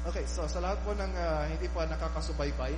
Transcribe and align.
Okay, 0.00 0.24
so 0.24 0.48
sa 0.48 0.64
lahat 0.64 0.80
po 0.80 0.96
ng 0.96 1.12
uh, 1.12 1.44
hindi 1.44 1.68
pa 1.76 1.84
nakakasubaybay 1.84 2.72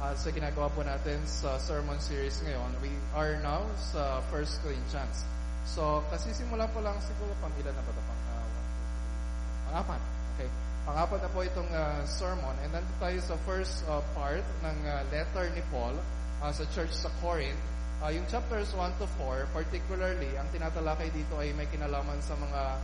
uh, 0.00 0.16
sa 0.16 0.32
ginagawa 0.32 0.72
po 0.72 0.80
natin 0.80 1.20
sa 1.28 1.60
sermon 1.60 2.00
series 2.00 2.40
ngayon, 2.48 2.72
we 2.80 2.88
are 3.12 3.36
now 3.44 3.60
sa 3.76 4.24
1 4.32 4.64
Corinthians. 4.64 5.28
So, 5.68 6.00
kasi 6.08 6.32
simula 6.32 6.64
po 6.72 6.80
lang 6.80 6.96
siguro 7.04 7.36
pang 7.44 7.52
ilan 7.60 7.76
na 7.76 7.82
ba 7.84 7.92
ito? 7.92 8.02
Pang, 8.08 8.20
uh, 8.24 9.84
one. 9.84 10.04
Okay. 10.32 10.48
Pang-apat 10.88 11.20
na 11.20 11.28
po 11.28 11.44
itong 11.44 11.68
uh, 11.76 12.00
sermon. 12.08 12.56
And 12.64 12.72
nandito 12.72 12.96
tayo 12.96 13.20
sa 13.20 13.36
first 13.44 13.84
uh, 13.92 14.00
part 14.16 14.42
ng 14.64 14.76
uh, 14.88 15.04
letter 15.12 15.52
ni 15.52 15.60
Paul 15.68 16.00
uh, 16.40 16.52
sa 16.56 16.64
church 16.72 16.96
sa 16.96 17.12
Corinth. 17.20 17.60
Uh, 18.00 18.16
yung 18.16 18.24
chapters 18.32 18.72
1 18.72 18.96
to 18.96 19.04
4, 19.20 19.44
particularly, 19.52 20.32
ang 20.40 20.48
tinatalakay 20.50 21.12
dito 21.12 21.36
ay 21.36 21.52
may 21.52 21.68
kinalaman 21.68 22.16
sa 22.24 22.32
mga 22.40 22.80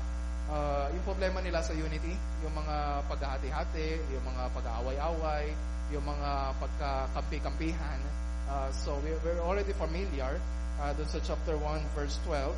uh, 0.49 0.87
yung 0.93 1.05
problema 1.05 1.39
nila 1.45 1.61
sa 1.61 1.77
unity, 1.77 2.17
yung 2.45 2.55
mga 2.57 3.05
paghahati-hati, 3.09 4.01
yung 4.13 4.25
mga 4.25 4.43
pag-aaway-away, 4.57 5.53
yung 5.93 6.05
mga 6.05 6.31
pagkakampi-kampihan. 6.61 8.01
Uh, 8.49 8.69
so 8.73 8.97
we're, 9.05 9.21
we're 9.25 9.43
already 9.45 9.77
familiar 9.77 10.41
uh, 10.81 10.93
dun 10.97 11.09
sa 11.09 11.21
chapter 11.21 11.53
1 11.61 11.85
verse 11.93 12.17
12 12.25 12.49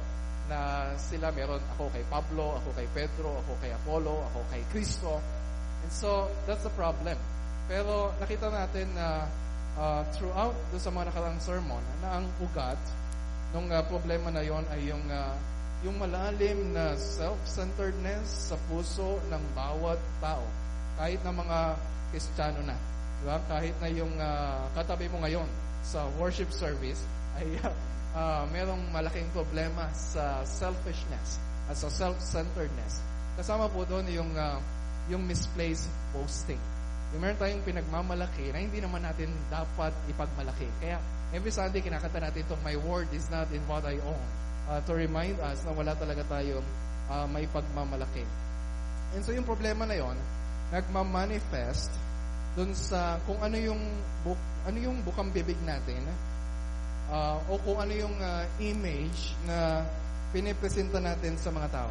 na 0.51 0.91
sila 0.99 1.31
meron 1.31 1.63
ako 1.75 1.91
kay 1.95 2.03
Pablo, 2.11 2.59
ako 2.59 2.75
kay 2.75 2.87
Pedro, 2.91 3.39
ako 3.43 3.53
kay 3.63 3.71
Apollo, 3.71 4.15
ako 4.31 4.41
kay 4.51 4.63
Cristo. 4.75 5.19
And 5.83 5.93
so 5.95 6.27
that's 6.47 6.67
the 6.67 6.75
problem. 6.75 7.19
Pero 7.71 8.11
nakita 8.19 8.51
natin 8.51 8.91
na 8.99 9.31
uh, 9.79 10.03
throughout 10.15 10.55
dun 10.75 10.83
sa 10.83 10.91
mga 10.91 11.15
nakarang 11.15 11.39
sermon 11.39 11.83
na 12.03 12.19
ang 12.19 12.27
ugat 12.43 12.79
ng 13.55 13.67
uh, 13.71 13.83
problema 13.87 14.31
na 14.31 14.43
yon 14.43 14.63
ay 14.75 14.91
yung 14.91 15.03
uh, 15.07 15.35
yung 15.81 15.97
malalim 15.97 16.77
na 16.77 16.93
self-centeredness 16.93 18.53
sa 18.53 18.57
puso 18.69 19.17
ng 19.33 19.43
bawat 19.57 19.97
tao. 20.21 20.45
Kahit 21.01 21.21
na 21.25 21.33
mga 21.33 21.59
Kristiyano 22.13 22.61
na. 22.69 22.77
Diba? 23.25 23.37
Kahit 23.49 23.77
na 23.81 23.89
yung 23.89 24.13
uh, 24.21 24.69
katabi 24.77 25.09
mo 25.09 25.25
ngayon 25.25 25.49
sa 25.81 26.05
worship 26.21 26.53
service 26.53 27.01
ay 27.41 27.57
uh, 27.65 27.73
uh, 28.13 28.45
merong 28.53 28.81
malaking 28.93 29.25
problema 29.33 29.89
sa 29.97 30.45
selfishness 30.45 31.41
at 31.73 31.77
sa 31.81 31.89
self-centeredness. 31.89 33.01
Kasama 33.41 33.73
po 33.73 33.89
doon 33.89 34.05
yung 34.13 34.29
uh, 34.37 34.61
yung 35.09 35.25
misplaced 35.25 35.89
boasting. 36.13 36.61
Yung 37.17 37.25
meron 37.25 37.41
tayong 37.41 37.65
pinagmamalaki 37.65 38.53
na 38.53 38.61
hindi 38.61 38.85
naman 38.85 39.01
natin 39.01 39.33
dapat 39.49 39.97
ipagmalaki. 40.13 40.69
Kaya 40.77 41.01
every 41.33 41.51
Sunday 41.51 41.81
kinakanta 41.81 42.21
natin 42.21 42.45
itong 42.45 42.61
my 42.61 42.77
word 42.85 43.09
is 43.17 43.33
not 43.33 43.49
in 43.49 43.65
what 43.65 43.83
I 43.89 43.97
own 44.05 44.25
uh, 44.71 44.79
to 44.87 44.95
remind 44.95 45.35
us 45.43 45.67
na 45.67 45.75
wala 45.75 45.99
talaga 45.99 46.23
tayong 46.31 46.63
uh, 47.11 47.27
may 47.27 47.51
pagmamalaki. 47.51 48.23
And 49.19 49.27
so 49.27 49.35
yung 49.35 49.43
problema 49.43 49.83
na 49.83 49.99
yon 49.99 50.15
nagma-manifest 50.71 51.91
dun 52.55 52.71
sa 52.79 53.19
kung 53.27 53.43
ano 53.43 53.59
yung 53.59 53.83
buk, 54.23 54.39
ano 54.63 54.79
yung 54.79 55.03
bukang 55.03 55.35
bibig 55.35 55.59
natin 55.67 56.07
uh, 57.11 57.43
o 57.51 57.59
kung 57.59 57.83
ano 57.83 57.91
yung 57.91 58.15
uh, 58.23 58.47
image 58.63 59.35
na 59.51 59.83
pinipresenta 60.31 61.03
natin 61.03 61.35
sa 61.35 61.51
mga 61.51 61.69
tao. 61.75 61.91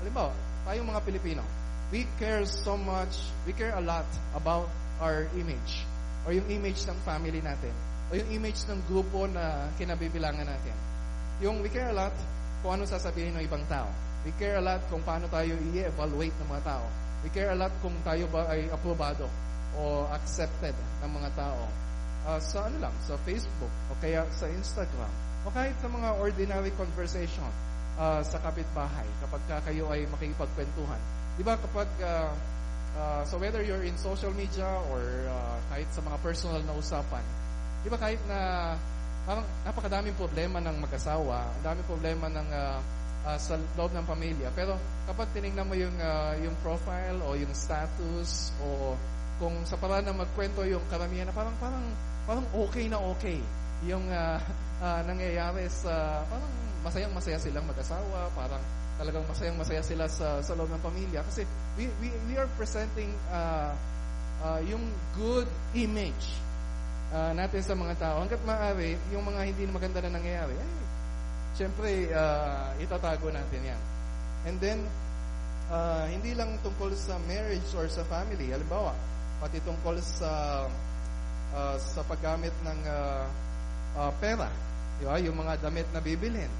Halimbawa, 0.00 0.32
tayong 0.64 0.88
mga 0.88 1.00
Pilipino, 1.04 1.44
we 1.92 2.08
care 2.16 2.48
so 2.48 2.80
much, 2.80 3.28
we 3.44 3.52
care 3.52 3.76
a 3.76 3.84
lot 3.84 4.08
about 4.32 4.72
our 4.96 5.28
image 5.36 5.84
or 6.24 6.32
yung 6.32 6.48
image 6.48 6.88
ng 6.88 6.96
family 7.04 7.44
natin 7.44 7.72
o 8.08 8.16
yung 8.16 8.30
image 8.32 8.64
ng 8.64 8.80
grupo 8.88 9.28
na 9.28 9.68
kinabibilangan 9.76 10.48
natin. 10.48 10.95
Yung 11.44 11.60
we 11.60 11.68
care 11.68 11.92
a 11.92 11.96
lot 11.96 12.14
kung 12.64 12.80
ano 12.80 12.88
sasabihin 12.88 13.36
ng 13.36 13.44
ibang 13.44 13.64
tao. 13.68 13.88
We 14.24 14.32
care 14.40 14.56
a 14.56 14.64
lot 14.64 14.80
kung 14.88 15.04
paano 15.04 15.28
tayo 15.28 15.52
i-evaluate 15.70 16.34
ng 16.40 16.48
mga 16.48 16.64
tao. 16.64 16.86
We 17.20 17.28
care 17.28 17.52
a 17.52 17.58
lot 17.58 17.72
kung 17.84 17.94
tayo 18.02 18.24
ba 18.32 18.48
ay 18.48 18.72
aprobado 18.72 19.28
o 19.76 20.08
accepted 20.16 20.72
ng 21.04 21.10
mga 21.12 21.30
tao. 21.36 21.68
Uh, 22.26 22.40
sa 22.42 22.66
ano 22.66 22.88
lang, 22.88 22.94
sa 23.04 23.14
Facebook 23.22 23.70
o 23.86 23.94
kaya 24.02 24.26
sa 24.34 24.50
Instagram 24.50 25.12
o 25.46 25.52
kahit 25.54 25.78
sa 25.78 25.86
mga 25.86 26.18
ordinary 26.18 26.74
conversation 26.74 27.46
uh, 28.00 28.18
sa 28.24 28.40
kapitbahay 28.42 29.06
kapag 29.22 29.42
ka 29.46 29.56
kayo 29.70 29.86
ay 29.92 30.08
makikipagkwentuhan. 30.10 30.98
Di 31.36 31.44
ba 31.44 31.54
kapag 31.54 31.86
uh, 32.02 32.32
uh, 32.96 33.22
so 33.28 33.38
whether 33.38 33.60
you're 33.60 33.84
in 33.84 33.94
social 34.00 34.32
media 34.34 34.66
or 34.90 35.28
uh, 35.28 35.56
kahit 35.70 35.86
sa 35.92 36.00
mga 36.02 36.18
personal 36.24 36.60
na 36.64 36.74
usapan, 36.74 37.22
di 37.84 37.88
ba 37.92 37.98
kahit 38.00 38.18
na 38.26 38.40
parang 39.26 39.42
napakadaming 39.66 40.14
problema 40.14 40.62
ng 40.62 40.78
mag-asawa, 40.78 41.50
ang 41.50 41.62
daming 41.66 41.86
problema 41.90 42.30
ng 42.30 42.48
uh, 42.54 42.78
uh, 43.26 43.38
sa 43.42 43.58
loob 43.74 43.90
ng 43.90 44.06
pamilya. 44.06 44.54
Pero 44.54 44.78
kapag 45.10 45.34
tiningnan 45.34 45.66
mo 45.66 45.74
yung 45.74 45.92
uh, 45.98 46.38
yung 46.38 46.54
profile 46.62 47.18
o 47.26 47.34
yung 47.34 47.50
status 47.50 48.54
o 48.62 48.94
kung 49.42 49.66
sa 49.66 49.74
paraan 49.76 50.06
na 50.06 50.14
magkwento 50.14 50.62
yung 50.64 50.80
karamihan 50.88 51.26
na 51.28 51.34
parang 51.34 51.52
parang 51.58 51.84
parang 52.24 52.46
okay 52.54 52.86
na 52.86 53.02
okay 53.02 53.42
yung 53.84 54.06
uh, 54.08 54.38
uh, 54.80 55.00
nangyayari 55.04 55.66
sa 55.68 56.22
parang 56.30 56.48
masayang 56.86 57.12
masaya 57.12 57.36
silang 57.42 57.66
mag-asawa, 57.66 58.30
parang 58.32 58.62
talagang 58.96 59.26
masayang 59.26 59.58
masaya 59.58 59.82
sila 59.82 60.06
sa 60.06 60.40
sa 60.40 60.54
loob 60.54 60.70
ng 60.70 60.80
pamilya 60.80 61.20
kasi 61.26 61.42
we 61.74 61.90
we 61.98 62.08
we 62.30 62.38
are 62.38 62.48
presenting 62.56 63.10
uh, 63.28 63.74
uh, 64.40 64.60
yung 64.64 64.80
good 65.18 65.50
image 65.76 66.40
uh, 67.12 67.32
natin 67.34 67.62
sa 67.62 67.74
mga 67.74 67.94
tao. 67.98 68.16
Hanggat 68.22 68.42
maaari, 68.42 68.98
yung 69.12 69.26
mga 69.26 69.40
hindi 69.46 69.62
maganda 69.68 70.00
na 70.02 70.16
nangyayari, 70.18 70.54
ay, 70.56 70.72
syempre, 71.58 72.10
uh, 72.10 72.72
itatago 72.80 73.30
natin 73.30 73.60
yan. 73.62 73.80
And 74.46 74.56
then, 74.62 74.78
uh, 75.70 76.06
hindi 76.06 76.34
lang 76.34 76.58
tungkol 76.62 76.94
sa 76.94 77.18
marriage 77.26 77.66
or 77.74 77.90
sa 77.90 78.06
family. 78.06 78.54
Halimbawa, 78.54 78.94
pati 79.42 79.58
tungkol 79.62 79.98
sa 80.00 80.64
uh, 81.52 81.76
sa 81.76 82.00
paggamit 82.06 82.54
ng 82.64 82.80
uh, 82.86 83.24
uh, 83.98 84.12
pera. 84.22 84.48
Di 84.96 85.04
ba? 85.04 85.18
Yung 85.20 85.36
mga 85.36 85.60
damit 85.60 85.88
na 85.92 86.00
bibilhin. 86.00 86.50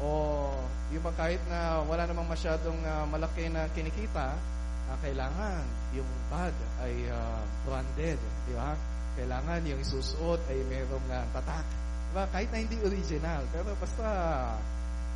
O 0.00 0.48
yung 0.90 1.06
bang 1.06 1.16
kahit 1.16 1.42
na 1.46 1.86
wala 1.86 2.02
namang 2.02 2.26
masyadong 2.26 2.76
uh, 2.82 3.06
malaki 3.06 3.46
na 3.46 3.70
kinikita, 3.70 4.34
uh, 4.90 4.98
kailangan 4.98 5.62
yung 5.94 6.10
bag 6.26 6.54
ay 6.82 7.06
uh, 7.06 7.40
branded. 7.62 8.18
Di 8.50 8.54
ba? 8.58 8.74
kailangan 9.20 9.60
yung 9.66 9.80
isusuot 9.84 10.40
ay 10.48 10.58
mayroong 10.70 11.08
uh, 11.10 11.26
tatak. 11.34 11.66
Diba? 12.10 12.24
Kahit 12.32 12.48
na 12.50 12.58
hindi 12.64 12.76
original, 12.82 13.42
pero 13.54 13.70
basta 13.78 14.06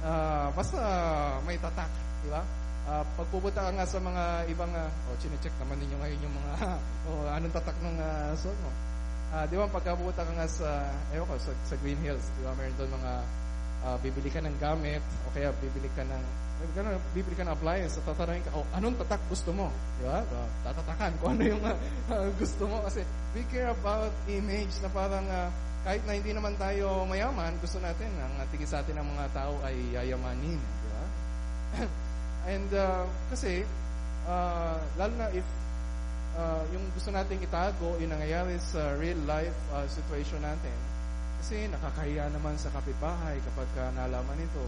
uh, 0.04 0.46
basta 0.54 0.80
may 1.48 1.58
tatak, 1.58 1.90
di 2.22 2.28
ba? 2.30 2.42
Uh, 2.84 3.00
pagpupunta 3.16 3.64
ka 3.64 3.70
nga 3.72 3.86
sa 3.88 3.96
mga 3.96 4.44
ibang 4.52 4.68
uh, 4.76 5.08
oh, 5.08 5.16
chine-check 5.16 5.56
naman 5.56 5.80
ninyo 5.80 5.96
ngayon 6.04 6.20
yung 6.20 6.36
mga 6.36 6.52
oh, 7.08 7.24
anong 7.32 7.54
tatak 7.56 7.76
ng 7.80 7.96
uh, 7.96 8.36
suot 8.36 8.58
mo. 8.60 8.70
Uh, 9.34 9.44
di 9.48 9.56
ba 9.56 9.66
pagkapunta 9.66 10.22
ka 10.22 10.32
nga 10.36 10.46
sa 10.46 10.92
ewan 11.16 11.26
ko 11.26 11.34
sa, 11.40 11.52
sa 11.64 11.74
Green 11.80 11.98
Hills, 12.04 12.28
di 12.38 12.44
ba? 12.44 12.52
Meron 12.54 12.76
doon 12.76 12.92
mga 12.92 13.12
uh, 13.84 13.96
bibili 14.00 14.32
ka 14.32 14.40
ng 14.40 14.56
gamit 14.56 15.04
o 15.28 15.32
kaya 15.36 15.52
bibili 15.60 15.92
ka 15.92 16.02
ng 16.02 16.24
Ganun, 16.72 16.96
bibili 17.12 17.36
ka 17.36 17.44
ng 17.44 17.52
appliance, 17.52 18.00
tatanungin 18.00 18.40
ka, 18.46 18.56
oh, 18.56 18.64
anong 18.72 18.96
tatak 18.96 19.20
gusto 19.28 19.52
mo? 19.52 19.68
Di 20.00 20.08
ba? 20.08 20.24
So, 20.24 20.38
tatatakan 20.64 21.12
kung 21.20 21.30
ano 21.36 21.42
yung 21.44 21.60
uh, 21.60 22.30
gusto 22.40 22.64
mo. 22.64 22.80
Kasi 22.88 23.04
we 23.36 23.44
care 23.52 23.68
about 23.68 24.14
image 24.30 24.72
na 24.80 24.88
parang 24.88 25.26
uh, 25.28 25.52
kahit 25.84 26.00
na 26.08 26.16
hindi 26.16 26.32
naman 26.32 26.56
tayo 26.56 27.04
mayaman, 27.04 27.52
gusto 27.60 27.76
natin, 27.82 28.08
ang 28.16 28.32
tingin 28.48 28.70
sa 28.70 28.80
atin 28.80 28.96
ng 28.96 29.08
mga 29.12 29.26
tao 29.36 29.52
ay 29.60 29.76
yayamanin. 29.92 30.56
Di 30.56 30.88
ba? 30.88 31.04
And 32.54 32.70
uh, 32.72 33.04
kasi, 33.28 33.68
uh, 34.24 34.80
lalo 34.96 35.12
na 35.20 35.28
if 35.36 35.44
uh, 36.38 36.64
yung 36.72 36.86
gusto 36.96 37.12
nating 37.12 37.44
itago, 37.44 37.98
yung 38.00 38.14
nangyayari 38.14 38.56
sa 38.62 38.96
real 38.96 39.20
life 39.28 39.56
uh, 39.74 39.84
situation 39.84 40.40
natin, 40.40 40.93
kasi 41.44 41.68
nakakahiya 41.68 42.32
naman 42.32 42.56
sa 42.56 42.72
kapitbahay 42.72 43.36
kapag 43.44 43.68
uh, 43.76 43.92
nalaman 43.92 44.40
ito. 44.40 44.64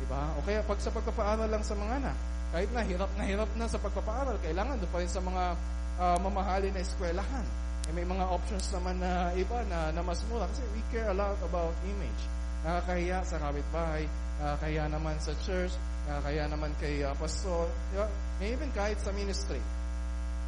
Diba? 0.00 0.32
O 0.40 0.42
kaya 0.48 0.64
pag 0.64 0.80
sa 0.80 0.88
pagpapaaral 0.88 1.52
lang 1.52 1.60
sa 1.60 1.76
mga 1.76 2.00
anak, 2.00 2.16
kahit 2.48 2.72
na 2.72 2.80
hirap 2.80 3.12
na 3.20 3.28
hirap 3.28 3.50
na 3.60 3.68
sa 3.68 3.76
pagpapaaral, 3.76 4.40
kailangan 4.40 4.80
doon 4.80 4.88
pa 4.88 5.04
rin 5.04 5.12
sa 5.12 5.20
mga 5.20 5.52
uh, 6.00 6.16
mamahalin 6.24 6.72
na 6.72 6.80
eskwelahan. 6.80 7.44
Eh, 7.84 7.92
may 7.92 8.08
mga 8.08 8.24
options 8.24 8.72
naman 8.72 9.04
na 9.04 9.36
iba 9.36 9.68
na, 9.68 9.92
na 9.92 10.00
mas 10.00 10.24
mura 10.32 10.48
kasi 10.48 10.64
we 10.72 10.80
care 10.88 11.12
a 11.12 11.12
lot 11.12 11.36
about 11.44 11.76
image. 11.84 12.22
Nakakahiya 12.64 13.20
sa 13.20 13.36
kapitbahay, 13.44 14.08
nakakahiya 14.40 14.84
naman 14.88 15.20
sa 15.20 15.36
church, 15.44 15.76
nakakahiya 16.08 16.48
naman 16.48 16.72
kay 16.80 17.04
uh, 17.04 17.12
pastor, 17.20 17.68
di 17.92 18.00
ba? 18.00 18.08
May 18.40 18.56
even 18.56 18.72
kahit 18.72 18.96
sa 18.96 19.12
ministry. 19.12 19.60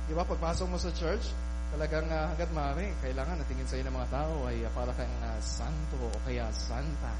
Di 0.08 0.16
ba? 0.16 0.24
Pagpasok 0.24 0.72
mo 0.72 0.80
sa 0.80 0.88
church, 0.96 1.36
talagang 1.74 2.06
uh, 2.06 2.30
hanggat 2.30 2.50
maaari, 2.54 2.86
kailangan 3.02 3.42
natingin 3.42 3.66
sa'yo 3.66 3.82
ng 3.88 3.96
mga 3.96 4.10
tao 4.12 4.34
ay 4.46 4.62
uh, 4.62 4.70
para 4.70 4.92
kang 4.94 5.16
uh, 5.22 5.40
santo 5.42 5.98
o 5.98 6.08
kaya 6.22 6.46
santa. 6.54 7.12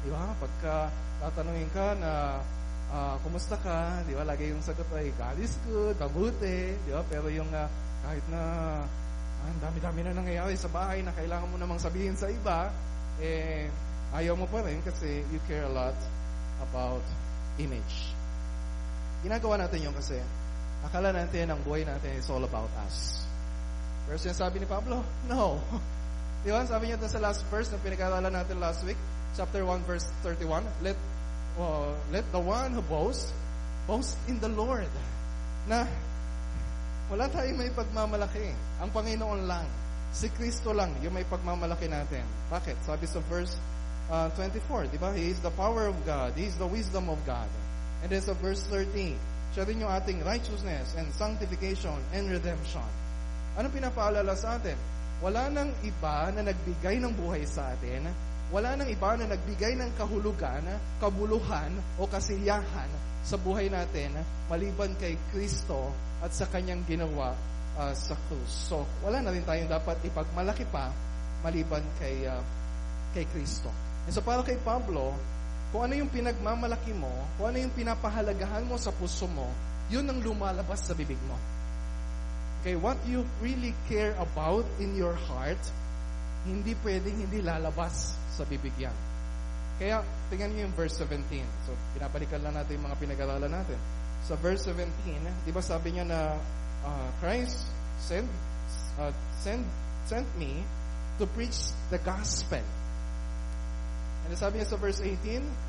Di 0.00 0.08
ba? 0.08 0.32
Pagka 0.40 0.88
tatanungin 1.20 1.70
ka 1.74 1.92
na 2.00 2.40
uh, 2.88 3.16
kumusta 3.20 3.60
ka, 3.60 4.00
di 4.08 4.16
ba? 4.16 4.24
Lagi 4.24 4.50
yung 4.50 4.64
sagot 4.64 4.88
ay 4.96 5.12
God 5.14 5.36
is 5.38 5.54
good, 5.68 5.96
mabuti, 6.00 6.74
di 6.74 6.90
ba? 6.90 7.04
Pero 7.06 7.28
yung 7.28 7.48
uh, 7.52 7.68
kahit 8.00 8.24
na 8.32 8.42
ang 9.40 9.58
dami-dami 9.60 10.00
na 10.04 10.12
nangyayari 10.16 10.56
sa 10.56 10.68
bahay 10.68 11.00
na 11.00 11.12
kailangan 11.16 11.48
mo 11.48 11.56
namang 11.56 11.80
sabihin 11.80 12.16
sa 12.16 12.28
iba, 12.28 12.68
eh, 13.20 13.68
ayaw 14.16 14.36
mo 14.36 14.48
pa 14.48 14.64
rin 14.64 14.80
kasi 14.84 15.24
you 15.32 15.40
care 15.48 15.64
a 15.64 15.72
lot 15.72 15.96
about 16.60 17.04
image. 17.60 18.12
Ginagawa 19.20 19.60
natin 19.60 19.84
yun 19.84 19.94
kasi 19.96 20.16
akala 20.80 21.12
natin 21.12 21.52
ang 21.52 21.60
buhay 21.60 21.84
natin 21.84 22.16
is 22.16 22.28
all 22.32 22.44
about 22.44 22.72
us. 22.88 23.29
Pero 24.10 24.18
sinasabi 24.18 24.58
ni 24.58 24.66
Pablo, 24.66 25.06
no. 25.30 25.62
Di 26.42 26.50
ba? 26.50 26.66
Sabi 26.66 26.90
niya 26.90 26.98
doon 26.98 27.14
sa 27.14 27.22
last 27.22 27.46
verse 27.46 27.70
na 27.70 27.78
pinag-aaralan 27.78 28.34
natin 28.34 28.58
last 28.58 28.82
week, 28.82 28.98
chapter 29.38 29.62
1, 29.62 29.86
verse 29.86 30.02
31, 30.26 30.66
let, 30.82 30.98
uh, 31.54 31.94
let 32.10 32.26
the 32.34 32.42
one 32.42 32.74
who 32.74 32.82
boasts, 32.90 33.30
boast 33.86 34.18
in 34.26 34.42
the 34.42 34.50
Lord. 34.50 34.90
Na, 35.70 35.86
wala 37.06 37.30
tayong 37.30 37.54
may 37.54 37.70
pagmamalaki. 37.70 38.50
Ang 38.82 38.90
Panginoon 38.90 39.46
lang. 39.46 39.70
Si 40.10 40.26
Kristo 40.34 40.74
lang 40.74 40.90
yung 41.06 41.14
may 41.14 41.22
pagmamalaki 41.22 41.86
natin. 41.86 42.26
Bakit? 42.50 42.82
Sabi 42.82 43.06
sa 43.06 43.22
verse 43.30 43.54
uh, 44.10 44.26
24, 44.34 44.90
di 44.90 44.98
ba? 44.98 45.14
He 45.14 45.30
is 45.30 45.38
the 45.38 45.54
power 45.54 45.86
of 45.86 45.94
God. 46.02 46.34
He 46.34 46.50
is 46.50 46.58
the 46.58 46.66
wisdom 46.66 47.06
of 47.06 47.22
God. 47.22 47.46
And 48.02 48.10
then 48.10 48.26
sa 48.26 48.34
verse 48.34 48.66
13, 48.66 49.14
siya 49.54 49.70
rin 49.70 49.86
yung 49.86 49.92
ating 49.94 50.26
righteousness 50.26 50.98
and 50.98 51.06
sanctification 51.14 51.94
and 52.10 52.26
redemption. 52.26 52.82
Anong 53.58 53.74
pinapaalala 53.74 54.34
sa 54.38 54.58
atin? 54.60 54.78
Wala 55.20 55.50
nang 55.52 55.70
iba 55.82 56.30
na 56.32 56.46
nagbigay 56.46 56.96
ng 57.02 57.12
buhay 57.12 57.44
sa 57.44 57.74
atin. 57.74 58.08
Wala 58.50 58.74
nang 58.74 58.88
iba 58.90 59.14
na 59.14 59.30
nagbigay 59.30 59.78
ng 59.78 59.94
kahulugan, 59.94 60.64
kabuluhan, 60.98 61.70
o 62.00 62.06
kasiyahan 62.06 62.90
sa 63.20 63.36
buhay 63.36 63.68
natin 63.68 64.16
maliban 64.48 64.90
kay 64.96 65.14
Kristo 65.30 65.92
at 66.24 66.32
sa 66.32 66.48
kanyang 66.48 66.82
ginawa 66.88 67.36
uh, 67.76 67.92
sa 67.92 68.16
krus. 68.26 68.72
So, 68.72 68.82
wala 69.04 69.20
na 69.20 69.30
rin 69.30 69.44
tayong 69.44 69.68
dapat 69.68 70.00
ipagmalaki 70.08 70.64
pa 70.72 70.88
maliban 71.44 71.84
kay 72.00 72.28
uh, 72.28 72.40
kay 73.12 73.28
Kristo. 73.28 73.68
And 74.08 74.12
so 74.12 74.24
para 74.24 74.40
kay 74.44 74.56
Pablo, 74.60 75.12
kung 75.70 75.86
ano 75.86 75.94
yung 75.94 76.10
pinagmamalaki 76.10 76.96
mo, 76.96 77.10
kung 77.36 77.52
ano 77.52 77.58
yung 77.62 77.74
pinapahalagahan 77.74 78.66
mo 78.66 78.74
sa 78.80 78.90
puso 78.90 79.28
mo, 79.30 79.46
yun 79.92 80.06
ang 80.06 80.18
lumalabas 80.22 80.82
sa 80.86 80.96
bibig 80.96 81.18
mo. 81.28 81.36
Okay, 82.60 82.76
what 82.76 83.00
you 83.08 83.24
really 83.40 83.72
care 83.88 84.12
about 84.20 84.68
in 84.76 84.92
your 84.92 85.16
heart, 85.16 85.60
hindi 86.44 86.76
pwedeng 86.84 87.16
hindi 87.16 87.40
lalabas 87.40 88.12
sa 88.36 88.44
bibig 88.44 88.76
yan. 88.76 88.92
Kaya, 89.80 90.04
tingnan 90.28 90.52
niyo 90.52 90.68
yung 90.68 90.76
verse 90.76 91.00
17. 91.00 91.40
So, 91.64 91.72
pinabalikan 91.96 92.44
lang 92.44 92.52
natin 92.52 92.76
yung 92.76 92.84
mga 92.84 93.00
pinag-aralan 93.00 93.48
natin. 93.48 93.80
Sa 94.28 94.36
verse 94.36 94.68
17, 94.68 95.48
di 95.48 95.52
ba 95.56 95.64
sabi 95.64 95.96
niya 95.96 96.04
na 96.04 96.36
uh, 96.84 97.08
Christ 97.24 97.64
sent, 97.96 98.28
uh, 99.00 99.08
sent, 99.40 99.64
sent 100.04 100.28
me 100.36 100.60
to 101.16 101.24
preach 101.32 101.72
the 101.88 101.96
gospel. 102.04 102.60
And 104.28 104.36
sabi 104.36 104.60
niya 104.60 104.68
sa 104.68 104.76
verse 104.76 105.00
18, 105.00 105.16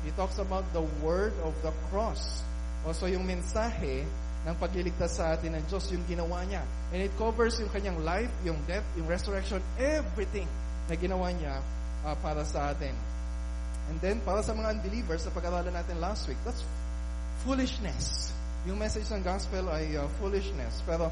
he 0.04 0.12
talks 0.12 0.36
about 0.36 0.68
the 0.76 0.84
word 1.00 1.32
of 1.40 1.56
the 1.64 1.72
cross. 1.88 2.44
O 2.84 2.92
so 2.92 3.08
yung 3.08 3.24
mensahe 3.24 4.04
ng 4.42 4.54
pagliligtas 4.58 5.22
sa 5.22 5.38
atin 5.38 5.54
ng 5.54 5.64
Diyos, 5.70 5.86
yung 5.94 6.02
ginawa 6.10 6.42
niya. 6.42 6.66
And 6.90 7.06
it 7.06 7.14
covers 7.14 7.62
yung 7.62 7.70
kanyang 7.70 8.02
life, 8.02 8.32
yung 8.42 8.58
death, 8.66 8.84
yung 8.98 9.06
resurrection, 9.06 9.62
everything 9.78 10.50
na 10.90 10.94
ginawa 10.98 11.30
niya 11.30 11.62
uh, 12.02 12.16
para 12.18 12.42
sa 12.42 12.74
atin. 12.74 12.94
And 13.90 13.98
then, 14.02 14.18
para 14.22 14.42
sa 14.42 14.54
mga 14.54 14.78
unbelievers, 14.78 15.26
sa 15.26 15.30
pag-aralan 15.30 15.74
natin 15.74 16.02
last 16.02 16.26
week, 16.26 16.38
that's 16.42 16.66
foolishness. 17.46 18.34
Yung 18.66 18.78
message 18.78 19.06
ng 19.10 19.22
gospel 19.22 19.70
ay 19.70 19.94
uh, 19.98 20.06
foolishness. 20.18 20.82
Pero 20.86 21.10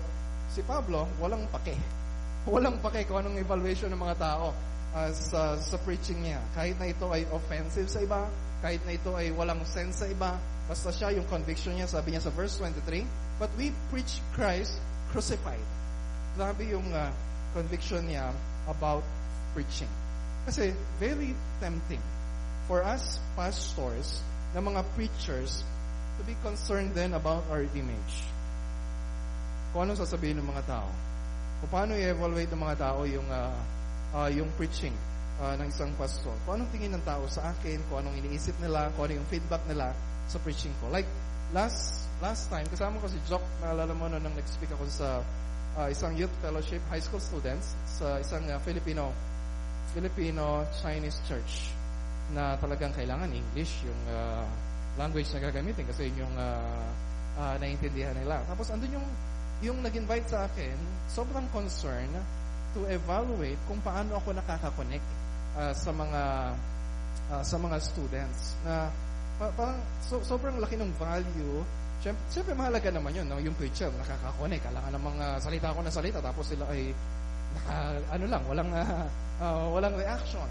si 0.51 0.63
Pablo, 0.67 1.07
walang 1.23 1.47
pake. 1.51 1.75
Walang 2.49 2.81
pake 2.81 3.05
kung 3.05 3.21
anong 3.21 3.37
evaluation 3.37 3.93
ng 3.93 4.01
mga 4.01 4.17
tao 4.17 4.57
uh, 4.97 5.11
sa, 5.13 5.61
sa 5.61 5.77
preaching 5.85 6.25
niya. 6.25 6.41
Kahit 6.57 6.81
na 6.81 6.89
ito 6.89 7.05
ay 7.13 7.29
offensive 7.29 7.85
sa 7.85 8.01
iba, 8.01 8.27
kahit 8.65 8.81
na 8.89 8.97
ito 8.97 9.13
ay 9.13 9.29
walang 9.33 9.61
sense 9.69 10.01
sa 10.01 10.07
iba, 10.09 10.41
basta 10.71 10.95
siya, 10.95 11.11
yung 11.19 11.27
conviction 11.27 11.75
niya, 11.75 11.91
sabi 11.91 12.15
niya 12.15 12.23
sa 12.23 12.31
verse 12.31 12.55
23, 12.63 13.03
But 13.43 13.51
we 13.59 13.75
preach 13.91 14.23
Christ 14.39 14.79
crucified. 15.11 15.67
Grabe 16.39 16.71
yung 16.71 16.87
uh, 16.95 17.11
conviction 17.51 18.07
niya 18.07 18.31
about 18.71 19.03
preaching. 19.51 19.91
Kasi 20.47 20.71
very 21.03 21.35
tempting 21.59 21.99
for 22.71 22.87
us 22.87 23.19
pastors 23.35 24.23
na 24.55 24.63
mga 24.63 24.87
preachers 24.95 25.67
to 26.15 26.23
be 26.23 26.39
concerned 26.47 26.95
then 26.95 27.19
about 27.19 27.43
our 27.51 27.67
image. 27.75 28.15
Kung 29.75 29.91
anong 29.91 29.99
sasabihin 29.99 30.39
ng 30.39 30.47
mga 30.47 30.71
tao. 30.71 30.91
Kung 31.59 31.71
paano 31.75 31.99
i-evaluate 31.99 32.55
ng 32.55 32.63
mga 32.63 32.77
tao 32.79 33.03
yung 33.11 33.27
uh, 33.27 33.59
uh, 34.15 34.31
yung 34.31 34.47
preaching 34.55 34.95
uh, 35.43 35.59
ng 35.59 35.67
isang 35.67 35.91
pastor. 35.99 36.35
Kung 36.47 36.63
anong 36.63 36.71
tingin 36.71 36.95
ng 36.95 37.03
tao 37.03 37.27
sa 37.27 37.51
akin, 37.51 37.83
kung 37.91 38.07
anong 38.07 38.15
iniisip 38.23 38.55
nila, 38.63 38.95
kung 38.95 39.11
ano 39.11 39.19
yung 39.19 39.29
feedback 39.29 39.67
nila 39.67 39.91
sa 40.31 40.39
preaching 40.39 40.71
ko. 40.79 40.87
Like, 40.95 41.11
last 41.51 42.07
last 42.23 42.47
time, 42.47 42.63
kasama 42.71 43.03
ko 43.03 43.11
si 43.11 43.19
Jock, 43.27 43.43
naalala 43.59 43.91
mo 43.91 44.07
na 44.07 44.23
nang 44.23 44.35
nag-speak 44.39 44.71
ako 44.71 44.87
sa 44.87 45.27
uh, 45.75 45.89
isang 45.91 46.15
youth 46.15 46.33
fellowship, 46.39 46.79
high 46.87 47.03
school 47.03 47.19
students, 47.19 47.75
sa 47.91 48.23
isang 48.23 48.47
uh, 48.47 48.63
Filipino, 48.63 49.11
Filipino 49.91 50.63
Chinese 50.79 51.19
church 51.27 51.75
na 52.31 52.55
talagang 52.63 52.95
kailangan 52.95 53.27
English 53.27 53.83
yung 53.83 54.01
uh, 54.15 54.47
language 54.95 55.27
na 55.35 55.43
gagamitin 55.43 55.83
kasi 55.91 56.15
yun 56.15 56.23
yung 56.29 56.35
uh, 56.39 56.87
uh, 57.35 57.55
naiintindihan 57.59 58.15
nila. 58.15 58.39
Tapos 58.47 58.71
andun 58.71 58.95
yung 58.95 59.09
yung 59.61 59.79
nag-invite 59.85 60.31
sa 60.31 60.49
akin, 60.49 60.73
sobrang 61.11 61.45
concern 61.53 62.09
to 62.73 62.87
evaluate 62.89 63.59
kung 63.67 63.83
paano 63.83 64.17
ako 64.17 64.33
nakaka-connect 64.33 65.09
uh, 65.59 65.75
sa 65.75 65.91
mga 65.91 66.23
uh, 67.35 67.43
sa 67.43 67.57
mga 67.59 67.77
students 67.83 68.55
na 68.63 68.89
pa, 69.41 69.49
parang 69.57 69.81
so, 70.05 70.21
sobrang 70.21 70.61
laki 70.61 70.77
ng 70.77 70.93
value 71.01 71.65
Siyempre, 72.01 72.25
siyempre 72.33 72.53
mahalaga 72.57 72.89
naman 72.89 73.13
yun, 73.13 73.29
no? 73.29 73.37
yung 73.37 73.53
preacher, 73.53 73.93
nakaka-connect. 73.93 74.65
Kailangan 74.65 74.93
ng 74.97 75.05
mga 75.05 75.27
salita 75.37 75.77
ko 75.77 75.81
na 75.85 75.93
salita, 75.93 76.19
tapos 76.25 76.49
sila 76.49 76.65
ay, 76.73 76.97
naka, 77.53 78.01
ano 78.09 78.25
lang, 78.25 78.43
walang, 78.49 78.71
uh, 78.73 79.05
uh, 79.45 79.69
walang 79.69 79.93
reaction. 80.01 80.49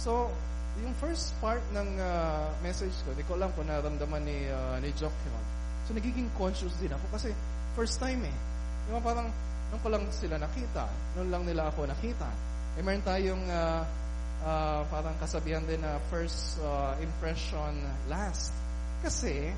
So, 0.00 0.32
yung 0.80 0.96
first 0.96 1.36
part 1.44 1.60
ng 1.76 2.00
uh, 2.00 2.48
message 2.64 2.96
ko, 3.04 3.12
hindi 3.12 3.28
ko 3.28 3.36
alam 3.36 3.52
kung 3.52 3.68
naramdaman 3.68 4.24
ni, 4.24 4.48
uh, 4.48 4.80
ni 4.80 4.88
Jock 4.96 5.12
yun. 5.28 5.44
So, 5.84 5.92
nagiging 5.92 6.32
conscious 6.32 6.72
din 6.80 6.88
ako 6.88 7.04
kasi 7.12 7.28
first 7.76 8.00
time 8.00 8.24
eh. 8.24 8.36
Yung 8.88 9.04
parang, 9.04 9.28
nung 9.68 9.82
ko 9.84 9.92
lang 9.92 10.08
sila 10.08 10.40
nakita, 10.40 10.88
nung 11.12 11.28
lang 11.28 11.44
nila 11.44 11.68
ako 11.68 11.84
nakita. 11.84 12.28
Eh, 12.76 12.80
meron 12.80 13.04
tayong 13.04 13.44
uh, 13.52 13.84
uh, 14.42 14.82
parang 14.90 15.14
kasabihan 15.22 15.62
din 15.64 15.80
na 15.80 16.00
first 16.12 16.60
uh, 16.60 16.96
impression 17.00 17.72
last. 18.10 18.52
Kasi, 19.00 19.54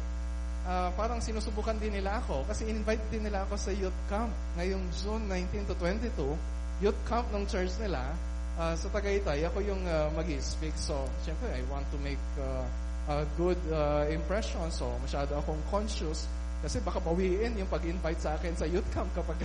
uh, 0.69 0.91
parang 0.95 1.19
sinusubukan 1.25 1.81
din 1.81 1.97
nila 1.97 2.21
ako 2.21 2.45
kasi 2.45 2.69
invite 2.69 3.01
din 3.09 3.25
nila 3.25 3.49
ako 3.49 3.57
sa 3.57 3.73
youth 3.73 3.97
camp 4.13 4.31
ngayong 4.61 4.85
June 4.93 5.25
19 5.25 5.65
to 5.65 5.75
22 5.81 6.37
youth 6.85 7.00
camp 7.09 7.26
ng 7.33 7.49
church 7.49 7.73
nila 7.81 8.12
uh, 8.61 8.76
sa 8.76 8.87
Tagaytay. 8.93 9.49
Ako 9.49 9.64
yung 9.64 9.83
uh, 9.88 10.12
mag-speak 10.12 10.76
so 10.76 11.09
syempre 11.25 11.49
I 11.50 11.64
want 11.73 11.88
to 11.91 11.99
make 12.05 12.21
uh, 12.37 12.67
a 13.09 13.25
good 13.41 13.59
uh, 13.73 14.05
impression. 14.12 14.62
So 14.69 14.93
masyado 15.00 15.41
akong 15.41 15.59
conscious 15.73 16.29
kasi 16.61 16.83
baka 16.85 17.00
bawiin 17.00 17.57
yung 17.57 17.71
pag-invite 17.71 18.21
sa 18.21 18.37
akin 18.37 18.52
sa 18.59 18.67
youth 18.69 18.87
camp 18.93 19.09
kapag 19.17 19.38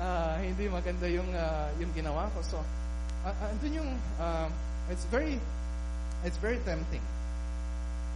uh, 0.00 0.34
hindi 0.40 0.66
maganda 0.66 1.06
yung 1.06 1.28
uh, 1.30 1.70
yung 1.78 1.92
ginawa 1.94 2.26
ko. 2.34 2.42
So 2.42 2.58
uh, 3.22 3.34
andun 3.46 3.84
yung 3.84 3.90
uh, 4.18 4.48
it's 4.90 5.04
very 5.10 5.40
it's 6.24 6.38
very 6.38 6.58
tempting 6.64 7.02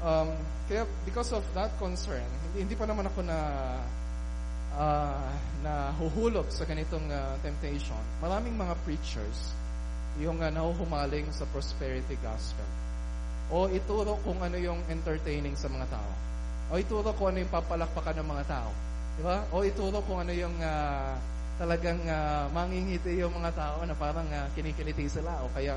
Um, 0.00 0.32
kaya 0.64 0.88
because 1.04 1.28
of 1.36 1.44
that 1.52 1.68
concern, 1.76 2.24
hindi, 2.48 2.64
hindi 2.64 2.74
pa 2.76 2.88
naman 2.88 3.04
ako 3.04 3.20
na 3.20 3.38
uh, 4.72 5.28
na 5.60 5.92
huhulog 6.00 6.48
sa 6.48 6.64
ganitong 6.64 7.04
uh, 7.12 7.36
temptation. 7.44 8.00
Maraming 8.24 8.56
mga 8.56 8.80
preachers 8.88 9.52
yung 10.16 10.40
uh, 10.40 10.48
nahuhumaling 10.48 11.28
sa 11.36 11.44
prosperity 11.52 12.16
gospel. 12.24 12.64
O 13.52 13.68
ituro 13.68 14.16
kung 14.24 14.40
ano 14.40 14.56
yung 14.56 14.80
entertaining 14.88 15.52
sa 15.52 15.68
mga 15.68 15.84
tao. 15.92 16.10
O 16.72 16.80
ituro 16.80 17.12
kung 17.12 17.36
ano 17.36 17.44
yung 17.44 17.52
papalakpakan 17.52 18.24
ng 18.24 18.28
mga 18.30 18.44
tao. 18.48 18.72
Di 19.20 19.22
ba? 19.26 19.44
O 19.52 19.68
ituro 19.68 20.00
kung 20.08 20.24
ano 20.24 20.32
yung 20.32 20.56
uh, 20.64 21.12
talagang 21.60 22.00
uh, 22.08 22.48
mangingiti 22.56 23.20
yung 23.20 23.36
mga 23.36 23.52
tao 23.52 23.84
na 23.84 23.92
parang 23.92 24.24
uh, 24.32 24.48
kinikiliti 24.56 25.12
sila 25.12 25.44
o 25.44 25.52
kaya 25.52 25.76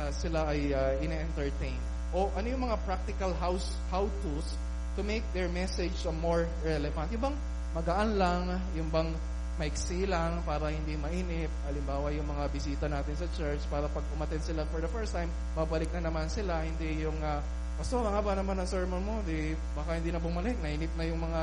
uh, 0.00 0.08
sila 0.08 0.48
ay 0.48 0.72
uh, 0.72 0.96
ine-entertain 1.04 1.76
o 2.10 2.32
ano 2.34 2.46
yung 2.48 2.64
mga 2.66 2.80
practical 2.88 3.30
house 3.36 3.76
how-tos 3.92 4.56
to 4.98 5.04
make 5.06 5.22
their 5.30 5.46
message 5.52 5.94
more 6.18 6.48
relevant. 6.66 7.06
Yung 7.14 7.22
bang 7.22 7.36
magaan 7.76 8.18
lang, 8.18 8.42
yung 8.74 8.90
bang 8.90 9.14
maiksi 9.60 10.08
lang 10.08 10.40
para 10.42 10.72
hindi 10.72 10.96
mainip. 10.96 11.52
Halimbawa, 11.68 12.08
yung 12.10 12.26
mga 12.26 12.48
bisita 12.50 12.88
natin 12.88 13.14
sa 13.14 13.28
church 13.36 13.60
para 13.68 13.86
pag 13.92 14.02
umattend 14.16 14.42
sila 14.42 14.64
for 14.72 14.80
the 14.80 14.90
first 14.90 15.12
time, 15.12 15.28
babalik 15.52 15.92
na 15.92 16.08
naman 16.08 16.26
sila. 16.32 16.64
Hindi 16.64 17.04
yung, 17.04 17.14
uh, 17.20 17.44
Pastor, 17.76 18.04
ang 18.04 18.16
haba 18.16 18.36
naman 18.36 18.60
ang 18.60 18.68
sermon 18.68 19.00
mo, 19.00 19.20
di, 19.24 19.56
baka 19.76 19.96
hindi 19.96 20.12
na 20.12 20.20
bumalik, 20.20 20.56
nainip 20.60 20.92
na 20.96 21.04
yung 21.08 21.20
mga 21.20 21.42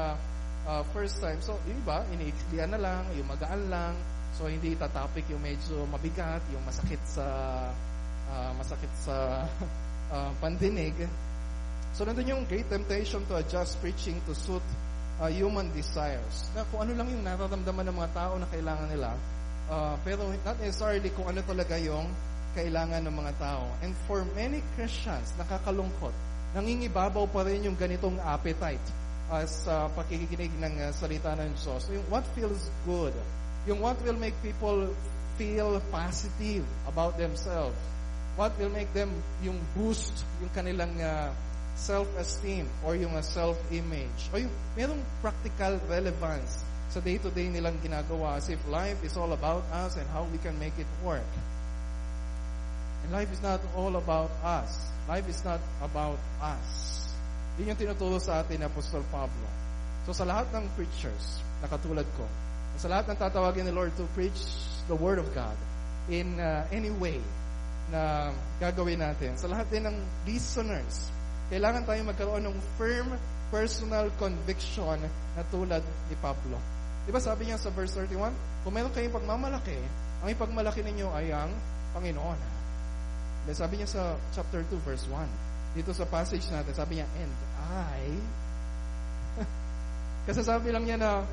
uh, 0.70 0.84
first 0.94 1.18
time. 1.22 1.38
So, 1.42 1.58
yung 1.70 1.82
iba, 1.82 2.06
iniikslian 2.14 2.74
na 2.74 2.80
lang, 2.82 3.02
yung 3.18 3.26
magaan 3.30 3.70
lang. 3.70 3.94
So, 4.38 4.46
hindi 4.46 4.78
itatopic 4.78 5.26
yung 5.34 5.42
medyo 5.42 5.86
mabigat, 5.90 6.42
yung 6.54 6.62
masakit 6.66 7.02
sa, 7.10 7.26
uh, 8.32 8.52
masakit 8.56 8.92
sa 9.00 9.46
uh, 10.12 10.32
pandinig. 10.42 10.96
So 11.98 12.06
nandun 12.06 12.30
yung 12.30 12.44
great 12.46 12.70
temptation 12.70 13.26
to 13.26 13.42
adjust 13.42 13.80
preaching 13.82 14.22
to 14.30 14.34
suit 14.38 14.64
uh, 15.22 15.30
human 15.32 15.74
desires. 15.74 16.50
Na 16.54 16.64
kung 16.70 16.86
ano 16.86 16.94
lang 16.94 17.10
yung 17.10 17.24
nararamdaman 17.26 17.86
ng 17.90 17.96
mga 17.98 18.12
tao 18.14 18.34
na 18.38 18.48
kailangan 18.50 18.88
nila, 18.90 19.10
uh, 19.70 19.96
pero 20.06 20.30
not 20.46 20.58
necessarily 20.62 21.10
kung 21.14 21.28
ano 21.28 21.42
talaga 21.44 21.76
yung 21.78 22.08
kailangan 22.58 23.06
ng 23.06 23.16
mga 23.16 23.34
tao. 23.38 23.66
And 23.86 23.94
for 24.10 24.26
many 24.34 24.66
Christians, 24.74 25.34
nakakalungkot, 25.38 26.14
nangingibabaw 26.58 27.30
pa 27.30 27.46
rin 27.46 27.70
yung 27.70 27.78
ganitong 27.78 28.18
appetite 28.22 28.82
as 29.28 29.68
uh, 29.68 29.92
pakikinig 29.92 30.54
ng 30.58 30.74
uh, 30.88 30.90
salita 30.96 31.36
ng 31.36 31.52
Diyos. 31.54 31.86
Yung 31.92 32.06
what 32.08 32.24
feels 32.34 32.72
good, 32.88 33.14
yung 33.68 33.84
what 33.84 34.00
will 34.02 34.18
make 34.18 34.34
people 34.40 34.90
feel 35.38 35.78
positive 35.94 36.66
about 36.90 37.20
themselves, 37.20 37.78
what 38.38 38.53
will 38.62 38.70
make 38.70 38.88
them 38.94 39.10
yung 39.41 39.58
boost 39.74 40.13
yung 40.39 40.53
kanilang 40.53 40.94
uh, 41.01 41.34
self-esteem 41.77 42.70
or 42.86 42.98
yung 42.98 43.13
uh, 43.13 43.22
self-image 43.22 44.29
o 44.34 44.38
yung 44.38 44.53
merong 44.77 45.01
practical 45.22 45.77
relevance 45.89 46.62
sa 46.89 47.03
day-to-day 47.03 47.51
nilang 47.51 47.75
ginagawa 47.84 48.39
as 48.39 48.48
if 48.50 48.58
life 48.72 48.98
is 49.03 49.13
all 49.20 49.34
about 49.36 49.62
us 49.74 49.98
and 50.00 50.08
how 50.15 50.24
we 50.32 50.39
can 50.39 50.56
make 50.58 50.74
it 50.79 50.88
work. 51.03 51.27
And 53.03 53.12
life 53.12 53.29
is 53.29 53.44
not 53.44 53.60
all 53.75 54.00
about 54.00 54.32
us. 54.41 54.88
Life 55.06 55.27
is 55.27 55.44
not 55.44 55.60
about 55.84 56.17
us. 56.39 56.65
Yun 57.60 57.75
yung 57.75 57.79
tinuturo 57.79 58.17
sa 58.17 58.41
atin 58.41 58.63
ni 58.63 58.65
Apostol 58.65 59.03
Pablo. 59.12 59.48
So 60.08 60.15
sa 60.15 60.24
lahat 60.24 60.48
ng 60.56 60.65
preachers 60.79 61.44
na 61.60 61.67
katulad 61.67 62.08
ko, 62.15 62.24
sa 62.79 62.88
lahat 62.88 63.12
ng 63.12 63.17
tatawagin 63.20 63.67
ni 63.67 63.74
Lord 63.75 63.91
to 64.00 64.08
preach 64.15 64.39
the 64.88 64.96
Word 64.96 65.20
of 65.20 65.27
God 65.36 65.58
in 66.08 66.39
uh, 66.39 66.63
any 66.72 66.94
way 66.94 67.20
na 67.88 68.32
gagawin 68.60 69.00
natin, 69.00 69.36
sa 69.39 69.48
lahat 69.48 69.67
din 69.72 69.88
ng 69.88 69.98
listeners, 70.27 71.12
kailangan 71.48 71.88
tayo 71.88 72.03
magkaroon 72.03 72.44
ng 72.44 72.58
firm 72.75 73.15
personal 73.48 74.12
conviction 74.20 75.00
na 75.36 75.41
tulad 75.48 75.79
ni 76.12 76.15
Pablo. 76.20 76.60
Di 77.08 77.15
ba 77.15 77.24
sabi 77.24 77.48
niya 77.48 77.56
sa 77.56 77.72
verse 77.72 77.96
31, 77.96 78.36
kung 78.67 78.74
meron 78.75 78.91
kayong 78.91 79.15
pagmamalaki, 79.15 79.79
ang 80.20 80.27
ipagmalaki 80.27 80.84
ninyo 80.84 81.08
ay 81.15 81.32
ang 81.32 81.51
Panginoon. 81.96 82.39
Then 83.48 83.56
sabi 83.56 83.79
niya 83.79 83.88
sa 83.88 84.20
chapter 84.36 84.60
2 84.67 84.84
verse 84.84 85.08
1, 85.08 85.79
dito 85.79 85.96
sa 85.96 86.03
passage 86.03 86.44
natin, 86.51 86.75
sabi 86.75 87.00
niya, 87.00 87.08
and 87.15 87.34
I, 87.72 88.03
kasi 90.27 90.44
sabi 90.44 90.75
lang 90.75 90.84
niya 90.84 91.00
na 91.00 91.24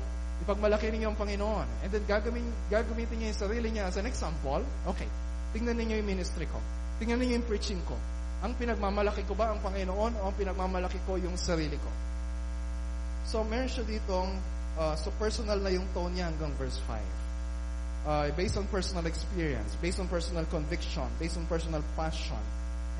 ipagmalaki 0.47 0.87
ninyo 0.95 1.11
ang 1.11 1.19
Panginoon. 1.19 1.67
And 1.83 1.91
then 1.91 2.07
gagawin, 2.07 2.47
gagamitin 2.71 3.19
niya 3.19 3.35
yung 3.35 3.41
sarili 3.43 3.67
niya 3.75 3.91
as 3.91 3.99
an 3.99 4.07
example. 4.07 4.63
Okay, 4.87 5.11
tingnan 5.55 5.79
ninyo 5.79 6.03
yung 6.03 6.09
ministry 6.19 6.43
ko. 6.51 6.59
Tingnan 6.99 7.23
ninyo 7.23 7.39
yung 7.39 7.47
preaching 7.47 7.79
ko. 7.87 7.95
Ang 8.43 8.59
pinagmamalaki 8.59 9.23
ko 9.23 9.39
ba 9.39 9.55
ang 9.55 9.63
Panginoon 9.63 10.19
o 10.19 10.21
ang 10.27 10.35
pinagmamalaki 10.35 10.99
ko 11.07 11.15
yung 11.15 11.39
sarili 11.39 11.79
ko? 11.79 11.87
So, 13.23 13.47
meron 13.47 13.71
siya 13.71 13.87
ditong, 13.87 14.35
uh, 14.75 14.93
so 14.99 15.09
personal 15.15 15.57
na 15.63 15.71
yung 15.71 15.87
tone 15.95 16.11
niya 16.13 16.27
hanggang 16.27 16.51
verse 16.59 16.77
5. 16.83 16.99
Uh, 18.05 18.29
based 18.37 18.59
on 18.59 18.67
personal 18.69 19.07
experience, 19.07 19.73
based 19.81 19.97
on 19.97 20.05
personal 20.11 20.45
conviction, 20.51 21.07
based 21.17 21.39
on 21.39 21.47
personal 21.47 21.81
passion. 21.97 22.37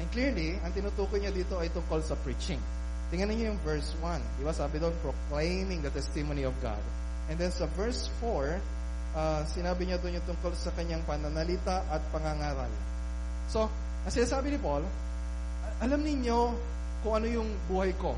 And 0.01 0.07
clearly, 0.09 0.57
ang 0.65 0.73
tinutukoy 0.73 1.21
niya 1.21 1.35
dito 1.35 1.59
ay 1.61 1.69
tungkol 1.69 2.01
sa 2.01 2.17
preaching. 2.23 2.57
Tingnan 3.13 3.35
niyo 3.35 3.53
yung 3.53 3.61
verse 3.61 3.93
1. 4.01 4.41
Di 4.41 4.43
ba 4.47 4.55
sabi 4.55 4.81
doon, 4.81 4.95
proclaiming 5.05 5.85
the 5.85 5.93
testimony 5.93 6.41
of 6.41 6.57
God. 6.57 6.81
And 7.29 7.37
then 7.37 7.53
sa 7.53 7.69
verse 7.77 8.09
4, 8.17 8.57
uh, 9.15 9.41
sinabi 9.47 9.87
niya 9.87 9.97
doon 9.97 10.19
yung 10.19 10.27
tungkol 10.27 10.51
sa 10.53 10.69
kanyang 10.75 11.01
pananalita 11.07 11.87
at 11.89 12.03
pangangaral. 12.11 12.69
So, 13.47 13.71
ang 14.05 14.11
sinasabi 14.11 14.53
ni 14.53 14.59
Paul, 14.59 14.83
alam 15.81 16.01
ninyo 16.03 16.39
kung 17.01 17.23
ano 17.23 17.27
yung 17.31 17.49
buhay 17.71 17.95
ko. 17.97 18.13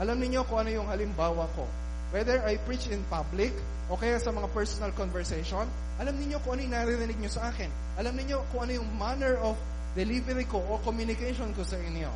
Alam 0.00 0.18
ninyo 0.18 0.42
kung 0.48 0.64
ano 0.64 0.70
yung 0.72 0.88
halimbawa 0.88 1.46
ko. 1.54 1.68
Whether 2.10 2.40
I 2.42 2.56
preach 2.64 2.88
in 2.88 3.04
public 3.12 3.52
o 3.92 3.98
kaya 4.00 4.16
sa 4.16 4.32
mga 4.32 4.48
personal 4.50 4.90
conversation, 4.96 5.68
alam 6.00 6.14
ninyo 6.16 6.40
kung 6.42 6.56
ano 6.56 6.64
yung 6.64 6.74
naririnig 6.74 7.18
nyo 7.20 7.30
sa 7.30 7.52
akin. 7.52 7.68
Alam 8.00 8.16
ninyo 8.16 8.38
kung 8.54 8.64
ano 8.64 8.72
yung 8.80 8.88
manner 8.96 9.36
of 9.44 9.58
delivery 9.98 10.46
ko 10.46 10.62
o 10.62 10.78
communication 10.80 11.50
ko 11.52 11.66
sa 11.66 11.76
inyo. 11.76 12.08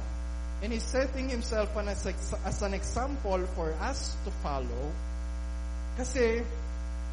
And 0.63 0.71
he's 0.71 0.87
setting 0.87 1.27
himself 1.27 1.75
as, 1.75 2.63
an 2.63 2.73
example 2.73 3.43
for 3.59 3.75
us 3.83 4.15
to 4.23 4.31
follow 4.47 4.95
kasi 5.99 6.47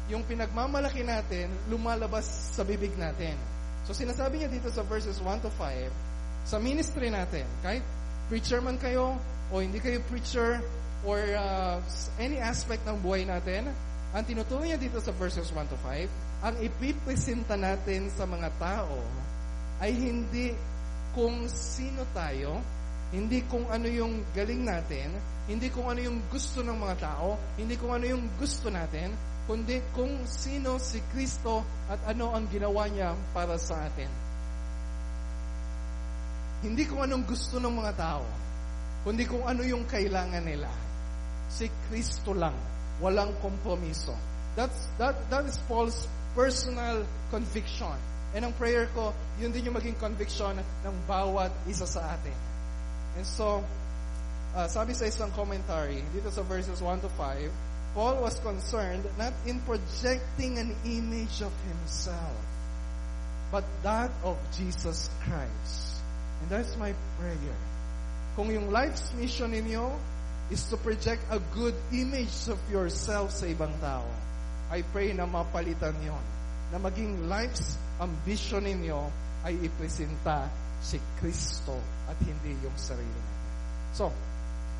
yung 0.08 0.24
pinagmamalaki 0.24 1.04
natin, 1.04 1.52
lumalabas 1.68 2.24
sa 2.26 2.64
bibig 2.64 2.94
natin. 2.96 3.36
So 3.84 3.92
sinasabi 3.92 4.40
niya 4.40 4.50
dito 4.50 4.70
sa 4.72 4.86
verses 4.86 5.18
1 5.18 5.44
to 5.44 5.50
5, 5.52 6.48
sa 6.48 6.56
ministry 6.56 7.12
natin, 7.12 7.44
kahit 7.60 7.84
preacher 8.30 8.62
man 8.64 8.80
kayo, 8.80 9.18
o 9.50 9.60
hindi 9.60 9.82
kayo 9.82 10.00
preacher, 10.06 10.62
or 11.04 11.18
uh, 11.36 11.76
any 12.20 12.38
aspect 12.38 12.86
ng 12.86 12.96
buhay 13.02 13.26
natin, 13.26 13.68
ang 14.10 14.24
tinuturo 14.26 14.66
niya 14.66 14.78
dito 14.78 14.98
sa 14.98 15.14
verses 15.14 15.50
1 15.52 15.70
to 15.70 15.78
5, 15.84 16.46
ang 16.46 16.54
ipipresenta 16.64 17.54
natin 17.54 18.08
sa 18.08 18.24
mga 18.24 18.48
tao 18.56 18.98
ay 19.80 19.92
hindi 19.92 20.56
kung 21.12 21.46
sino 21.50 22.06
tayo, 22.14 22.58
hindi 23.10 23.42
kung 23.50 23.66
ano 23.66 23.90
yung 23.90 24.22
galing 24.34 24.62
natin, 24.62 25.10
hindi 25.50 25.66
kung 25.72 25.90
ano 25.90 25.98
yung 25.98 26.18
gusto 26.30 26.62
ng 26.62 26.78
mga 26.78 26.96
tao, 27.02 27.34
hindi 27.58 27.74
kung 27.74 27.90
ano 27.90 28.06
yung 28.06 28.24
gusto 28.38 28.70
natin, 28.70 29.10
kundi 29.50 29.82
kung 29.90 30.22
sino 30.30 30.78
si 30.78 31.02
Kristo 31.10 31.66
at 31.90 31.98
ano 32.06 32.30
ang 32.30 32.46
ginawa 32.46 32.86
niya 32.86 33.18
para 33.34 33.58
sa 33.58 33.82
atin. 33.82 34.06
Hindi 36.62 36.86
kung 36.86 37.02
anong 37.02 37.26
gusto 37.26 37.58
ng 37.58 37.74
mga 37.74 37.98
tao, 37.98 38.22
kundi 39.02 39.26
kung 39.26 39.42
ano 39.42 39.66
yung 39.66 39.90
kailangan 39.90 40.46
nila. 40.46 40.70
Si 41.50 41.66
Kristo 41.90 42.30
lang, 42.30 42.54
walang 43.02 43.34
kompromiso. 43.42 44.14
That's, 44.54 44.86
that, 45.02 45.18
that 45.34 45.42
is 45.50 45.58
Paul's 45.66 46.06
personal 46.38 47.02
conviction. 47.34 47.98
And 48.30 48.46
ang 48.46 48.54
prayer 48.54 48.86
ko, 48.94 49.10
yun 49.42 49.50
din 49.50 49.66
yung 49.66 49.74
maging 49.74 49.98
conviction 49.98 50.62
ng 50.62 50.96
bawat 51.10 51.50
isa 51.66 51.90
sa 51.90 52.14
atin. 52.14 52.38
And 53.18 53.26
so, 53.26 53.66
uh, 54.54 54.70
sabi 54.70 54.94
sa 54.94 55.10
isang 55.10 55.34
commentary, 55.34 56.06
dito 56.14 56.30
sa 56.30 56.46
verses 56.46 56.78
1 56.78 57.02
to 57.02 57.10
5, 57.18 57.69
Paul 57.90 58.22
was 58.22 58.38
concerned 58.38 59.02
not 59.18 59.34
in 59.46 59.58
projecting 59.66 60.58
an 60.58 60.70
image 60.86 61.42
of 61.42 61.50
himself, 61.66 62.38
but 63.50 63.66
that 63.82 64.14
of 64.22 64.38
Jesus 64.54 65.10
Christ. 65.26 65.98
And 66.42 66.48
that's 66.50 66.78
my 66.78 66.94
prayer. 67.18 67.58
Kung 68.38 68.46
yung 68.54 68.70
life's 68.70 69.10
mission 69.18 69.50
ninyo 69.50 69.90
is 70.54 70.62
to 70.70 70.78
project 70.78 71.26
a 71.34 71.42
good 71.50 71.74
image 71.90 72.46
of 72.46 72.62
yourself 72.70 73.34
sa 73.34 73.50
ibang 73.50 73.74
tao, 73.82 74.06
I 74.70 74.86
pray 74.94 75.10
na 75.10 75.26
mapalitan 75.26 75.98
yon 75.98 76.22
na 76.70 76.78
maging 76.78 77.26
life's 77.26 77.74
ambition 77.98 78.70
ninyo 78.70 79.10
ay 79.42 79.58
ipresenta 79.66 80.46
si 80.78 81.02
Kristo 81.18 81.74
at 82.06 82.14
hindi 82.22 82.54
yung 82.62 82.78
sarili 82.78 83.10
natin. 83.10 83.50
So, 83.90 84.04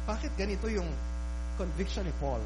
bakit 0.07 0.31
ganito 0.39 0.71
yung 0.71 0.87
conviction 1.59 2.07
ni 2.07 2.15
Paul? 2.23 2.39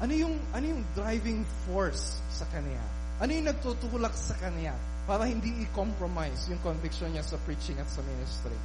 Ano 0.00 0.16
yung 0.16 0.32
ano 0.56 0.64
yung 0.64 0.82
driving 0.96 1.44
force 1.68 2.24
sa 2.32 2.48
kanya? 2.48 2.80
Ano 3.20 3.36
yung 3.36 3.44
nagtutulak 3.44 4.16
sa 4.16 4.32
kanya 4.40 4.72
para 5.04 5.28
hindi 5.28 5.52
i-compromise 5.60 6.48
yung 6.48 6.56
conviction 6.64 7.12
niya 7.12 7.20
sa 7.20 7.36
preaching 7.44 7.76
at 7.76 7.84
sa 7.92 8.00
ministry? 8.08 8.56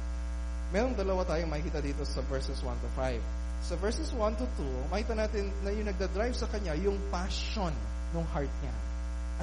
Merong 0.72 0.96
dalawa 0.96 1.28
tayong 1.28 1.52
makikita 1.52 1.84
dito 1.84 2.08
sa 2.08 2.24
verses 2.24 2.56
1 2.64 2.72
to 2.80 2.88
5. 2.96 3.20
Sa 3.68 3.76
verses 3.76 4.08
1 4.16 4.40
to 4.40 4.48
2, 4.88 4.88
makita 4.88 5.12
natin 5.12 5.52
na 5.60 5.76
yung 5.76 5.84
nagda-drive 5.92 6.32
sa 6.32 6.48
kanya, 6.48 6.72
yung 6.80 6.96
passion 7.12 7.72
ng 8.16 8.26
heart 8.32 8.52
niya. 8.64 8.74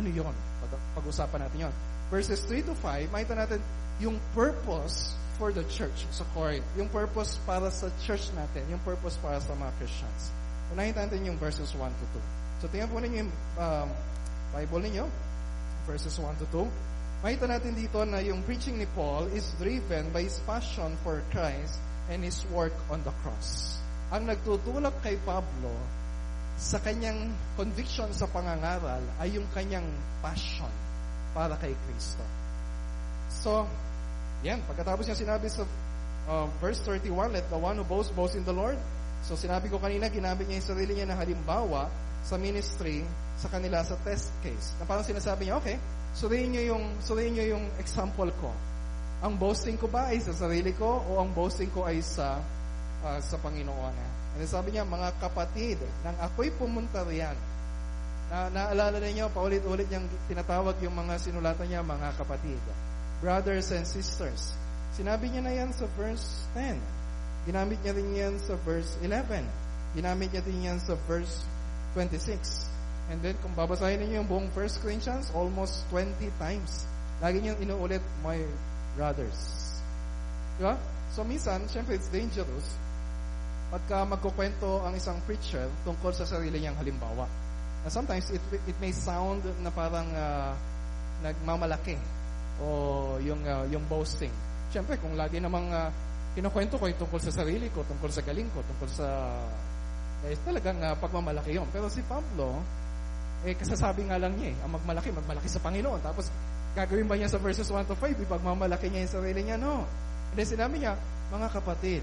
Ano 0.02 0.10
yon? 0.10 0.36
Pag-usapan 0.98 1.46
natin 1.46 1.70
yon. 1.70 1.74
Verses 2.10 2.42
3 2.50 2.74
to 2.74 2.74
5, 2.82 3.14
makita 3.14 3.38
natin 3.38 3.62
yung 4.02 4.18
purpose 4.34 5.14
for 5.38 5.54
the 5.54 5.62
church 5.70 6.10
sa 6.10 6.26
Corinth. 6.34 6.66
Yung 6.74 6.90
purpose 6.90 7.38
para 7.46 7.70
sa 7.70 7.94
church 8.02 8.34
natin. 8.34 8.66
Yung 8.74 8.82
purpose 8.82 9.14
para 9.22 9.38
sa 9.38 9.54
mga 9.54 9.70
Christians. 9.78 10.34
Unahin 10.74 10.98
natin 10.98 11.22
yung 11.24 11.38
verses 11.38 11.70
1 11.70 11.78
to 11.80 12.06
2. 12.18 12.66
So, 12.66 12.68
tingnan 12.74 12.90
po 12.90 12.98
ninyo 12.98 13.18
yung 13.24 13.32
um, 13.62 13.88
Bible 14.52 14.82
ninyo. 14.90 15.06
Verses 15.86 16.18
1 16.18 16.42
to 16.42 16.48
2. 16.50 17.24
Makita 17.24 17.46
natin 17.48 17.78
dito 17.78 18.04
na 18.04 18.20
yung 18.20 18.44
preaching 18.44 18.76
ni 18.76 18.90
Paul 18.92 19.32
is 19.32 19.56
driven 19.56 20.12
by 20.12 20.28
his 20.28 20.44
passion 20.44 20.98
for 21.06 21.24
Christ 21.32 21.80
and 22.12 22.20
his 22.20 22.44
work 22.52 22.76
on 22.92 23.00
the 23.08 23.14
cross. 23.24 23.80
Ang 24.12 24.28
nagtutulak 24.28 25.00
kay 25.00 25.16
Pablo 25.24 25.72
sa 26.60 26.78
kanyang 26.84 27.32
conviction 27.56 28.12
sa 28.12 28.28
pangangaral 28.30 29.02
ay 29.24 29.40
yung 29.40 29.48
kanyang 29.56 29.88
passion 30.20 30.70
para 31.34 31.56
kay 31.58 31.74
Kristo. 31.88 32.22
So, 33.32 33.66
yan, 34.46 34.62
pagkatapos 34.68 35.08
niya 35.08 35.18
sinabi 35.18 35.48
sa 35.50 35.66
uh, 36.28 36.46
verse 36.60 36.84
31, 36.86 37.34
let 37.34 37.48
the 37.50 37.58
one 37.58 37.80
who 37.80 37.88
boasts, 37.88 38.14
boast 38.14 38.36
in 38.36 38.46
the 38.46 38.54
Lord. 38.54 38.78
So, 39.24 39.40
sinabi 39.40 39.72
ko 39.72 39.80
kanina, 39.80 40.12
ginamit 40.12 40.48
niya 40.48 40.60
yung 40.60 40.70
sarili 40.76 40.92
niya 41.00 41.08
na 41.08 41.18
halimbawa 41.18 41.88
sa 42.24 42.36
ministry 42.36 43.04
sa 43.40 43.48
kanila 43.48 43.84
sa 43.84 43.96
test 44.04 44.32
case. 44.44 44.76
Na 44.80 44.88
parang 44.88 45.04
sinasabi 45.04 45.48
niya, 45.48 45.60
okay, 45.60 45.80
suriin 46.16 46.52
niyo 46.52 46.76
yung, 46.76 46.84
suriin 47.00 47.34
niyo 47.36 47.56
yung 47.58 47.66
example 47.80 48.30
ko. 48.40 48.52
Ang 49.24 49.40
boasting 49.40 49.80
ko 49.80 49.88
ba 49.88 50.12
ay 50.12 50.20
sa 50.20 50.36
sarili 50.36 50.76
ko 50.76 51.00
o 51.08 51.20
ang 51.20 51.32
boasting 51.32 51.72
ko 51.72 51.88
ay 51.88 52.04
sa 52.04 52.44
ah, 53.04 53.20
sa 53.20 53.36
Panginoon. 53.40 53.96
And 54.40 54.50
sabi 54.50 54.74
niya, 54.74 54.88
mga 54.88 55.20
kapatid, 55.22 55.78
nang 56.02 56.18
ako'y 56.18 56.50
pumunta 56.56 57.06
riyan, 57.06 57.36
na, 58.34 58.50
naalala 58.50 58.98
ninyo, 58.98 59.30
paulit-ulit 59.30 59.86
niyang 59.92 60.10
tinatawag 60.26 60.80
yung 60.82 60.96
mga 60.96 61.22
sinulatan 61.22 61.70
niya, 61.70 61.86
mga 61.86 62.18
kapatid. 62.18 62.58
Brothers 63.22 63.70
and 63.76 63.86
sisters. 63.86 64.58
Sinabi 64.98 65.30
niya 65.30 65.42
na 65.46 65.54
yan 65.54 65.70
sa 65.70 65.86
verse 65.94 66.50
10. 66.58 67.03
Ginamit 67.44 67.80
niya 67.84 67.94
rin 67.96 68.10
yan 68.16 68.36
sa 68.40 68.56
verse 68.64 68.96
11. 69.04 69.44
Ginamit 70.00 70.32
niya 70.32 70.44
din 70.48 70.64
yan 70.64 70.80
sa 70.80 70.96
verse 71.06 71.44
26. 71.96 72.72
And 73.12 73.20
then, 73.20 73.36
kung 73.44 73.52
babasahin 73.52 74.00
ninyo 74.00 74.24
yung 74.24 74.30
buong 74.32 74.48
1 74.56 74.80
Corinthians, 74.80 75.28
almost 75.36 75.84
20 75.92 76.16
times. 76.40 76.88
Lagi 77.20 77.44
niyang 77.44 77.60
inuulit, 77.60 78.02
my 78.24 78.40
brothers. 78.96 79.40
Diba? 80.56 80.80
So, 81.12 81.28
minsan, 81.28 81.68
syempre, 81.68 82.00
it's 82.00 82.08
dangerous 82.08 82.80
pagka 83.74 84.06
magkukwento 84.06 84.86
ang 84.86 84.94
isang 84.94 85.18
preacher 85.26 85.66
tungkol 85.82 86.14
sa 86.14 86.30
sarili 86.30 86.62
niyang 86.62 86.78
halimbawa. 86.78 87.26
Na 87.82 87.90
sometimes, 87.90 88.30
it, 88.30 88.42
it 88.54 88.78
may 88.78 88.94
sound 88.94 89.42
na 89.66 89.74
parang 89.74 90.06
uh, 90.14 90.54
nagmamalaki 91.26 91.98
o 92.62 93.18
yung, 93.20 93.42
uh, 93.44 93.66
yung 93.68 93.82
boasting. 93.90 94.32
Syempre, 94.70 94.96
kung 95.02 95.18
lagi 95.18 95.42
namang 95.42 95.74
uh, 95.74 95.90
kinukwento 96.34 96.76
ko 96.82 96.90
yung 96.90 97.00
tungkol 97.00 97.22
sa 97.22 97.32
sarili 97.32 97.70
ko, 97.70 97.86
tungkol 97.86 98.10
sa 98.10 98.22
galing 98.26 98.50
ko, 98.52 98.60
tungkol 98.66 98.90
sa... 98.90 99.08
Eh, 100.24 100.40
talagang 100.48 100.80
uh, 100.80 100.96
pagmamalaki 100.98 101.56
yon 101.56 101.68
Pero 101.70 101.92
si 101.92 102.00
Pablo, 102.08 102.64
eh, 103.44 103.54
kasasabi 103.54 104.08
nga 104.08 104.18
lang 104.18 104.34
niya 104.40 104.56
eh, 104.56 104.64
ang 104.64 104.72
magmalaki, 104.74 105.12
magmalaki 105.12 105.52
sa 105.52 105.60
Panginoon. 105.60 106.00
Tapos, 106.00 106.32
gagawin 106.74 107.06
ba 107.06 107.20
niya 107.20 107.30
sa 107.30 107.38
verses 107.38 107.68
1 107.68 107.86
to 107.86 107.96
5, 107.96 108.24
ipagmamalaki 108.24 108.88
niya 108.88 109.04
yung 109.06 109.14
sarili 109.20 109.42
niya? 109.46 109.60
No. 109.60 109.84
And 110.34 110.36
then 110.40 110.48
sinabi 110.48 110.82
niya, 110.82 110.98
mga 111.30 111.48
kapatid, 111.54 112.02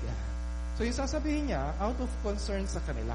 So 0.80 0.88
yung 0.88 0.96
sasabihin 0.96 1.52
niya, 1.52 1.76
out 1.76 2.00
of 2.00 2.08
concern 2.25 2.64
sa 2.64 2.80
kanila. 2.88 3.12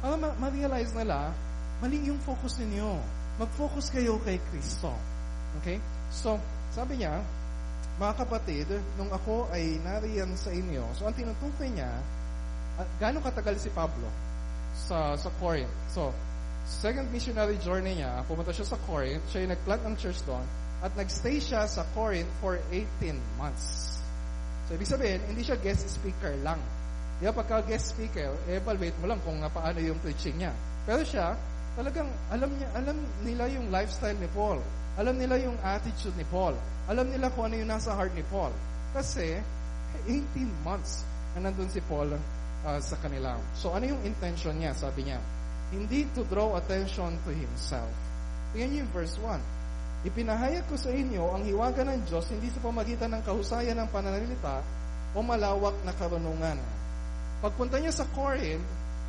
Para 0.00 0.16
ma- 0.16 0.32
ma-realize 0.40 0.88
nila, 0.96 1.36
mali 1.84 2.00
yung 2.00 2.16
focus 2.24 2.56
ninyo. 2.64 2.96
Mag-focus 3.36 3.92
kayo 3.92 4.16
kay 4.24 4.40
Kristo. 4.48 4.88
Okay? 5.60 5.76
So, 6.08 6.40
sabi 6.72 7.04
niya, 7.04 7.20
mga 7.94 8.14
kapatid, 8.26 8.66
nung 8.98 9.10
ako 9.14 9.46
ay 9.54 9.78
nariyan 9.78 10.34
sa 10.34 10.50
inyo, 10.50 10.82
so 10.98 11.06
ang 11.06 11.14
tinutukoy 11.14 11.70
niya, 11.70 11.90
uh, 12.74 12.86
gano'ng 12.98 13.22
katagal 13.22 13.54
si 13.62 13.70
Pablo 13.70 14.10
sa 14.74 15.14
sa 15.14 15.30
Corinth? 15.38 15.70
So, 15.94 16.10
second 16.66 17.06
missionary 17.14 17.54
journey 17.62 18.02
niya, 18.02 18.26
pumunta 18.26 18.50
siya 18.50 18.66
sa 18.66 18.78
Corinth, 18.82 19.22
siya 19.30 19.46
yung 19.46 19.52
nag-plant 19.54 19.82
ng 19.86 19.96
church 20.00 20.18
doon, 20.26 20.42
at 20.82 20.90
nagstay 20.98 21.38
siya 21.38 21.70
sa 21.70 21.86
Corinth 21.94 22.30
for 22.42 22.58
18 22.74 23.14
months. 23.38 24.02
So, 24.66 24.74
ibig 24.74 24.90
sabihin, 24.90 25.22
hindi 25.30 25.46
siya 25.46 25.60
guest 25.60 25.86
speaker 25.86 26.34
lang. 26.42 26.58
Di 27.22 27.30
ba, 27.30 27.36
pagka 27.36 27.62
guest 27.62 27.94
speaker, 27.94 28.34
evaluate 28.50 28.96
mo 28.98 29.06
lang 29.06 29.22
kung 29.22 29.38
paano 29.38 29.78
yung 29.78 30.02
preaching 30.02 30.34
niya. 30.34 30.50
Pero 30.82 31.06
siya, 31.06 31.38
talagang 31.74 32.08
alam 32.30 32.50
niya, 32.54 32.68
alam 32.74 32.98
nila 33.22 33.44
yung 33.50 33.68
lifestyle 33.68 34.18
ni 34.18 34.30
Paul. 34.30 34.58
Alam 34.94 35.18
nila 35.18 35.38
yung 35.42 35.58
attitude 35.62 36.14
ni 36.14 36.26
Paul. 36.30 36.54
Alam 36.86 37.10
nila 37.10 37.30
kung 37.34 37.50
ano 37.50 37.58
yung 37.58 37.70
nasa 37.70 37.94
heart 37.94 38.14
ni 38.14 38.22
Paul. 38.30 38.54
Kasi, 38.94 39.42
18 40.06 40.22
months 40.62 41.02
na 41.34 41.50
nandun 41.50 41.66
si 41.66 41.82
Paul 41.82 42.14
uh, 42.14 42.78
sa 42.78 42.96
kanila. 43.02 43.34
So, 43.58 43.74
ano 43.74 43.90
yung 43.90 44.02
intention 44.06 44.54
niya? 44.54 44.70
Sabi 44.74 45.10
niya, 45.10 45.18
hindi 45.74 46.06
to 46.14 46.22
draw 46.30 46.54
attention 46.54 47.18
to 47.26 47.30
himself. 47.34 47.90
Tingnan 48.54 48.68
niyo 48.70 48.78
yung 48.86 48.92
verse 48.94 49.16
1. 49.18 50.06
Ipinahayag 50.06 50.68
ko 50.70 50.76
sa 50.78 50.94
inyo 50.94 51.32
ang 51.32 51.42
hiwaga 51.42 51.82
ng 51.82 52.06
Diyos 52.06 52.28
hindi 52.28 52.52
sa 52.52 52.60
pamagitan 52.62 53.10
ng 53.18 53.22
kahusayan 53.24 53.74
ng 53.82 53.88
pananalita 53.88 54.60
o 55.16 55.24
malawak 55.24 55.74
na 55.82 55.96
karunungan 55.96 56.60
Pagpunta 57.44 57.76
niya 57.76 57.92
sa 57.92 58.08
Corinth, 58.16 58.64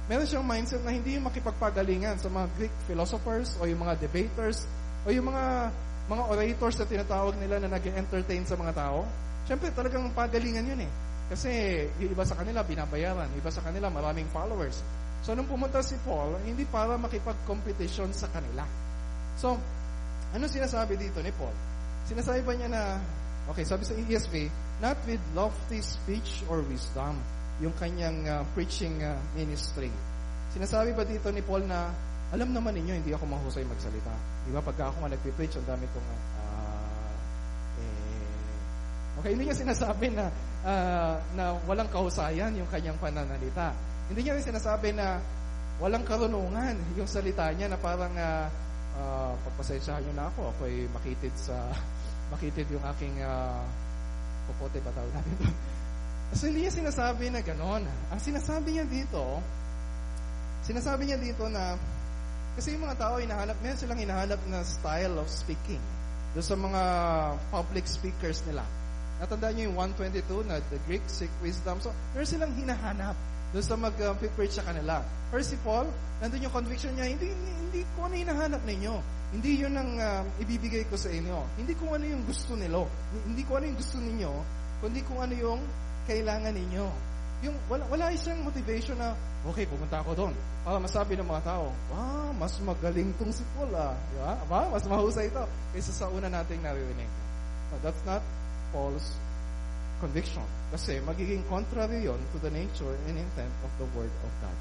meron 0.05 0.27
siyang 0.29 0.45
mindset 0.45 0.81
na 0.85 0.93
hindi 0.93 1.17
yung 1.17 1.25
makipagpagalingan 1.25 2.21
sa 2.21 2.29
mga 2.29 2.47
Greek 2.57 2.75
philosophers 2.85 3.57
o 3.57 3.65
yung 3.65 3.81
mga 3.81 3.97
debaters 3.97 4.69
o 5.05 5.09
yung 5.09 5.29
mga 5.29 5.73
mga 6.05 6.23
orators 6.29 6.75
na 6.77 6.85
tinatawag 6.85 7.33
nila 7.41 7.57
na 7.57 7.69
nag-entertain 7.77 8.45
sa 8.45 8.53
mga 8.53 8.77
tao. 8.77 9.01
Siyempre, 9.49 9.73
talagang 9.73 10.05
pagalingan 10.13 10.69
yun 10.69 10.85
eh. 10.85 10.91
Kasi 11.25 11.49
yung 11.97 12.13
iba 12.13 12.21
sa 12.21 12.37
kanila 12.37 12.61
binabayaran, 12.61 13.29
iba 13.33 13.49
sa 13.49 13.65
kanila 13.65 13.89
maraming 13.89 14.29
followers. 14.29 14.85
So, 15.25 15.33
nung 15.33 15.49
pumunta 15.49 15.81
si 15.81 15.97
Paul, 16.05 16.37
hindi 16.45 16.69
para 16.69 16.93
makipag-competition 17.01 18.13
sa 18.13 18.29
kanila. 18.29 18.61
So, 19.41 19.57
ano 20.29 20.45
sinasabi 20.45 21.01
dito 21.01 21.17
ni 21.25 21.33
Paul? 21.33 21.53
Sinasabi 22.05 22.45
ba 22.45 22.53
niya 22.53 22.69
na, 22.69 23.01
okay, 23.49 23.65
sabi 23.65 23.81
sa 23.81 23.97
ESV, 23.97 24.53
not 24.85 25.01
with 25.09 25.21
lofty 25.33 25.81
speech 25.81 26.45
or 26.45 26.61
wisdom, 26.69 27.17
yung 27.63 27.75
kanyang 27.79 28.19
uh, 28.27 28.43
preaching 28.51 28.99
uh, 28.99 29.15
ministry. 29.31 29.87
Sinasabi 30.51 30.91
ba 30.91 31.07
dito 31.07 31.31
ni 31.31 31.39
Paul 31.39 31.63
na, 31.67 31.91
alam 32.35 32.51
naman 32.51 32.75
ninyo, 32.75 32.99
hindi 32.99 33.11
ako 33.15 33.27
mahusay 33.31 33.63
magsalita. 33.63 34.11
Di 34.43 34.51
ba? 34.51 34.59
Pagka 34.59 34.91
ako 34.91 35.05
nga 35.05 35.09
nagpipreach, 35.15 35.55
ang 35.55 35.67
dami 35.67 35.85
kong, 35.87 36.09
uh, 36.11 37.11
eh, 37.79 39.19
okay, 39.23 39.29
hindi 39.35 39.47
niya 39.47 39.55
sinasabi 39.55 40.11
na, 40.11 40.27
uh, 40.67 41.15
na 41.35 41.55
walang 41.63 41.87
kahusayan 41.87 42.51
yung 42.59 42.67
kanyang 42.67 42.99
pananalita. 42.99 43.71
Hindi 44.11 44.27
niya 44.27 44.39
sinasabi 44.43 44.91
na 44.91 45.23
walang 45.79 46.03
karunungan 46.03 46.75
yung 46.99 47.07
salita 47.07 47.51
niya 47.55 47.71
na 47.71 47.79
parang, 47.79 48.11
uh, 48.19 48.47
uh, 48.99 49.31
pagpasensyahan 49.47 50.03
niyo 50.03 50.13
na 50.15 50.27
ako, 50.27 50.51
ako'y 50.55 50.91
makitid 50.91 51.31
sa, 51.39 51.55
makitid 52.35 52.67
yung 52.67 52.83
aking, 52.83 53.15
uh, 53.23 53.63
pupote 54.51 54.83
ba 54.83 54.91
tawag 54.91 55.11
natin? 55.15 55.55
So, 56.33 56.49
hindi 56.49 56.65
niya 56.65 56.73
sinasabi 56.73 57.29
na 57.29 57.45
ganon. 57.45 57.85
Ang 57.85 58.21
sinasabi 58.21 58.73
niya 58.73 58.85
dito, 58.89 59.21
sinasabi 60.65 61.05
niya 61.05 61.21
dito 61.21 61.45
na, 61.45 61.77
kasi 62.57 62.73
yung 62.73 62.87
mga 62.87 62.97
tao, 62.97 63.21
hinahanap, 63.21 63.57
meron 63.61 63.77
silang 63.77 64.01
hinahanap 64.01 64.41
na 64.49 64.65
style 64.65 65.21
of 65.21 65.29
speaking. 65.29 65.81
Doon 66.33 66.45
sa 66.45 66.57
mga 66.57 66.81
public 67.53 67.85
speakers 67.85 68.41
nila. 68.49 68.65
Natandaan 69.21 69.53
niyo 69.55 69.71
yung 69.71 69.77
122 69.93 70.49
na 70.49 70.59
the 70.73 70.79
Greek 70.89 71.05
seek 71.07 71.31
wisdom. 71.39 71.79
So, 71.79 71.93
meron 72.11 72.27
silang 72.27 72.53
hinahanap 72.57 73.15
doon 73.55 73.63
sa 73.63 73.79
mag-preach 73.79 74.59
sa 74.59 74.65
kanila. 74.67 74.99
First 75.31 75.55
si 75.55 75.57
Paul, 75.63 75.87
nandun 76.19 76.43
yung 76.43 76.51
conviction 76.51 76.91
niya, 76.99 77.07
hindi, 77.07 77.31
hindi, 77.31 77.51
hindi 77.63 77.81
ko 77.95 78.11
ano 78.11 78.15
hinahanap 78.19 78.61
ninyo. 78.67 78.95
Hindi 79.31 79.51
yun 79.63 79.75
ang 79.75 79.91
uh, 79.95 80.23
ibibigay 80.43 80.83
ko 80.91 80.99
sa 80.99 81.07
inyo. 81.07 81.39
Hindi 81.55 81.71
kung 81.79 81.95
ano 81.95 82.03
yung 82.03 82.23
gusto 82.27 82.55
nilo. 82.59 82.91
Hindi 83.23 83.43
ko 83.47 83.55
ano 83.55 83.65
yung 83.71 83.79
gusto 83.79 83.97
ninyo, 83.99 84.31
kundi 84.83 84.99
kung 85.07 85.19
ano 85.23 85.33
yung 85.35 85.61
kailangan 86.05 86.53
ninyo. 86.53 86.87
Yung 87.43 87.55
wala, 87.69 87.83
wala 87.91 88.15
isang 88.15 88.41
motivation 88.41 88.95
na, 88.97 89.13
okay, 89.45 89.67
pumunta 89.67 90.01
ako 90.01 90.15
doon. 90.15 90.33
Para 90.65 90.81
masabi 90.81 91.13
ng 91.19 91.27
mga 91.27 91.43
tao, 91.45 91.69
wow, 91.93 92.31
mas 92.33 92.57
magaling 92.63 93.13
tong 93.21 93.29
si 93.29 93.45
Paul 93.53 93.69
ah. 93.75 93.93
Di 93.93 94.17
ba? 94.17 94.33
Ba? 94.49 94.61
Mas 94.71 94.85
mahusay 94.87 95.29
ito 95.29 95.43
kaysa 95.75 95.93
sa 95.93 96.05
una 96.09 96.31
nating 96.31 96.63
naririnig. 96.63 97.11
No, 97.69 97.77
that's 97.83 98.01
not 98.07 98.23
Paul's 98.73 99.13
conviction. 99.99 100.43
Kasi 100.73 100.99
magiging 101.03 101.45
contrary 101.47 102.03
yon 102.03 102.19
to 102.33 102.37
the 102.41 102.51
nature 102.51 102.93
and 103.09 103.17
intent 103.17 103.53
of 103.61 103.71
the 103.77 103.87
Word 103.93 104.11
of 104.11 104.31
God. 104.41 104.57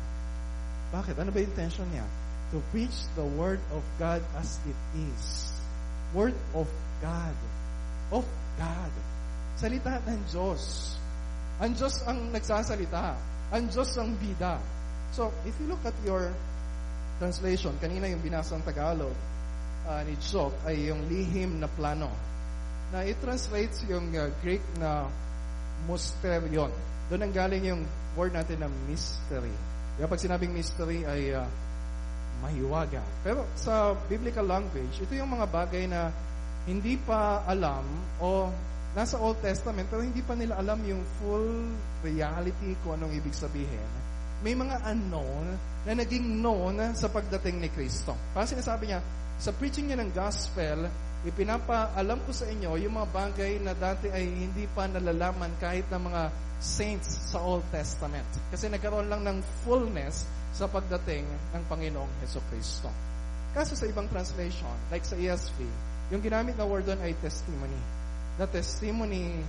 Bakit? 0.94 1.14
Ano 1.18 1.30
ba 1.34 1.40
intention 1.42 1.88
niya? 1.90 2.06
To 2.52 2.62
preach 2.70 3.08
the 3.18 3.26
Word 3.34 3.58
of 3.74 3.82
God 3.98 4.22
as 4.38 4.60
it 4.68 4.78
is. 4.94 5.50
Word 6.14 6.36
of 6.54 6.70
God. 7.02 7.36
Of 8.14 8.26
God. 8.54 8.92
Salita 9.58 9.98
ng 10.06 10.22
Diyos. 10.30 10.94
Ang 11.62 11.72
Diyos 11.78 12.02
ang 12.06 12.34
nagsasalita. 12.34 13.14
Ang 13.54 13.70
Diyos 13.70 13.94
ang 13.94 14.10
bida. 14.18 14.58
So, 15.14 15.30
if 15.46 15.54
you 15.62 15.70
look 15.70 15.82
at 15.86 15.94
your 16.02 16.34
translation, 17.22 17.78
kanina 17.78 18.10
yung 18.10 18.18
binasang 18.18 18.66
Tagalog 18.66 19.14
uh, 19.86 20.02
ni 20.02 20.18
Jock 20.18 20.50
ay 20.66 20.90
yung 20.90 21.06
lihim 21.06 21.62
na 21.62 21.70
plano. 21.70 22.10
Na 22.90 23.06
it 23.06 23.18
translates 23.22 23.86
yung 23.86 24.10
uh, 24.18 24.26
Greek 24.42 24.62
na 24.82 25.06
mysterion. 25.86 26.72
Doon 27.06 27.22
ang 27.22 27.32
galing 27.34 27.62
yung 27.62 27.82
word 28.18 28.34
natin 28.34 28.58
na 28.64 28.68
mystery. 28.90 29.52
Kaya 29.94 30.10
pag 30.10 30.18
sinabing 30.18 30.50
mystery 30.50 31.06
ay 31.06 31.38
uh, 31.38 31.46
mahiwaga. 32.42 33.02
Pero 33.22 33.46
sa 33.54 33.94
biblical 34.10 34.44
language, 34.44 34.98
ito 34.98 35.14
yung 35.14 35.30
mga 35.30 35.46
bagay 35.46 35.86
na 35.86 36.10
hindi 36.64 36.98
pa 36.98 37.44
alam 37.46 37.84
o 38.18 38.50
nasa 38.94 39.18
Old 39.18 39.42
Testament 39.42 39.90
pero 39.90 40.06
hindi 40.06 40.22
pa 40.22 40.38
nila 40.38 40.54
alam 40.54 40.78
yung 40.86 41.02
full 41.18 41.74
reality 42.06 42.78
kung 42.86 42.94
anong 42.96 43.12
ibig 43.18 43.34
sabihin. 43.34 43.90
May 44.46 44.54
mga 44.54 44.86
unknown 44.86 45.46
na 45.82 45.92
naging 45.98 46.38
known 46.38 46.78
sa 46.94 47.10
pagdating 47.10 47.58
ni 47.58 47.68
Kristo. 47.74 48.14
Para 48.30 48.46
sinasabi 48.46 48.90
niya, 48.90 49.02
sa 49.34 49.50
preaching 49.50 49.90
niya 49.90 49.98
ng 49.98 50.14
gospel, 50.14 50.86
ipinapaalam 51.26 52.22
ko 52.22 52.30
sa 52.30 52.46
inyo 52.46 52.78
yung 52.78 52.94
mga 52.94 53.08
bagay 53.10 53.52
na 53.58 53.74
dati 53.74 54.12
ay 54.14 54.30
hindi 54.30 54.70
pa 54.70 54.86
nalalaman 54.86 55.50
kahit 55.58 55.90
ng 55.90 56.02
mga 56.06 56.22
saints 56.62 57.34
sa 57.34 57.42
Old 57.42 57.66
Testament. 57.74 58.28
Kasi 58.54 58.70
nagkaroon 58.70 59.10
lang 59.10 59.26
ng 59.26 59.42
fullness 59.66 60.22
sa 60.54 60.70
pagdating 60.70 61.26
ng 61.26 61.62
Panginoong 61.66 62.22
Heso 62.22 62.38
Kristo. 62.46 62.92
Kaso 63.50 63.74
sa 63.74 63.90
ibang 63.90 64.06
translation, 64.06 64.70
like 64.92 65.02
sa 65.02 65.18
ESV, 65.18 65.58
yung 66.14 66.22
ginamit 66.22 66.54
na 66.54 66.68
word 66.68 66.86
doon 66.86 67.00
ay 67.02 67.16
testimony 67.18 68.03
the 68.38 68.46
testimony 68.46 69.40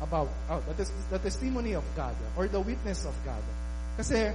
about 0.00 0.28
oh, 0.50 0.62
the, 0.68 0.74
tes- 0.74 0.94
the 1.10 1.18
testimony 1.18 1.74
of 1.74 1.84
God 1.96 2.14
or 2.36 2.46
the 2.46 2.60
witness 2.60 3.04
of 3.04 3.14
God. 3.26 3.42
Kasi, 3.98 4.30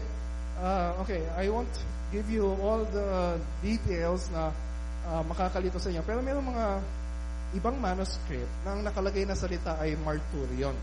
uh, 0.60 1.02
okay, 1.06 1.24
I 1.40 1.48
won't 1.48 1.72
give 2.12 2.28
you 2.30 2.52
all 2.62 2.84
the 2.84 3.40
details 3.64 4.28
na 4.34 4.52
uh, 5.08 5.24
makakalito 5.24 5.80
sa 5.80 5.88
inyo. 5.90 6.04
Pero 6.04 6.20
mayroong 6.20 6.50
mga 6.52 6.66
ibang 7.58 7.78
manuscript 7.80 8.50
na 8.66 8.76
ang 8.76 8.82
nakalagay 8.84 9.24
na 9.24 9.38
salita 9.38 9.78
ay 9.80 9.96
marturion. 10.02 10.76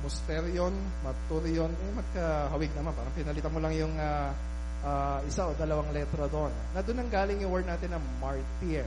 Musterion, 0.00 0.72
marturion, 1.04 1.68
eh 1.68 1.92
magkahawig 1.92 2.72
naman. 2.72 2.92
Parang 2.96 3.14
pinalitan 3.18 3.52
mo 3.52 3.60
lang 3.60 3.74
yung 3.76 3.92
uh, 4.00 4.32
uh, 4.84 5.18
isa 5.28 5.44
o 5.44 5.52
dalawang 5.56 5.92
letra 5.92 6.24
doon. 6.28 6.52
Na 6.72 6.80
doon 6.80 7.04
ang 7.04 7.10
galing 7.12 7.44
yung 7.44 7.52
word 7.52 7.68
natin 7.68 7.92
na 7.92 8.00
martyr. 8.22 8.86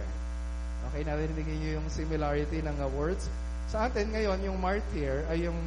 Okay, 0.91 1.01
narinig 1.07 1.47
niyo 1.47 1.79
yung 1.79 1.87
similarity 1.87 2.59
ng 2.59 2.75
words. 2.97 3.29
Sa 3.71 3.87
atin 3.87 4.11
ngayon, 4.11 4.39
yung 4.43 4.57
martyr 4.59 5.23
ay 5.31 5.47
yung 5.47 5.57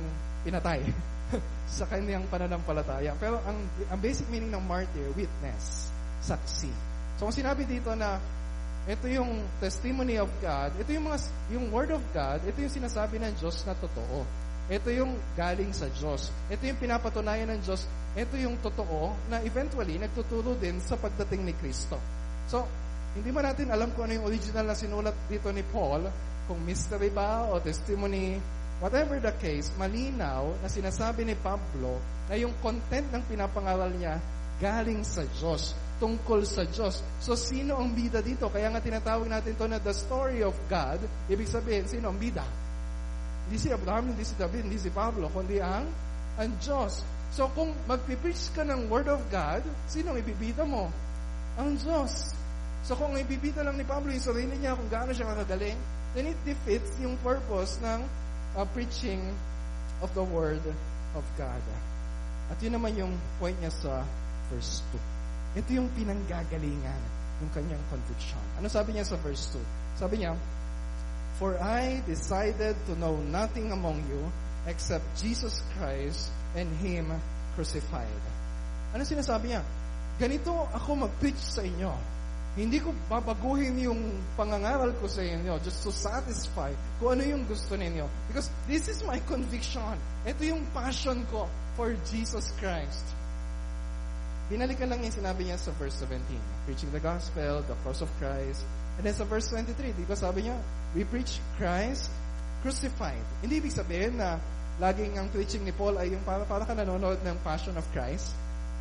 pinatay 0.45 0.85
sa 1.79 1.89
kanyang 1.89 2.23
pananampalataya. 2.31 3.17
Pero 3.19 3.43
ang, 3.43 3.59
ang 3.91 4.01
basic 4.01 4.29
meaning 4.31 4.53
ng 4.53 4.63
martyr, 4.63 5.11
witness, 5.17 5.91
saksi. 6.23 6.71
So 7.17 7.27
kung 7.27 7.35
sinabi 7.35 7.65
dito 7.65 7.91
na 7.97 8.21
ito 8.87 9.11
yung 9.11 9.43
testimony 9.59 10.15
of 10.15 10.31
God, 10.39 10.71
ito 10.79 10.95
yung 10.95 11.11
mga 11.11 11.19
yung 11.51 11.67
word 11.75 11.91
of 11.91 12.05
God, 12.15 12.39
ito 12.47 12.63
yung 12.63 12.71
sinasabi 12.71 13.19
ng 13.19 13.35
Diyos 13.43 13.67
na 13.67 13.75
totoo. 13.75 14.23
Ito 14.67 14.91
yung 14.95 15.15
galing 15.35 15.71
sa 15.75 15.91
Diyos. 15.91 16.31
Ito 16.51 16.63
yung 16.67 16.79
pinapatunayan 16.79 17.51
ng 17.55 17.61
Diyos. 17.67 17.87
Ito 18.15 18.35
yung 18.39 18.59
totoo 18.63 19.15
na 19.31 19.43
eventually 19.43 19.99
nagtuturo 19.99 20.55
din 20.59 20.79
sa 20.83 20.95
pagdating 20.99 21.51
ni 21.51 21.55
Kristo. 21.59 21.99
So, 22.47 22.67
hindi 23.17 23.33
man 23.33 23.49
natin 23.49 23.73
alam 23.73 23.97
kung 23.97 24.05
ano 24.05 24.21
yung 24.21 24.29
original 24.29 24.69
na 24.69 24.77
sinulat 24.77 25.17
dito 25.25 25.49
ni 25.49 25.65
Paul, 25.65 26.05
kung 26.47 26.61
mystery 26.63 27.09
ba 27.09 27.49
o 27.49 27.59
testimony, 27.59 28.37
whatever 28.79 29.17
the 29.17 29.33
case, 29.41 29.73
malinaw 29.81 30.53
na 30.61 30.69
sinasabi 30.69 31.25
ni 31.25 31.33
Pablo 31.33 31.97
na 32.29 32.37
yung 32.37 32.53
content 32.61 33.09
ng 33.09 33.25
pinapangaral 33.25 33.89
niya 33.97 34.21
galing 34.61 35.01
sa 35.05 35.25
Diyos, 35.25 35.73
tungkol 35.97 36.45
sa 36.45 36.69
Diyos. 36.69 37.01
So, 37.21 37.37
sino 37.37 37.81
ang 37.81 37.97
bida 37.97 38.21
dito? 38.21 38.53
Kaya 38.53 38.69
nga 38.73 38.85
tinatawag 38.85 39.29
natin 39.29 39.57
to 39.57 39.65
na 39.69 39.81
the 39.81 39.93
story 39.97 40.45
of 40.45 40.57
God. 40.69 41.01
Ibig 41.29 41.49
sabihin, 41.49 41.89
sino 41.89 42.13
ang 42.13 42.21
bida? 42.21 42.45
Hindi 43.47 43.57
si 43.63 43.69
Abraham, 43.73 44.13
hindi 44.13 44.25
si 44.27 44.35
David, 44.37 44.69
hindi 44.69 44.81
si 44.81 44.91
Pablo, 44.91 45.31
kundi 45.33 45.63
ang, 45.63 45.87
ang 46.37 46.51
Diyos. 46.61 47.01
So 47.33 47.49
kung 47.53 47.73
magpipreach 47.87 48.53
ka 48.53 48.65
ng 48.65 48.89
Word 48.89 49.09
of 49.09 49.23
God, 49.29 49.65
sino 49.87 50.13
ang 50.13 50.19
ibibida 50.19 50.65
mo? 50.65 50.89
Ang 51.57 51.77
Diyos. 51.81 52.33
So 52.87 52.95
kung 52.95 53.19
ibibida 53.19 53.67
lang 53.67 53.75
ni 53.75 53.83
Pablo 53.83 54.15
yung 54.15 54.23
sarili 54.23 54.55
niya 54.63 54.79
kung 54.79 54.87
gaano 54.87 55.11
siya 55.11 55.27
kakagaling, 55.27 55.75
then 56.15 56.31
it 56.31 56.39
defeats 56.47 56.95
yung 57.03 57.19
purpose 57.19 57.83
ng 57.83 58.07
uh, 58.55 58.63
preaching 58.71 59.19
of 59.99 60.15
the 60.15 60.23
Word 60.23 60.63
of 61.19 61.25
God. 61.35 61.65
At 62.47 62.63
yun 62.63 62.79
naman 62.79 62.95
yung 62.95 63.11
point 63.43 63.59
niya 63.59 63.75
sa 63.75 64.07
verse 64.55 64.87
2. 64.95 65.59
Ito 65.59 65.83
yung 65.83 65.91
pinanggagalingan 65.99 67.03
ng 67.43 67.51
kanyang 67.51 67.83
conviction. 67.91 68.39
Ano 68.55 68.71
sabi 68.71 68.95
niya 68.95 69.03
sa 69.03 69.19
verse 69.19 69.51
2? 69.51 69.99
Sabi 69.99 70.23
niya, 70.23 70.39
For 71.43 71.59
I 71.59 72.07
decided 72.07 72.79
to 72.87 72.93
know 73.03 73.19
nothing 73.35 73.75
among 73.75 73.99
you 74.07 74.23
except 74.71 75.03
Jesus 75.19 75.59
Christ 75.75 76.31
and 76.55 76.71
Him 76.79 77.11
crucified. 77.59 78.23
Ano 78.95 79.03
sinasabi 79.03 79.59
niya? 79.59 79.67
Ganito 80.23 80.55
ako 80.71 81.11
mag-preach 81.11 81.43
sa 81.43 81.67
inyo. 81.67 82.16
Hindi 82.57 82.81
ko 82.81 82.97
babaguhin 83.13 83.77
yung 83.85 84.01
pangangaral 84.33 84.97
ko 84.97 85.05
sa 85.05 85.21
inyo 85.21 85.61
just 85.61 85.85
to 85.85 85.93
satisfy 85.93 86.73
kung 86.97 87.21
ano 87.21 87.23
yung 87.29 87.45
gusto 87.45 87.77
ninyo. 87.77 88.09
Because 88.33 88.49
this 88.65 88.89
is 88.89 89.05
my 89.05 89.21
conviction. 89.29 89.93
Ito 90.25 90.41
yung 90.41 90.65
passion 90.73 91.21
ko 91.29 91.45
for 91.77 91.93
Jesus 92.09 92.57
Christ. 92.57 93.05
Binalikan 94.49 94.89
lang 94.89 95.05
yung 95.05 95.13
sinabi 95.13 95.53
niya 95.53 95.61
sa 95.61 95.69
verse 95.77 96.01
17. 96.01 96.17
Preaching 96.65 96.89
the 96.97 97.03
gospel, 97.03 97.61
the 97.69 97.77
cross 97.85 98.01
of 98.01 98.09
Christ. 98.17 98.65
And 98.97 99.05
then 99.05 99.13
sa 99.13 99.29
verse 99.29 99.53
23, 99.53 99.93
di 99.93 100.09
ba 100.09 100.17
sabi 100.17 100.49
niya, 100.49 100.57
we 100.97 101.05
preach 101.05 101.37
Christ 101.61 102.09
crucified. 102.65 103.21
Hindi 103.45 103.61
ibig 103.61 103.75
sabihin 103.77 104.17
na 104.17 104.41
laging 104.81 105.21
ang 105.21 105.29
preaching 105.29 105.61
ni 105.61 105.77
Paul 105.77 106.01
ay 106.01 106.13
yung 106.13 106.25
para, 106.25 106.49
para 106.49 106.65
ka 106.65 106.73
nanonood 106.73 107.21
ng 107.21 107.37
Passion 107.45 107.77
of 107.77 107.85
Christ. 107.93 108.33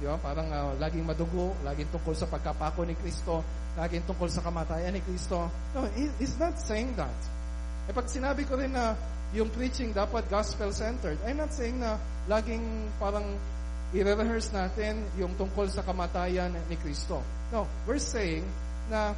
Di 0.06 0.14
ba? 0.14 0.22
Parang 0.22 0.46
uh, 0.54 0.78
laging 0.78 1.02
madugo, 1.02 1.58
laging 1.66 1.90
tungkol 1.90 2.14
sa 2.14 2.30
pagkapako 2.30 2.86
ni 2.86 2.94
Kristo, 2.94 3.42
laging 3.74 4.06
tungkol 4.06 4.30
sa 4.30 4.46
kamatayan 4.46 4.94
ni 4.94 5.02
Kristo. 5.02 5.50
No, 5.74 5.90
he's 6.22 6.38
not 6.38 6.62
saying 6.62 6.94
that. 6.94 7.18
Eh 7.90 7.94
pag 7.98 8.06
sinabi 8.06 8.46
ko 8.46 8.54
rin 8.54 8.70
na 8.70 8.94
yung 9.34 9.50
preaching 9.50 9.98
dapat 9.98 10.30
gospel-centered, 10.30 11.18
I'm 11.26 11.42
not 11.42 11.58
saying 11.58 11.82
na 11.82 11.98
laging 12.30 12.62
parang 13.02 13.26
i-rehearse 13.98 14.54
natin 14.54 15.02
yung 15.18 15.34
tungkol 15.42 15.66
sa 15.74 15.82
kamatayan 15.82 16.54
ni 16.70 16.78
Kristo. 16.78 17.26
No, 17.50 17.66
we're 17.90 17.98
saying 17.98 18.46
na 18.94 19.18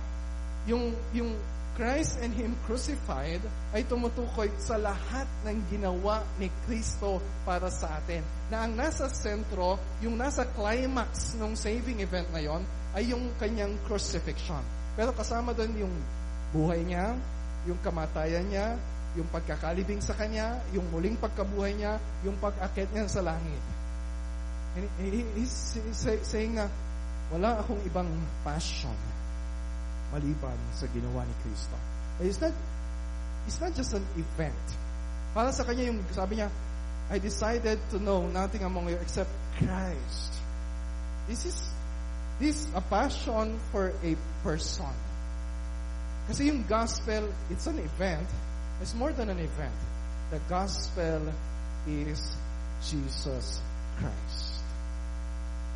yung, 0.71 0.95
yung 1.11 1.35
Christ 1.77 2.17
and 2.25 2.33
Him 2.33 2.57
crucified 2.65 3.37
ay 3.69 3.85
tumutukoy 3.85 4.49
sa 4.57 4.81
lahat 4.81 5.29
ng 5.45 5.61
ginawa 5.69 6.25
ni 6.41 6.49
Kristo 6.65 7.21
para 7.45 7.69
sa 7.69 8.01
atin. 8.01 8.25
Na 8.49 8.65
ang 8.65 8.73
nasa 8.73 9.05
sentro, 9.13 9.77
yung 10.01 10.17
nasa 10.17 10.41
climax 10.57 11.37
ng 11.37 11.53
saving 11.53 12.01
event 12.01 12.25
na 12.33 12.41
yon 12.41 12.65
ay 12.97 13.13
yung 13.13 13.29
kanyang 13.37 13.77
crucifixion. 13.85 14.65
Pero 14.97 15.13
kasama 15.13 15.53
doon 15.53 15.85
yung 15.85 15.95
buhay 16.49 16.81
niya, 16.81 17.13
yung 17.69 17.77
kamatayan 17.85 18.49
niya, 18.49 18.73
yung 19.13 19.29
pagkakalibing 19.29 20.01
sa 20.01 20.17
kanya, 20.17 20.57
yung 20.73 20.89
muling 20.89 21.13
pagkabuhay 21.21 21.77
niya, 21.77 22.01
yung 22.25 22.41
pag-akit 22.41 22.89
niya 22.89 23.05
sa 23.05 23.21
langit. 23.21 23.61
And 24.81 24.89
he's 25.37 25.77
saying 26.25 26.57
na 26.57 26.65
wala 27.29 27.61
akong 27.61 27.81
ibang 27.85 28.09
passion 28.41 28.97
maliban 30.11 30.57
sa 30.73 30.87
ginawa 30.91 31.23
ni 31.23 31.35
Kristo. 31.43 31.75
It's 32.23 32.41
not, 32.41 32.53
it's 33.45 33.59
not 33.61 33.75
just 33.75 33.93
an 33.93 34.05
event. 34.17 34.65
Para 35.33 35.51
sa 35.53 35.63
kanya 35.63 35.91
yung, 35.91 36.01
sabi 36.11 36.41
niya, 36.41 36.49
I 37.07 37.19
decided 37.19 37.79
to 37.91 37.99
know 37.99 38.27
nothing 38.27 38.63
among 38.63 38.89
you 38.89 38.99
except 38.99 39.31
Christ. 39.55 40.31
This 41.27 41.45
is, 41.45 41.57
this 42.39 42.67
a 42.75 42.81
passion 42.81 43.59
for 43.71 43.93
a 44.03 44.15
person. 44.43 44.91
Kasi 46.27 46.51
yung 46.51 46.67
gospel, 46.67 47.31
it's 47.47 47.67
an 47.67 47.79
event. 47.79 48.27
It's 48.83 48.91
more 48.95 49.15
than 49.15 49.31
an 49.31 49.39
event. 49.39 49.75
The 50.31 50.43
gospel 50.51 51.31
is 51.87 52.19
Jesus 52.83 53.63
Christ. 53.95 54.59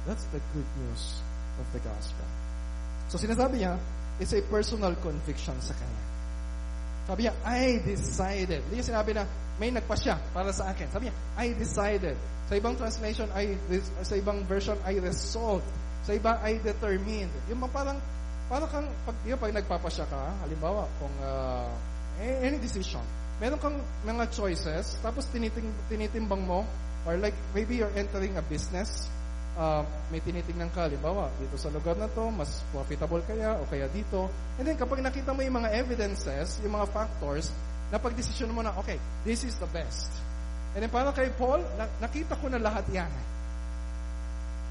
That's 0.06 0.26
the 0.36 0.42
good 0.52 0.70
news 0.84 1.22
of 1.56 1.66
the 1.72 1.80
gospel. 1.80 2.28
So 3.08 3.16
sinasabi 3.16 3.64
niya, 3.64 3.80
it's 4.22 4.38
a 4.38 4.42
personal 4.46 4.94
conviction 5.02 5.58
sa 5.58 5.74
kanya. 5.74 6.04
Sabi 7.10 7.26
niya, 7.26 7.34
I 7.42 7.82
decided. 7.82 8.62
Hindi 8.70 8.78
niya 8.78 8.88
sinabi 8.94 9.18
na, 9.18 9.26
may 9.58 9.74
nagpasya 9.74 10.16
para 10.32 10.54
sa 10.54 10.70
akin. 10.70 10.86
Sabi 10.94 11.10
niya, 11.10 11.16
I 11.36 11.58
decided. 11.58 12.16
Sa 12.46 12.54
ibang 12.54 12.78
translation, 12.78 13.26
I, 13.34 13.58
sa 14.06 14.14
ibang 14.16 14.46
version, 14.46 14.78
I 14.86 15.02
resolved. 15.02 15.66
Sa 16.06 16.14
iba, 16.14 16.38
I 16.46 16.62
determined. 16.62 17.34
Yung 17.50 17.66
parang, 17.74 17.98
parang 18.46 18.70
kang, 18.70 18.88
pag, 19.04 19.18
yun, 19.26 19.42
pag 19.42 19.52
nagpapasya 19.58 20.06
ka, 20.06 20.22
halimbawa, 20.46 20.86
kung 21.02 21.16
uh, 21.26 21.74
any 22.22 22.62
decision, 22.62 23.02
meron 23.42 23.58
kang 23.58 23.78
mga 24.06 24.30
choices, 24.30 25.02
tapos 25.02 25.26
tiniting, 25.34 25.74
tinitimbang 25.90 26.46
mo, 26.46 26.62
or 27.10 27.18
like, 27.18 27.34
maybe 27.58 27.82
you're 27.82 27.94
entering 27.98 28.38
a 28.38 28.44
business, 28.46 29.10
uh, 29.58 29.84
may 30.12 30.24
tinitingnan 30.24 30.72
ka, 30.72 30.88
halimbawa, 30.88 31.28
dito 31.40 31.56
sa 31.60 31.72
lugar 31.74 31.98
na 32.00 32.08
to, 32.12 32.30
mas 32.32 32.64
profitable 32.72 33.24
kaya, 33.26 33.58
o 33.60 33.68
kaya 33.68 33.88
dito. 33.92 34.32
And 34.60 34.68
then, 34.68 34.78
kapag 34.80 35.04
nakita 35.04 35.36
mo 35.36 35.44
yung 35.44 35.64
mga 35.64 35.70
evidences, 35.76 36.62
yung 36.64 36.78
mga 36.78 36.88
factors, 36.92 37.52
na 37.92 38.00
pagdesisyon 38.00 38.56
mo 38.56 38.64
na, 38.64 38.72
okay, 38.80 38.96
this 39.28 39.44
is 39.44 39.60
the 39.60 39.68
best. 39.76 40.08
And 40.72 40.84
then, 40.84 40.92
para 40.92 41.12
kay 41.12 41.28
Paul, 41.36 41.60
na, 41.76 41.88
nakita 42.00 42.40
ko 42.40 42.48
na 42.48 42.60
lahat 42.62 42.88
yan. 42.92 43.12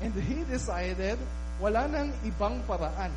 And 0.00 0.16
he 0.16 0.48
decided, 0.48 1.20
wala 1.60 1.84
nang 1.84 2.08
ibang 2.24 2.64
paraan. 2.64 3.12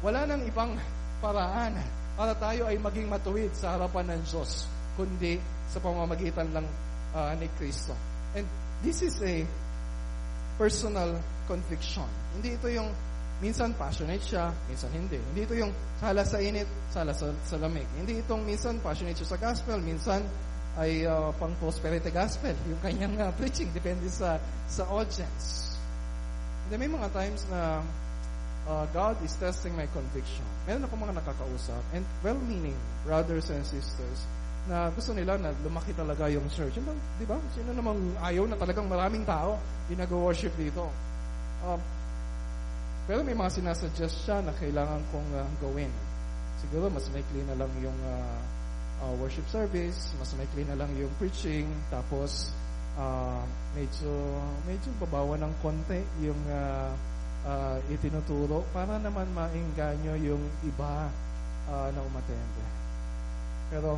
Wala 0.00 0.24
nang 0.24 0.40
ibang 0.48 0.72
paraan 1.20 1.76
para 2.16 2.32
tayo 2.40 2.64
ay 2.64 2.80
maging 2.80 3.12
matuwid 3.12 3.52
sa 3.52 3.76
harapan 3.76 4.16
ng 4.16 4.20
Diyos, 4.24 4.64
kundi 4.96 5.36
sa 5.68 5.78
pamamagitan 5.84 6.48
lang 6.50 6.66
uh, 7.12 7.36
ni 7.36 7.46
Kristo. 7.60 7.92
And 8.32 8.48
this 8.80 9.04
is 9.04 9.20
a 9.20 9.44
personal 10.58 11.14
conviction. 11.46 12.04
Hindi 12.34 12.58
ito 12.58 12.68
yung 12.68 12.90
minsan 13.38 13.70
passionate 13.78 14.22
siya, 14.26 14.50
minsan 14.66 14.90
hindi. 14.90 15.16
Hindi 15.32 15.46
ito 15.46 15.54
yung 15.54 15.70
sala 16.02 16.26
sa 16.26 16.42
init, 16.42 16.66
sala 16.90 17.14
sa, 17.14 17.30
sa 17.46 17.56
lamig. 17.56 17.86
Hindi 17.94 18.18
itong 18.20 18.42
minsan 18.42 18.82
passionate 18.82 19.16
siya 19.22 19.32
sa 19.34 19.38
gospel, 19.38 19.78
minsan 19.78 20.26
ay 20.78 21.06
uh, 21.06 21.30
pang 21.38 21.54
prosperity 21.58 22.10
gospel, 22.10 22.54
yung 22.70 22.78
kanyang 22.82 23.14
uh, 23.18 23.30
preaching, 23.34 23.70
depende 23.74 24.06
sa 24.10 24.38
sa 24.70 24.86
audience. 24.90 25.74
And 26.70 26.78
may 26.78 26.90
mga 26.90 27.10
times 27.10 27.42
na 27.50 27.82
uh, 28.68 28.84
God 28.94 29.18
is 29.24 29.34
testing 29.40 29.74
my 29.74 29.90
conviction. 29.90 30.44
Meron 30.68 30.86
ako 30.86 30.94
mga 31.00 31.18
nakakausap, 31.18 31.82
and 31.96 32.04
well-meaning 32.22 32.76
brothers 33.02 33.50
and 33.50 33.64
sisters, 33.64 34.18
na 34.68 34.92
gusto 34.92 35.16
nila 35.16 35.40
na 35.40 35.50
lumaki 35.64 35.96
talaga 35.96 36.28
yung 36.28 36.44
church. 36.52 36.76
Yun 36.76 36.92
lang, 36.92 36.98
di 37.16 37.24
ba? 37.24 37.40
Sino 37.56 37.72
namang 37.72 37.98
ayaw 38.20 38.44
na 38.44 38.56
talagang 38.60 38.84
maraming 38.84 39.24
tao 39.24 39.56
yung 39.88 40.00
nag-worship 40.04 40.52
dito. 40.60 40.86
Um, 41.64 41.80
pero 43.08 43.24
may 43.24 43.32
mga 43.32 43.58
sinasuggest 43.58 44.28
siya 44.28 44.44
na 44.44 44.52
kailangan 44.52 45.00
kong 45.08 45.28
uh, 45.32 45.48
gawin. 45.64 45.88
Siguro 46.60 46.92
mas 46.92 47.08
maikli 47.08 47.40
na 47.48 47.56
lang 47.56 47.72
yung 47.80 47.96
uh, 48.04 48.38
uh, 49.00 49.14
worship 49.16 49.48
service, 49.48 50.12
mas 50.20 50.30
maikli 50.36 50.68
na 50.68 50.76
lang 50.76 50.92
yung 51.00 51.10
preaching, 51.16 51.64
tapos 51.88 52.52
uh, 53.00 53.40
medyo 53.72 54.12
medyo 54.68 54.92
babawa 55.00 55.40
ng 55.40 55.52
konti 55.64 56.04
yung 56.20 56.38
uh, 56.52 56.92
uh, 57.48 57.78
itinuturo 57.88 58.66
para 58.76 59.00
naman 59.00 59.24
mainganyo 59.32 60.14
yung 60.20 60.42
iba 60.66 61.08
uh, 61.70 61.88
na 61.88 62.00
umatende. 62.04 62.64
Pero 63.72 63.96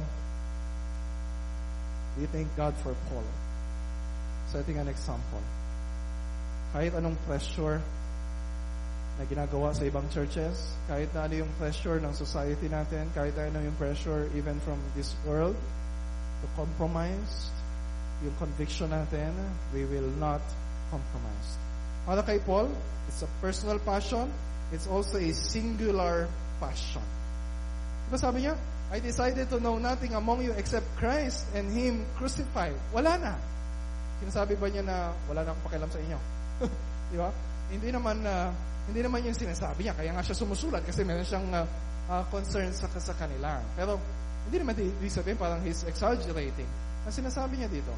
we 2.19 2.27
thank 2.31 2.49
God 2.57 2.75
for 2.83 2.95
Paul 3.11 3.27
setting 4.51 4.83
an 4.83 4.91
example. 4.91 5.43
Kahit 6.75 6.95
anong 6.99 7.15
pressure 7.27 7.79
na 9.19 9.23
ginagawa 9.27 9.71
sa 9.71 9.87
ibang 9.87 10.07
churches, 10.11 10.75
kahit 10.91 11.07
na 11.15 11.31
ano 11.31 11.47
yung 11.47 11.53
pressure 11.59 12.03
ng 12.03 12.11
society 12.11 12.67
natin, 12.67 13.07
kahit 13.15 13.35
na 13.39 13.47
ano 13.47 13.63
yung 13.63 13.77
pressure 13.79 14.27
even 14.35 14.59
from 14.67 14.79
this 14.99 15.15
world, 15.23 15.55
to 16.43 16.47
compromise, 16.59 17.53
yung 18.27 18.35
conviction 18.43 18.91
natin, 18.91 19.31
we 19.71 19.87
will 19.87 20.11
not 20.19 20.43
compromise. 20.91 21.49
Para 22.09 22.27
kay 22.27 22.43
Paul, 22.43 22.67
it's 23.07 23.23
a 23.23 23.31
personal 23.39 23.79
passion, 23.79 24.27
it's 24.75 24.91
also 24.91 25.21
a 25.21 25.31
singular 25.31 26.27
passion. 26.59 27.05
Diba 28.09 28.19
sabi 28.19 28.49
niya? 28.49 28.59
I 28.91 28.99
decided 28.99 29.47
to 29.55 29.63
know 29.63 29.79
nothing 29.79 30.19
among 30.19 30.43
you 30.43 30.51
except 30.59 30.83
Christ 30.99 31.47
and 31.55 31.71
Him 31.71 32.03
crucified. 32.19 32.75
Wala 32.91 33.15
na. 33.23 33.35
Sinasabi 34.19 34.59
ba 34.59 34.67
niya 34.67 34.83
na 34.83 35.15
wala 35.31 35.47
na 35.47 35.55
akong 35.55 35.65
pakialam 35.71 35.91
sa 35.95 36.03
inyo? 36.03 36.19
Di 37.15 37.17
ba? 37.17 37.31
Hindi 37.71 37.89
naman 37.95 38.27
na 38.27 38.51
uh, 38.51 38.69
hindi 38.91 39.07
naman 39.07 39.23
yung 39.23 39.39
sinasabi 39.39 39.87
niya. 39.87 39.95
Kaya 39.95 40.11
nga 40.11 40.27
siya 40.27 40.43
sumusulat 40.43 40.83
kasi 40.83 41.07
meron 41.07 41.23
siyang 41.23 41.47
uh, 41.55 41.63
uh, 42.11 42.27
concern 42.35 42.75
sa, 42.75 42.91
sa 42.91 43.15
kanila. 43.15 43.63
Pero 43.79 43.95
hindi 44.51 44.59
naman 44.59 44.75
ibig 44.75 45.15
sabihin 45.15 45.39
parang 45.39 45.63
he's 45.63 45.87
exaggerating. 45.87 46.67
Ang 47.07 47.15
sinasabi 47.15 47.63
niya 47.63 47.71
dito, 47.71 47.95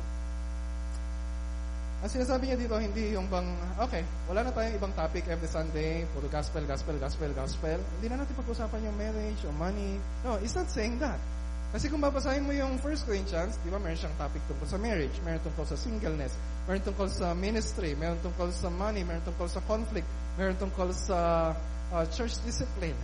ang 2.03 2.11
sinasabi 2.11 2.51
niya 2.51 2.59
dito, 2.59 2.75
hindi 2.75 3.15
yung 3.15 3.31
bang, 3.31 3.47
okay, 3.79 4.03
wala 4.27 4.43
na 4.43 4.51
tayong 4.51 4.75
ibang 4.75 4.91
topic 4.99 5.23
every 5.31 5.47
Sunday, 5.47 6.03
puro 6.11 6.27
gospel, 6.27 6.67
gospel, 6.67 6.99
gospel, 6.99 7.31
gospel. 7.31 7.79
Hindi 7.79 8.11
na 8.11 8.27
natin 8.27 8.35
pag-usapan 8.43 8.91
yung 8.91 8.97
marriage 8.99 9.39
or 9.47 9.55
money. 9.55 10.03
No, 10.27 10.35
it's 10.43 10.59
not 10.59 10.67
saying 10.67 10.99
that. 10.99 11.23
Kasi 11.71 11.87
kung 11.87 12.03
babasahin 12.03 12.43
mo 12.43 12.51
yung 12.51 12.75
1 12.83 13.07
Corinthians, 13.07 13.55
di 13.63 13.71
ba, 13.71 13.79
meron 13.79 13.95
siyang 13.95 14.19
topic 14.19 14.43
tungkol 14.51 14.67
sa 14.67 14.83
marriage, 14.83 15.15
meron 15.23 15.47
tungkol 15.47 15.63
sa 15.63 15.79
singleness, 15.79 16.35
meron 16.67 16.83
tungkol 16.83 17.07
sa 17.07 17.27
ministry, 17.39 17.95
meron 17.95 18.19
tungkol 18.19 18.51
sa 18.51 18.67
money, 18.67 19.07
meron 19.07 19.23
tungkol 19.23 19.47
sa 19.47 19.63
conflict, 19.71 20.11
meron 20.35 20.59
tungkol 20.59 20.91
sa 20.91 21.55
uh, 21.95 22.05
church 22.11 22.35
discipline. 22.43 22.99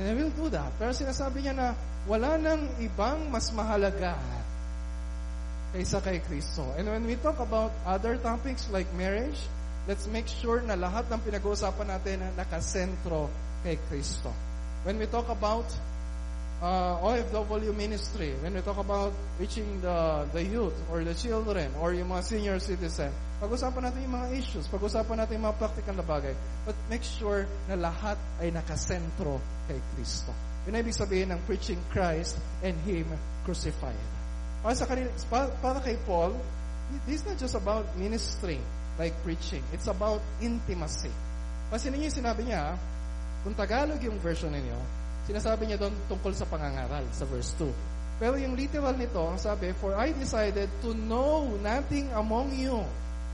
And 0.00 0.08
I 0.08 0.16
will 0.16 0.32
do 0.32 0.48
that. 0.56 0.72
Pero 0.80 0.96
sinasabi 0.96 1.44
niya 1.44 1.52
na 1.52 1.68
wala 2.08 2.40
nang 2.40 2.64
ibang 2.80 3.28
mas 3.28 3.52
mahalaga 3.52 4.16
kaysa 5.74 5.98
kay 5.98 6.22
Kristo. 6.22 6.62
And 6.78 6.86
when 6.86 7.02
we 7.02 7.18
talk 7.18 7.42
about 7.42 7.74
other 7.82 8.14
topics 8.22 8.70
like 8.70 8.86
marriage, 8.94 9.42
let's 9.90 10.06
make 10.06 10.30
sure 10.30 10.62
na 10.62 10.78
lahat 10.78 11.10
ng 11.10 11.18
pinag-uusapan 11.26 11.90
natin 11.90 12.22
na 12.22 12.30
nakasentro 12.46 13.26
kay 13.66 13.74
Kristo. 13.90 14.30
When 14.86 15.02
we 15.02 15.10
talk 15.10 15.26
about 15.26 15.66
uh, 16.62 17.02
OFW 17.02 17.74
ministry, 17.74 18.38
when 18.38 18.54
we 18.54 18.62
talk 18.62 18.78
about 18.78 19.10
reaching 19.42 19.82
the, 19.82 20.30
the 20.30 20.46
youth 20.46 20.78
or 20.94 21.02
the 21.02 21.16
children 21.18 21.74
or 21.82 21.90
yung 21.90 22.14
mga 22.14 22.22
senior 22.22 22.56
citizen, 22.62 23.10
pag-usapan 23.42 23.90
natin 23.90 24.06
yung 24.06 24.14
mga 24.14 24.28
issues, 24.38 24.70
pag-usapan 24.70 25.26
natin 25.26 25.42
yung 25.42 25.50
mga 25.50 25.58
practical 25.58 25.94
na 25.98 26.06
bagay, 26.06 26.38
but 26.62 26.78
make 26.86 27.02
sure 27.02 27.50
na 27.66 27.74
lahat 27.74 28.16
ay 28.38 28.54
nakasentro 28.54 29.42
kay 29.66 29.82
Kristo. 29.98 30.30
Yun 30.70 30.80
ibig 30.80 30.96
sabihin 30.96 31.34
ng 31.34 31.40
preaching 31.44 31.82
Christ 31.90 32.38
and 32.62 32.78
Him 32.86 33.10
crucified. 33.44 34.23
Para, 34.64 34.72
sa 34.72 34.88
kanila, 34.88 35.12
para, 35.60 35.78
kay 35.84 36.00
Paul, 36.08 36.32
this 37.04 37.20
is 37.20 37.24
not 37.28 37.36
just 37.36 37.52
about 37.52 37.84
ministering 38.00 38.64
like 38.96 39.12
preaching. 39.20 39.60
It's 39.76 39.92
about 39.92 40.24
intimacy. 40.40 41.12
Kasi 41.68 41.92
ninyo 41.92 42.08
sinabi 42.08 42.48
niya, 42.48 42.80
kung 43.44 43.52
Tagalog 43.52 44.00
yung 44.00 44.16
version 44.24 44.48
ninyo, 44.48 45.04
Sinasabi 45.24 45.64
niya 45.64 45.80
doon 45.80 45.96
tungkol 46.04 46.36
sa 46.36 46.44
pangangaral 46.44 47.00
sa 47.08 47.24
verse 47.24 47.56
2. 47.56 48.20
Pero 48.20 48.36
yung 48.36 48.52
literal 48.54 48.92
nito, 48.94 49.18
ang 49.24 49.40
sabi, 49.40 49.72
For 49.80 49.96
I 49.96 50.12
decided 50.12 50.68
to 50.84 50.92
know 50.92 51.48
nothing 51.64 52.12
among 52.12 52.52
you. 52.52 52.84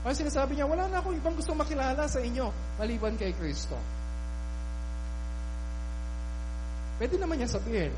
Parang 0.01 0.17
sinasabi 0.17 0.57
niya, 0.57 0.65
wala 0.65 0.87
na 0.87 1.03
akong 1.03 1.13
ibang 1.13 1.35
gusto 1.37 1.53
makilala 1.53 2.07
sa 2.07 2.23
inyo 2.23 2.49
maliban 2.79 3.13
kay 3.19 3.35
Kristo. 3.35 3.77
Pwede 6.97 7.19
naman 7.21 7.37
niya 7.37 7.51
sabihin, 7.51 7.93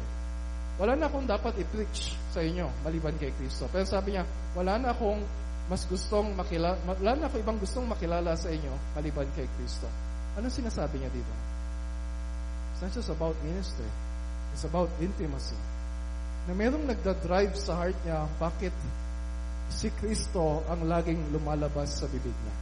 wala 0.82 0.98
na 0.98 1.06
akong 1.06 1.30
dapat 1.30 1.54
i-preach 1.62 2.18
sa 2.34 2.42
inyo 2.42 2.66
maliban 2.82 3.14
kay 3.22 3.30
Kristo. 3.38 3.70
Pero 3.70 3.86
sabi 3.86 4.18
niya, 4.18 4.26
wala 4.58 4.82
na 4.82 4.94
akong 4.94 5.22
mas 5.70 5.86
gustong 5.88 6.34
makilala, 6.34 6.76
wala 6.86 7.14
na 7.14 7.26
akong 7.30 7.42
ibang 7.42 7.60
gustong 7.62 7.86
makilala 7.86 8.34
sa 8.34 8.50
inyo 8.50 8.74
maliban 8.98 9.30
kay 9.38 9.46
Kristo. 9.58 9.86
Ano 10.34 10.50
sinasabi 10.50 10.98
niya 10.98 11.14
dito? 11.14 11.54
not 12.84 12.92
just 12.92 13.10
about 13.10 13.36
ministry. 13.48 13.88
It's 14.52 14.68
about 14.68 14.92
intimacy. 15.00 15.56
Na 16.44 16.52
merong 16.52 16.84
nagda-drive 16.84 17.56
sa 17.56 17.80
heart 17.80 17.96
niya, 18.04 18.28
bakit 18.36 18.76
si 19.72 19.88
Kristo 19.96 20.60
ang 20.68 20.84
laging 20.84 21.32
lumalabas 21.32 22.04
sa 22.04 22.06
bibig 22.12 22.36
niya. 22.36 22.56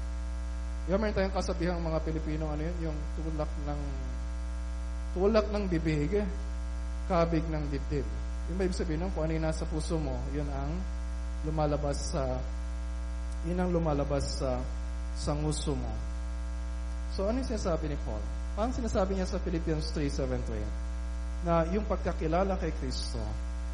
Ba 0.94 0.98
meron 1.02 1.18
tayong 1.18 1.34
kasabihang 1.34 1.82
mga 1.82 2.00
Pilipino, 2.06 2.54
ano 2.54 2.62
yun, 2.62 2.92
yung 2.92 2.98
tulak 3.18 3.50
ng 3.66 3.82
tulak 5.18 5.48
ng 5.50 5.64
bibig, 5.68 6.22
kabig 7.12 7.44
ng 7.52 7.68
dibdib. 7.68 8.08
Yung 8.48 8.56
ba 8.56 8.64
ibig 8.64 8.80
sabihin 8.80 9.04
nun, 9.04 9.12
kung 9.12 9.28
ano 9.28 9.36
yung 9.36 9.44
nasa 9.44 9.68
puso 9.68 10.00
mo, 10.00 10.16
yun 10.32 10.48
ang 10.48 10.72
lumalabas 11.44 12.16
sa 12.16 12.24
yun 13.44 13.60
ang 13.60 13.68
lumalabas 13.76 14.40
sa 14.40 14.56
sa 15.12 15.36
nguso 15.36 15.76
mo. 15.76 15.92
So, 17.12 17.28
ano 17.28 17.44
yung 17.44 17.50
sinasabi 17.52 17.92
ni 17.92 18.00
Paul? 18.08 18.24
Ang 18.56 18.72
sinasabi 18.72 19.20
niya 19.20 19.28
sa 19.28 19.44
Philippians 19.44 19.92
3.7 19.92 21.44
na 21.44 21.68
yung 21.76 21.84
pagkakilala 21.84 22.56
kay 22.56 22.72
Kristo 22.80 23.20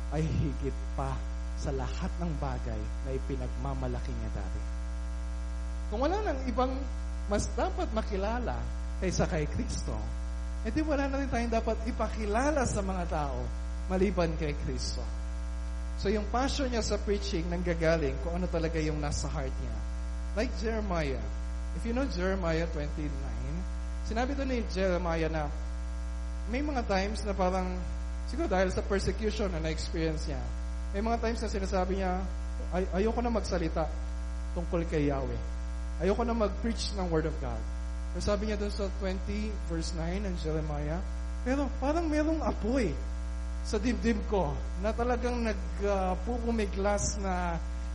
ay 0.09 0.25
higit 0.25 0.73
pa 0.97 1.13
sa 1.57 1.69
lahat 1.73 2.09
ng 2.17 2.31
bagay 2.41 2.81
na 3.05 3.09
ipinagmamalaki 3.13 4.13
niya 4.13 4.31
dati. 4.33 4.61
Kung 5.93 6.01
wala 6.01 6.17
nang 6.25 6.39
ibang 6.49 6.73
mas 7.27 7.51
dapat 7.53 7.91
makilala 7.91 8.55
kaysa 9.03 9.27
kay 9.27 9.45
Kristo, 9.51 9.93
edi 10.67 10.83
wala 10.83 11.07
na 11.07 11.23
rin 11.23 11.31
tayong 11.31 11.53
dapat 11.53 11.79
ipakilala 11.87 12.67
sa 12.67 12.83
mga 12.83 13.03
tao 13.07 13.39
maliban 13.87 14.35
kay 14.35 14.51
Kristo. 14.67 14.99
So 15.97 16.11
yung 16.11 16.27
passion 16.29 16.67
niya 16.69 16.83
sa 16.83 16.99
preaching 16.99 17.47
nanggagaling 17.47 18.19
kung 18.21 18.37
ano 18.37 18.45
talaga 18.51 18.77
yung 18.77 18.99
nasa 18.99 19.31
heart 19.31 19.55
niya. 19.63 19.75
Like 20.35 20.51
Jeremiah. 20.59 21.23
If 21.79 21.87
you 21.87 21.95
know 21.95 22.05
Jeremiah 22.05 22.67
29, 22.75 23.37
Sinabi 24.07 24.39
doon 24.39 24.49
ni 24.55 24.59
Jeremiah 24.71 25.27
na 25.27 25.51
may 26.47 26.63
mga 26.63 26.87
times 26.87 27.27
na 27.27 27.35
parang, 27.35 27.67
siguro 28.31 28.47
dahil 28.47 28.71
sa 28.71 28.79
persecution 28.79 29.51
na 29.51 29.59
na-experience 29.59 30.31
niya, 30.31 30.39
may 30.95 31.03
mga 31.03 31.19
times 31.19 31.43
na 31.43 31.51
sinasabi 31.51 31.99
niya, 31.99 32.23
Ay, 32.71 32.87
ayoko 33.03 33.19
na 33.19 33.27
magsalita 33.27 33.83
tungkol 34.55 34.87
kay 34.87 35.11
Yahweh. 35.11 35.41
Ayoko 35.99 36.23
na 36.23 36.31
mag-preach 36.31 36.95
ng 36.95 37.07
Word 37.11 37.27
of 37.27 37.35
God. 37.43 37.59
Sabi 38.17 38.49
niya 38.49 38.57
doon 38.57 38.73
sa 38.73 38.89
20 39.01 39.69
verse 39.69 39.93
9 39.93 40.25
ng 40.25 40.35
Jeremiah, 40.41 41.01
pero 41.45 41.69
parang 41.77 42.09
merong 42.09 42.41
apoy 42.43 42.91
sa 43.67 43.75
dibdib 43.75 44.17
ko 44.31 44.55
na 44.79 44.95
talagang 44.95 45.43
nagpupumiglas 45.43 47.19
uh, 47.19 47.23
na 47.23 47.35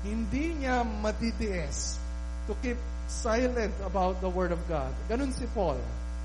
hindi 0.04 0.52
niya 0.52 0.85
matitiis 0.85 1.96
to 2.44 2.52
keep 2.61 2.76
silent 3.08 3.72
about 3.87 4.18
the 4.20 4.28
Word 4.28 4.52
of 4.52 4.61
God. 4.68 4.90
Ganun 5.08 5.32
si 5.32 5.48
Paul. 5.56 5.78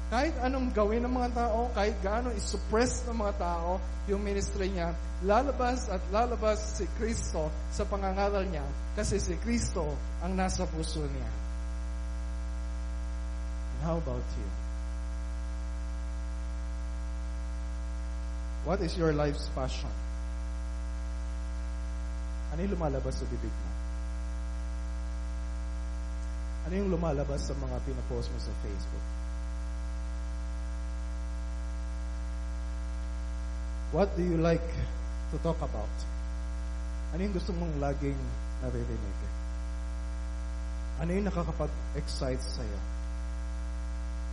Kahit 0.08 0.36
anong 0.40 0.72
gawin 0.72 1.04
ng 1.04 1.12
mga 1.12 1.30
tao, 1.36 1.68
kahit 1.76 1.96
gaano 2.00 2.32
isuppress 2.32 3.04
ng 3.12 3.18
mga 3.20 3.34
tao 3.44 3.76
yung 4.08 4.24
ministry 4.24 4.72
niya, 4.72 4.96
lalabas 5.24 5.92
at 5.92 6.00
lalabas 6.16 6.80
si 6.80 6.88
Kristo 6.96 7.52
sa 7.76 7.84
pangangaral 7.84 8.48
niya 8.48 8.64
kasi 8.96 9.20
si 9.20 9.36
Kristo 9.44 9.84
ang 10.24 10.32
nasa 10.32 10.64
puso 10.64 11.04
niya. 11.04 11.47
How 13.84 13.98
about 13.98 14.26
you? 14.38 14.50
What 18.66 18.82
is 18.82 18.98
your 18.98 19.14
life's 19.14 19.48
passion? 19.56 19.92
Ano 22.52 22.66
yung 22.66 22.74
lumalabas 22.74 23.22
sa 23.22 23.26
bibig 23.30 23.54
mo? 23.54 23.70
Ano 26.68 26.74
yung 26.76 26.90
lumalabas 26.92 27.48
sa 27.48 27.56
mga 27.56 27.80
pinapost 27.88 28.28
mo 28.28 28.40
sa 28.44 28.52
Facebook? 28.60 29.06
What 33.96 34.12
do 34.20 34.24
you 34.26 34.36
like 34.44 34.68
to 35.32 35.40
talk 35.40 35.62
about? 35.64 35.96
Ano 37.16 37.24
yung 37.24 37.32
gusto 37.32 37.56
mong 37.56 37.72
laging 37.80 38.20
naririnig? 38.60 39.18
Ano 41.00 41.10
yung 41.16 41.24
nakakapag-excite 41.32 42.44
sa'yo? 42.44 42.97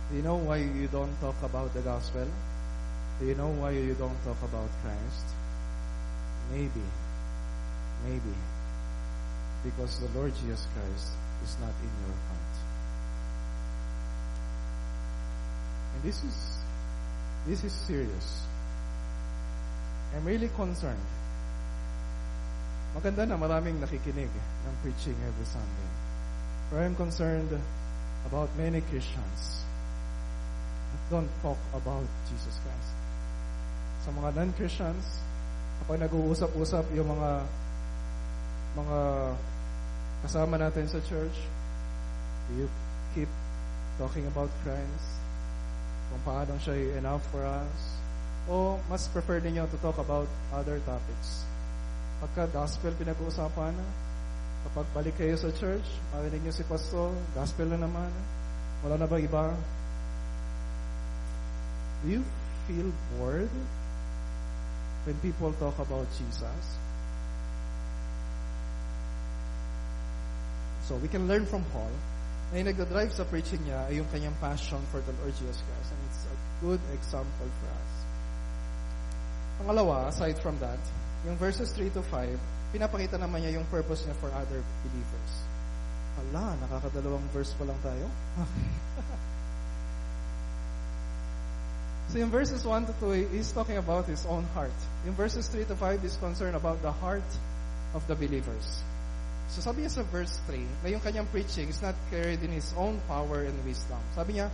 Do 0.09 0.17
you 0.17 0.21
know 0.21 0.37
why 0.37 0.57
you 0.57 0.87
don't 0.87 1.09
talk 1.19 1.35
about 1.41 1.73
the 1.73 1.81
gospel? 1.81 2.27
Do 3.19 3.25
you 3.25 3.33
know 3.33 3.49
why 3.49 3.71
you 3.71 3.95
don't 3.95 4.17
talk 4.23 4.37
about 4.43 4.69
Christ? 4.83 5.25
Maybe, 6.53 6.85
maybe, 8.05 8.35
because 9.63 9.99
the 9.99 10.09
Lord 10.13 10.31
Jesus 10.35 10.67
Christ 10.77 11.09
is 11.43 11.57
not 11.59 11.73
in 11.81 11.89
your 12.05 12.13
heart. 12.29 12.55
And 15.95 16.03
this 16.03 16.23
is, 16.23 16.37
this 17.47 17.63
is 17.63 17.73
serious. 17.73 18.45
I'm 20.15 20.23
really 20.23 20.49
concerned. 20.53 21.01
Maganda 22.93 23.25
na 23.25 23.41
maraming 23.41 23.81
nakikinig 23.81 24.29
ng 24.29 24.75
preaching 24.85 25.17
every 25.17 25.49
Sunday. 25.49 25.89
But 26.69 26.85
I'm 26.85 26.93
concerned 26.93 27.49
about 28.29 28.53
many 28.53 28.85
Christians 28.85 29.64
don't 31.09 31.29
talk 31.41 31.59
about 31.77 32.05
Jesus 32.25 32.55
Christ. 32.65 32.91
Sa 34.05 34.09
mga 34.13 34.29
non-Christians, 34.37 35.05
kapag 35.83 36.01
nag-uusap-usap 36.01 36.85
yung 36.97 37.09
mga 37.09 37.31
mga 38.75 38.99
kasama 40.25 40.55
natin 40.59 40.89
sa 40.89 40.99
church, 41.05 41.37
do 42.49 42.65
you 42.65 42.67
keep 43.13 43.29
talking 44.01 44.25
about 44.27 44.49
Christ? 44.65 45.07
Kung 46.11 46.21
paano 46.25 46.57
siya 46.59 46.97
enough 46.97 47.23
for 47.29 47.45
us? 47.45 47.81
O 48.45 48.77
mas 48.89 49.09
prefer 49.09 49.41
ninyo 49.41 49.65
to 49.69 49.77
talk 49.81 49.97
about 49.97 50.29
other 50.53 50.77
topics? 50.85 51.45
Pagka 52.21 52.49
gospel 52.53 52.93
pinag-uusapan, 52.97 53.73
kapag 54.69 54.85
balik 54.97 55.15
kayo 55.17 55.37
sa 55.37 55.49
church, 55.53 55.85
marinig 56.13 56.41
niyo 56.45 56.53
si 56.53 56.65
pastor, 56.65 57.13
gospel 57.37 57.69
na 57.69 57.77
naman, 57.77 58.09
wala 58.81 58.97
na 59.01 59.07
ba 59.09 59.17
iba? 59.21 59.53
Do 62.05 62.11
you 62.11 62.23
feel 62.69 62.93
bored 63.17 63.49
when 65.09 65.17
people 65.25 65.49
talk 65.57 65.73
about 65.81 66.05
Jesus? 66.13 66.77
So 70.85 71.01
we 71.01 71.09
can 71.09 71.27
learn 71.27 71.49
from 71.49 71.65
Paul 71.73 71.89
na 72.53 72.61
yung 72.61 72.69
nagdadrive 72.69 73.09
sa 73.09 73.25
preaching 73.25 73.57
niya 73.65 73.89
ay 73.89 73.97
yung 73.97 74.05
kanyang 74.13 74.37
passion 74.37 74.77
for 74.93 75.01
the 75.01 75.17
Lord 75.17 75.33
Jesus 75.33 75.57
Christ. 75.65 75.89
And 75.89 76.01
it's 76.05 76.23
a 76.29 76.37
good 76.61 76.81
example 76.93 77.49
for 77.49 77.67
us. 77.73 77.93
Pangalawa, 79.57 80.13
aside 80.13 80.37
from 80.37 80.61
that, 80.61 80.77
yung 81.25 81.41
verses 81.41 81.73
3 81.73 81.89
to 81.97 82.05
5, 82.05 82.37
pinapakita 82.69 83.17
naman 83.17 83.41
niya 83.41 83.57
yung 83.57 83.65
purpose 83.73 84.05
niya 84.05 84.13
for 84.21 84.29
other 84.29 84.61
believers. 84.85 85.31
Hala, 86.21 86.53
nakakadalawang 86.69 87.25
verse 87.33 87.49
pa 87.57 87.65
lang 87.65 87.79
tayo. 87.81 88.05
so 92.15 92.23
yung 92.23 92.31
verses 92.31 92.63
1 92.63 92.87
to 92.87 92.95
2, 93.03 93.35
he's 93.35 93.51
talking 93.51 93.75
about 93.75 94.07
his 94.07 94.23
own 94.31 94.47
heart. 94.55 94.71
Yung 95.03 95.19
verses 95.19 95.51
3 95.51 95.67
to 95.67 95.75
5 95.75 95.99
is 96.07 96.15
concerned 96.15 96.55
about 96.55 96.79
the 96.79 96.95
heart 97.03 97.27
of 97.91 98.07
the 98.07 98.15
believers. 98.15 98.87
So 99.51 99.59
sabi 99.59 99.83
niya 99.83 99.99
sa 99.99 100.07
verse 100.07 100.39
3, 100.47 100.63
na 100.79 100.95
yung 100.95 101.03
kanyang 101.03 101.27
preaching 101.27 101.67
is 101.67 101.83
not 101.83 101.91
carried 102.07 102.39
in 102.39 102.55
his 102.55 102.71
own 102.79 103.03
power 103.03 103.43
and 103.43 103.59
wisdom. 103.67 103.99
Sabi 104.15 104.39
niya, 104.39 104.47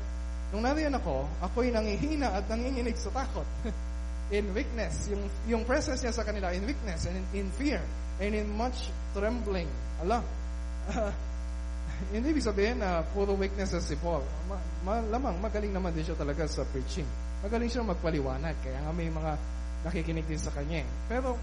nung 0.50 0.66
nariyan 0.66 0.98
ako, 0.98 1.30
ako'y 1.38 1.70
nangihina 1.70 2.34
at 2.34 2.50
nanginginig 2.50 2.98
sa 2.98 3.14
takot. 3.14 3.46
in 4.34 4.50
weakness. 4.58 5.06
Yung, 5.14 5.30
yung 5.46 5.62
presence 5.62 6.02
niya 6.02 6.18
sa 6.18 6.26
kanila 6.26 6.50
in 6.58 6.66
weakness 6.66 7.06
and 7.06 7.14
in, 7.14 7.46
in 7.46 7.48
fear 7.62 7.78
and 8.18 8.34
in 8.34 8.50
much 8.58 8.90
trembling. 9.14 9.70
Ala, 10.02 10.26
uh, 10.98 11.14
hindi 12.18 12.34
ibig 12.34 12.42
sabihin 12.42 12.82
na 12.82 13.06
puro 13.06 13.38
weakness 13.38 13.78
si 13.86 13.94
Paul. 14.02 14.26
Ma, 14.50 14.58
malamang, 14.82 15.38
magaling 15.38 15.70
naman 15.70 15.94
din 15.94 16.10
siya 16.10 16.18
talaga 16.18 16.50
sa 16.50 16.66
preaching. 16.66 17.06
Magaling 17.42 17.70
siya 17.70 17.86
magpaliwanag. 17.86 18.56
Kaya 18.62 18.80
nga 18.86 18.92
may 18.94 19.10
mga 19.10 19.32
nakikinig 19.86 20.26
din 20.30 20.42
sa 20.42 20.54
kanya. 20.54 20.86
Pero, 21.10 21.38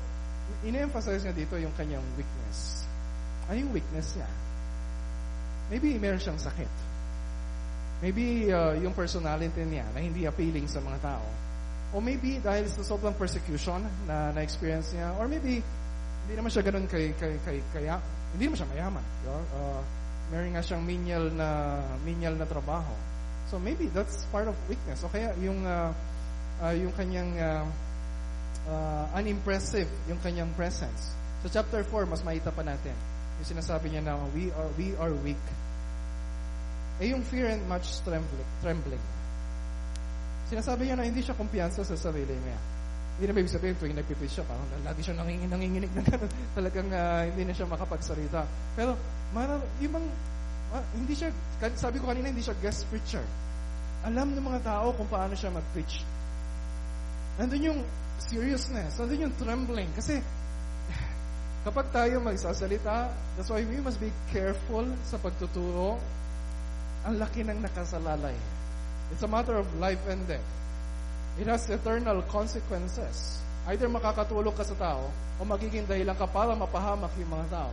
ine-emphasize 0.62 1.26
niya 1.26 1.34
dito 1.34 1.54
yung 1.58 1.74
kanyang 1.74 2.04
weakness. 2.14 2.87
Ano 3.50 3.58
yung 3.58 3.72
weakness 3.74 4.14
niya? 4.14 4.30
Maybe 5.68 5.98
meron 6.00 6.22
siyang 6.22 6.40
sakit. 6.40 6.72
Maybe 7.98 8.48
uh, 8.54 8.78
yung 8.78 8.94
personality 8.94 9.66
niya 9.66 9.84
na 9.90 9.98
hindi 9.98 10.24
appealing 10.24 10.70
sa 10.70 10.78
mga 10.78 10.98
tao. 11.02 11.26
O 11.92 11.98
maybe 11.98 12.38
dahil 12.38 12.68
sa 12.70 12.84
sobrang 12.84 13.16
persecution 13.16 13.82
na 14.06 14.30
na-experience 14.32 14.94
niya. 14.94 15.18
Or 15.18 15.26
maybe 15.26 15.61
hindi 16.24 16.34
naman 16.37 16.52
siya 16.52 16.62
ganun 16.62 16.87
kay, 16.87 17.16
kay, 17.16 17.40
kay, 17.42 17.58
kaya, 17.74 17.98
hindi 18.37 18.46
naman 18.46 18.58
siya 18.61 18.70
mayaman. 18.70 19.04
Diba? 19.24 19.40
Uh, 19.56 19.80
meron 20.28 20.52
nga 20.54 20.62
siyang 20.62 20.84
menial 20.84 21.24
na, 21.32 21.80
menial 22.04 22.37
na 22.37 22.44
trabaho. 22.44 22.92
So 23.48 23.56
maybe 23.56 23.88
that's 23.92 24.28
part 24.28 24.48
of 24.48 24.56
weakness. 24.68 25.00
O 25.04 25.08
kaya 25.08 25.32
yung, 25.40 25.64
uh, 25.64 25.92
uh, 26.61 26.74
yung 26.76 26.92
kanyang 26.92 27.32
uh, 27.40 27.64
uh, 28.68 29.04
unimpressive, 29.16 29.88
yung 30.08 30.20
kanyang 30.20 30.52
presence. 30.52 31.16
Sa 31.44 31.48
chapter 31.48 31.80
4, 31.80 32.04
mas 32.04 32.20
maita 32.20 32.52
pa 32.52 32.61
natin. 32.61 32.92
Yung 33.40 33.48
sinasabi 33.48 33.94
niya 33.94 34.02
na 34.04 34.20
we 34.37 34.52
are, 34.52 34.70
we 34.76 34.92
are 35.00 35.14
weak. 35.24 35.40
Eh 36.98 37.14
yung 37.14 37.22
fear 37.22 37.46
and 37.46 37.62
much 37.70 38.02
trembling. 38.02 38.50
trembling. 38.61 39.04
Sinasabi 40.50 40.90
niya 40.90 40.96
na 40.98 41.06
hindi 41.06 41.22
siya 41.22 41.38
kumpiyansa 41.38 41.87
sa 41.87 41.94
sarili 41.94 42.34
niya. 42.34 42.58
Hindi 43.18 43.24
na 43.30 43.32
ibig 43.34 43.50
sabihin 43.50 43.74
tuwing 43.78 43.98
nagpipis 43.98 44.38
siya, 44.38 44.44
parang 44.46 44.66
lagi 44.87 45.02
siya 45.02 45.14
nangingin, 45.18 45.50
nanginginig 45.50 45.90
na 45.90 46.02
gano'n. 46.06 46.30
Talagang 46.58 46.88
uh, 46.90 47.22
hindi 47.26 47.42
na 47.50 47.54
siya 47.54 47.66
makapagsalita. 47.66 48.46
Pero, 48.78 48.94
marar, 49.34 49.58
ibang, 49.82 50.06
uh, 50.72 50.85
hindi 50.96 51.14
siya, 51.16 51.33
sabi 51.76 52.00
ko 52.00 52.09
kanina, 52.11 52.28
hindi 52.33 52.44
siya 52.44 52.57
guest 52.61 52.88
preacher. 52.92 53.24
Alam 54.07 54.37
ng 54.37 54.44
mga 54.44 54.61
tao 54.62 54.94
kung 54.94 55.09
paano 55.11 55.35
siya 55.35 55.50
mag-preach. 55.50 56.04
Nandun 57.38 57.70
yung 57.74 57.81
seriousness, 58.18 58.98
nandun 58.98 59.31
yung 59.31 59.35
trembling. 59.38 59.90
Kasi, 59.94 60.22
kapag 61.66 61.90
tayo 61.90 62.22
magsasalita, 62.22 63.11
that's 63.35 63.50
why 63.50 63.62
we 63.62 63.78
must 63.83 63.98
be 63.98 64.11
careful 64.31 64.87
sa 65.07 65.18
pagtuturo. 65.18 65.98
Ang 67.07 67.18
laki 67.22 67.46
ng 67.46 67.62
nakasalalay. 67.62 68.35
It's 69.14 69.24
a 69.24 69.31
matter 69.31 69.57
of 69.57 69.66
life 69.81 70.02
and 70.11 70.20
death. 70.28 70.44
It 71.38 71.46
has 71.46 71.70
eternal 71.70 72.20
consequences. 72.26 73.38
Either 73.70 73.87
makakatulog 73.87 74.59
ka 74.59 74.66
sa 74.66 74.74
tao 74.74 75.07
o 75.38 75.40
magiging 75.46 75.87
dahilan 75.87 76.18
ka 76.18 76.26
para 76.26 76.52
mapahamak 76.59 77.14
yung 77.16 77.31
mga 77.31 77.46
tao. 77.54 77.72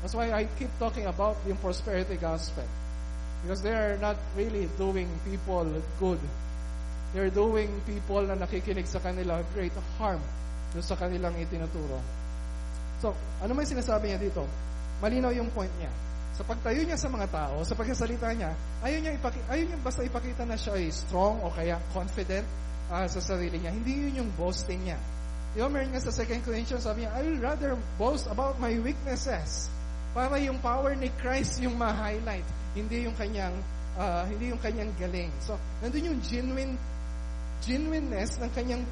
That's 0.00 0.16
why 0.16 0.32
I 0.32 0.48
keep 0.56 0.72
talking 0.80 1.04
about 1.04 1.36
yung 1.44 1.60
prosperity 1.60 2.16
gospel. 2.16 2.64
Because 3.44 3.60
they 3.60 3.72
are 3.72 4.00
not 4.00 4.16
really 4.36 4.68
doing 4.80 5.08
people 5.24 5.64
good. 6.00 6.20
They're 7.12 7.32
doing 7.32 7.68
people 7.84 8.24
na 8.24 8.36
nakikinig 8.36 8.88
sa 8.88 9.00
kanila 9.00 9.44
great 9.52 9.76
harm 10.00 10.20
doon 10.72 10.84
sa 10.84 10.96
kanilang 10.96 11.36
itinuturo. 11.36 12.00
So, 13.00 13.12
ano 13.40 13.52
may 13.52 13.68
sinasabi 13.68 14.12
niya 14.12 14.20
dito? 14.20 14.44
Malinaw 15.00 15.32
yung 15.36 15.48
point 15.52 15.72
niya. 15.80 15.92
Sa 16.36 16.46
pagtayo 16.46 16.80
niya 16.84 16.96
sa 16.96 17.10
mga 17.10 17.26
tao, 17.28 17.60
sa 17.66 17.74
pagsasalita 17.76 18.30
niya, 18.32 18.52
ayaw 18.84 18.98
niya, 19.04 19.12
ipaki- 19.16 19.44
ayaw 19.50 19.64
niya 19.68 19.78
basta 19.82 20.00
ipakita 20.04 20.44
na 20.46 20.56
siya 20.56 20.78
ay 20.78 20.88
strong 20.92 21.42
o 21.44 21.52
kaya 21.52 21.76
confident 21.92 22.46
uh, 22.88 23.04
sa 23.04 23.20
sarili 23.20 23.60
niya. 23.60 23.72
Hindi 23.74 23.92
yun 24.08 24.24
yung 24.24 24.30
boasting 24.38 24.80
niya. 24.84 25.00
Di 25.50 25.60
ba, 25.60 25.68
meron 25.68 25.90
nga 25.90 26.00
sa 26.00 26.14
2 26.14 26.46
Corinthians, 26.46 26.86
sabi 26.86 27.04
niya, 27.04 27.10
I 27.10 27.20
will 27.26 27.40
rather 27.42 27.74
boast 27.98 28.30
about 28.30 28.62
my 28.62 28.70
weaknesses 28.78 29.66
para 30.10 30.36
yung 30.42 30.58
power 30.58 30.98
ni 30.98 31.10
Christ 31.22 31.62
yung 31.62 31.78
ma-highlight. 31.78 32.46
Hindi 32.74 33.06
yung 33.06 33.14
kanyang, 33.14 33.54
uh, 33.94 34.26
hindi 34.26 34.50
yung 34.50 34.62
kanyang 34.62 34.90
galing. 34.98 35.30
So, 35.42 35.54
nandun 35.82 36.14
yung 36.14 36.20
genuine, 36.22 36.74
genuineness 37.62 38.38
ng 38.42 38.50
kanyang 38.50 38.82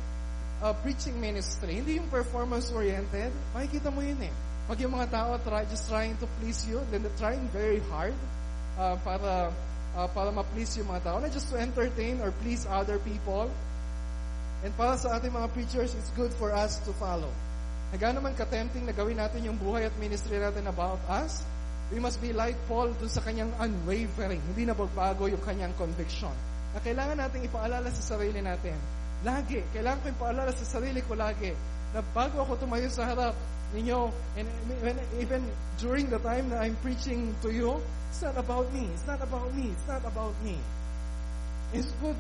uh, 0.63 0.75
preaching 0.83 1.19
ministry. 1.19 1.83
Hindi 1.83 1.99
yung 1.99 2.11
performance-oriented. 2.11 3.35
Makikita 3.55 3.91
mo 3.91 4.03
yun 4.03 4.19
eh. 4.23 4.35
Pag 4.69 4.79
yung 4.85 4.95
mga 4.95 5.09
tao 5.11 5.33
try, 5.43 5.65
just 5.67 5.89
trying 5.89 6.15
to 6.21 6.27
please 6.39 6.63
you, 6.69 6.79
then 6.93 7.01
they're 7.01 7.19
trying 7.19 7.49
very 7.51 7.81
hard 7.89 8.13
uh, 8.77 9.01
para 9.01 9.49
uh, 9.97 10.09
para 10.13 10.31
ma-please 10.31 10.77
yung 10.79 10.93
mga 10.93 11.09
tao, 11.09 11.17
not 11.19 11.33
just 11.33 11.49
to 11.49 11.57
entertain 11.57 12.21
or 12.21 12.31
please 12.45 12.69
other 12.69 13.01
people. 13.01 13.51
And 14.63 14.75
para 14.77 14.99
sa 14.99 15.17
ating 15.17 15.33
mga 15.33 15.55
preachers, 15.55 15.95
it's 15.95 16.13
good 16.19 16.35
for 16.37 16.53
us 16.53 16.79
to 16.85 16.93
follow. 16.99 17.31
Nagano 17.89 18.21
naman 18.21 18.37
ka-tempting 18.37 18.85
na 18.85 18.93
gawin 18.93 19.17
natin 19.17 19.49
yung 19.49 19.57
buhay 19.57 19.89
at 19.89 19.95
ministry 19.97 20.37
natin 20.37 20.69
about 20.69 21.01
us, 21.09 21.41
we 21.89 21.97
must 21.97 22.21
be 22.21 22.37
like 22.37 22.57
Paul 22.69 22.93
dun 23.01 23.09
sa 23.09 23.25
kanyang 23.25 23.49
unwavering, 23.57 24.45
hindi 24.53 24.69
na 24.69 24.77
magbago 24.77 25.25
yung 25.25 25.41
kanyang 25.41 25.73
conviction. 25.81 26.33
Na 26.77 26.85
kailangan 26.85 27.17
nating 27.17 27.49
ipaalala 27.49 27.89
sa 27.89 28.17
sarili 28.17 28.45
natin. 28.45 28.77
Lagi, 29.25 29.65
kailangan 29.73 30.05
ko 30.05 30.07
ipaalala 30.13 30.53
sa 30.53 30.67
sarili 30.69 31.01
ko 31.01 31.17
lagi 31.17 31.57
na 31.97 32.05
bago 32.13 32.45
ako 32.45 32.61
tumayo 32.61 32.93
sa 32.93 33.09
harap, 33.09 33.33
ninyo, 33.73 34.13
and 34.37 34.49
when, 34.85 34.97
even 35.17 35.41
during 35.81 36.13
the 36.13 36.21
time 36.21 36.53
that 36.53 36.61
I'm 36.61 36.77
preaching 36.85 37.33
to 37.41 37.49
you, 37.49 37.81
it's 38.13 38.21
not 38.21 38.37
about 38.37 38.69
me. 38.69 38.85
It's 38.93 39.09
not 39.09 39.25
about 39.25 39.49
me. 39.57 39.73
It's 39.73 39.89
not 39.89 40.05
about 40.05 40.37
me. 40.45 40.61
It's 41.73 41.89
good. 42.05 42.17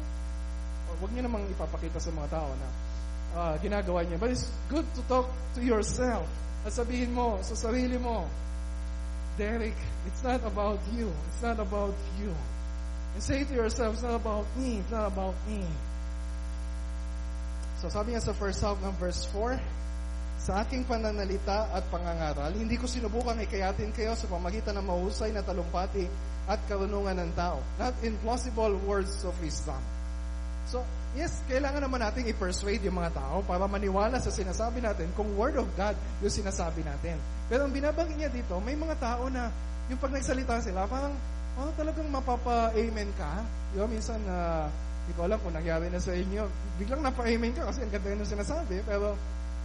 Or, 0.88 0.94
wag 1.04 1.12
niyo 1.12 1.28
namang 1.28 1.44
ipapakita 1.52 2.00
sa 2.00 2.08
mga 2.08 2.32
tao 2.32 2.48
na 2.56 2.87
uh, 3.34 3.56
ginagawa 3.58 4.04
niya. 4.06 4.20
But 4.20 4.32
it's 4.32 4.48
good 4.68 4.86
to 4.96 5.02
talk 5.08 5.28
to 5.56 5.60
yourself. 5.60 6.28
At 6.64 6.72
sabihin 6.72 7.12
mo 7.12 7.40
sa 7.44 7.56
sarili 7.56 7.96
mo, 8.00 8.28
Derek, 9.38 9.78
it's 10.06 10.22
not 10.26 10.42
about 10.42 10.82
you. 10.94 11.10
It's 11.30 11.42
not 11.42 11.62
about 11.62 11.94
you. 12.18 12.34
And 13.14 13.22
say 13.22 13.46
to 13.46 13.54
yourself, 13.54 13.94
it's 13.94 14.02
not 14.02 14.18
about 14.18 14.46
me. 14.58 14.82
It's 14.82 14.90
not 14.90 15.14
about 15.14 15.38
me. 15.46 15.62
So 17.78 17.86
sabi 17.86 18.18
nga 18.18 18.22
sa 18.22 18.34
first 18.34 18.58
half 18.58 18.82
ng 18.82 18.94
verse 18.98 19.22
4, 19.30 19.62
sa 20.38 20.62
aking 20.62 20.86
pananalita 20.86 21.70
at 21.70 21.86
pangangaral, 21.90 22.50
hindi 22.54 22.78
ko 22.78 22.86
sinubukan 22.86 23.38
ikayatin 23.42 23.90
kayo 23.94 24.14
sa 24.14 24.30
pamagitan 24.30 24.74
ng 24.78 24.86
mahusay 24.86 25.30
na 25.34 25.42
talumpati 25.42 26.06
at 26.46 26.58
karunungan 26.66 27.18
ng 27.22 27.30
tao, 27.34 27.62
not 27.78 27.94
in 28.02 28.14
plausible 28.22 28.74
words 28.86 29.22
of 29.26 29.34
wisdom. 29.42 29.78
So, 30.68 30.84
yes, 31.16 31.40
kailangan 31.48 31.80
naman 31.80 32.04
nating 32.04 32.28
i-persuade 32.28 32.84
yung 32.84 33.00
mga 33.00 33.16
tao 33.16 33.40
para 33.40 33.64
maniwala 33.64 34.20
sa 34.20 34.28
sinasabi 34.28 34.84
natin 34.84 35.08
kung 35.16 35.32
Word 35.32 35.56
of 35.56 35.68
God 35.72 35.96
yung 36.20 36.32
sinasabi 36.32 36.84
natin. 36.84 37.16
Pero 37.48 37.64
ang 37.64 37.72
binabanggit 37.72 38.20
niya 38.20 38.28
dito, 38.28 38.60
may 38.60 38.76
mga 38.76 39.00
tao 39.00 39.32
na 39.32 39.48
yung 39.88 39.96
pag 39.96 40.12
nagsalita 40.12 40.60
sila, 40.60 40.84
parang, 40.84 41.16
parang 41.56 41.72
talagang 41.72 42.08
mapapa-amen 42.12 43.08
ka. 43.16 43.40
Yung 43.80 43.88
minsan, 43.88 44.20
uh, 44.28 44.68
hindi 45.08 45.16
ko 45.16 45.24
alam 45.24 45.40
kung 45.40 45.56
nangyari 45.56 45.88
na 45.88 45.96
sa 45.96 46.12
inyo. 46.12 46.44
Biglang 46.76 47.00
napa-amen 47.00 47.56
ka 47.56 47.72
kasi 47.72 47.80
ang 47.80 47.92
ganda 47.96 48.12
yung 48.12 48.28
sinasabi. 48.28 48.84
Pero 48.84 49.16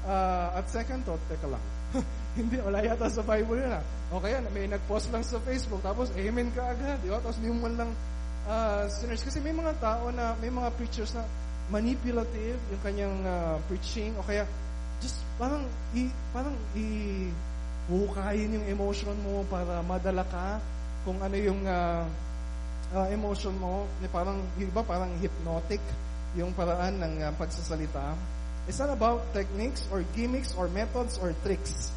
uh, 0.08 0.48
at 0.56 0.66
second 0.72 1.04
thought, 1.04 1.20
teka 1.28 1.52
lang. 1.52 1.64
hindi, 2.40 2.58
wala 2.64 2.80
yata 2.80 3.12
sa 3.12 3.28
Bible 3.28 3.60
yun 3.60 3.76
ah. 3.76 3.84
O 4.16 4.24
kaya, 4.24 4.40
may 4.56 4.72
nag-post 4.72 5.12
lang 5.12 5.22
sa 5.22 5.44
Facebook, 5.44 5.84
tapos 5.84 6.16
amen 6.16 6.48
ka 6.56 6.72
agad. 6.72 6.96
Di? 7.04 7.12
Tapos 7.12 7.36
hindi 7.44 7.52
mo 7.52 7.68
lang 7.68 7.92
uh, 8.48 8.88
sinners. 8.90 9.24
Kasi 9.24 9.40
may 9.40 9.56
mga 9.56 9.78
tao 9.80 10.10
na, 10.12 10.36
may 10.40 10.52
mga 10.52 10.70
preachers 10.76 11.16
na 11.16 11.24
manipulative 11.72 12.60
yung 12.70 12.82
kanyang 12.84 13.18
uh, 13.24 13.56
preaching 13.72 14.12
o 14.20 14.26
kaya 14.28 14.44
just 15.00 15.24
parang 15.40 15.64
i, 15.96 16.12
parang 16.36 16.54
i 16.76 16.86
hukayin 17.88 18.60
yung 18.60 18.66
emotion 18.68 19.16
mo 19.24 19.44
para 19.48 19.80
madala 19.84 20.24
ka 20.28 20.60
kung 21.04 21.20
ano 21.20 21.36
yung 21.36 21.64
uh, 21.68 22.04
uh, 22.96 23.08
emotion 23.12 23.52
mo. 23.60 23.88
Parang, 24.12 24.40
yung 24.56 24.72
iba 24.72 24.84
parang 24.84 25.12
hypnotic 25.20 25.84
yung 26.34 26.50
paraan 26.54 26.98
ng 26.98 27.14
uh, 27.22 27.32
pagsasalita. 27.38 28.18
It's 28.66 28.80
not 28.80 28.90
about 28.90 29.22
techniques 29.36 29.86
or 29.92 30.02
gimmicks 30.16 30.56
or 30.56 30.72
methods 30.72 31.20
or 31.20 31.36
tricks. 31.44 31.92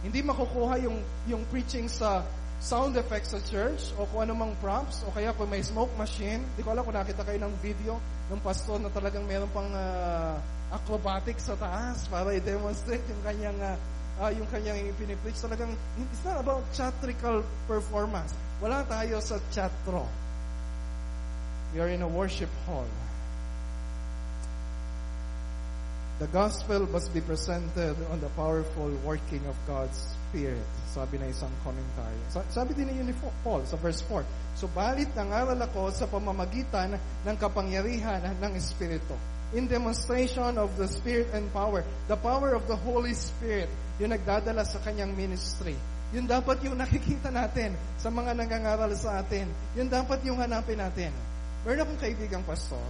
Hindi 0.00 0.24
makukuha 0.24 0.80
yung, 0.80 0.98
yung 1.28 1.44
preaching 1.52 1.86
sa 1.86 2.24
sound 2.60 2.92
effects 3.00 3.32
sa 3.32 3.40
church 3.48 3.96
o 3.96 4.04
kung 4.12 4.28
anumang 4.28 4.52
props 4.60 5.00
o 5.08 5.10
kaya 5.10 5.32
kung 5.32 5.48
may 5.48 5.64
smoke 5.64 5.90
machine. 5.96 6.44
Hindi 6.54 6.60
ko 6.60 6.76
alam 6.76 6.84
kung 6.84 6.92
nakita 6.92 7.24
kayo 7.24 7.40
ng 7.40 7.54
video 7.64 7.96
ng 8.28 8.40
pastor 8.44 8.76
na 8.76 8.92
talagang 8.92 9.24
meron 9.24 9.48
pang 9.50 9.72
uh, 9.72 10.36
acrobatic 10.70 11.40
sa 11.40 11.56
taas 11.56 12.04
para 12.12 12.36
i-demonstrate 12.36 13.02
yung 13.08 13.22
kanyang 13.24 13.58
uh, 13.58 13.74
uh, 14.20 14.30
yung 14.30 14.46
kanyang 14.52 14.92
pinipreach. 15.00 15.40
Talagang, 15.40 15.72
it's 15.98 16.22
not 16.22 16.44
about 16.44 16.62
theatrical 16.76 17.42
performance. 17.64 18.36
Wala 18.60 18.84
tayo 18.84 19.18
sa 19.24 19.40
teatro. 19.48 20.04
We 21.72 21.80
are 21.80 21.88
in 21.88 22.04
a 22.04 22.10
worship 22.10 22.52
hall. 22.68 22.86
The 26.20 26.28
gospel 26.28 26.84
must 26.92 27.16
be 27.16 27.24
presented 27.24 27.96
on 28.12 28.20
the 28.20 28.28
powerful 28.36 28.92
working 29.08 29.40
of 29.48 29.56
God's 29.64 29.96
Spirit. 29.96 30.79
Sabi 30.90 31.22
na 31.22 31.30
isang 31.30 31.50
commentary. 31.62 32.18
Sabi 32.50 32.74
din 32.74 32.90
ni 32.90 33.14
Paul 33.46 33.62
sa 33.62 33.78
verse 33.78 34.02
4. 34.02 34.58
So, 34.58 34.66
balit 34.74 35.14
nangaral 35.14 35.56
ako 35.62 35.94
sa 35.94 36.10
pamamagitan 36.10 36.98
ng 36.98 37.36
kapangyarihan 37.38 38.34
ng 38.42 38.52
Espiritu. 38.58 39.14
In 39.54 39.70
demonstration 39.70 40.58
of 40.58 40.74
the 40.74 40.90
Spirit 40.90 41.30
and 41.30 41.46
power. 41.54 41.86
The 42.10 42.18
power 42.18 42.58
of 42.58 42.66
the 42.66 42.74
Holy 42.74 43.14
Spirit. 43.14 43.70
Yung 44.02 44.10
nagdadala 44.10 44.66
sa 44.66 44.82
kanyang 44.82 45.14
ministry. 45.14 45.78
Yun 46.10 46.26
dapat 46.26 46.58
yung 46.66 46.74
nakikita 46.74 47.30
natin 47.30 47.78
sa 47.94 48.10
mga 48.10 48.34
nangangaral 48.34 48.90
sa 48.98 49.22
atin. 49.22 49.46
Yun 49.78 49.86
dapat 49.86 50.18
yung 50.26 50.42
hanapin 50.42 50.82
natin. 50.82 51.14
Meron 51.62 51.86
akong 51.86 52.00
kaibigang 52.02 52.42
pastor, 52.42 52.82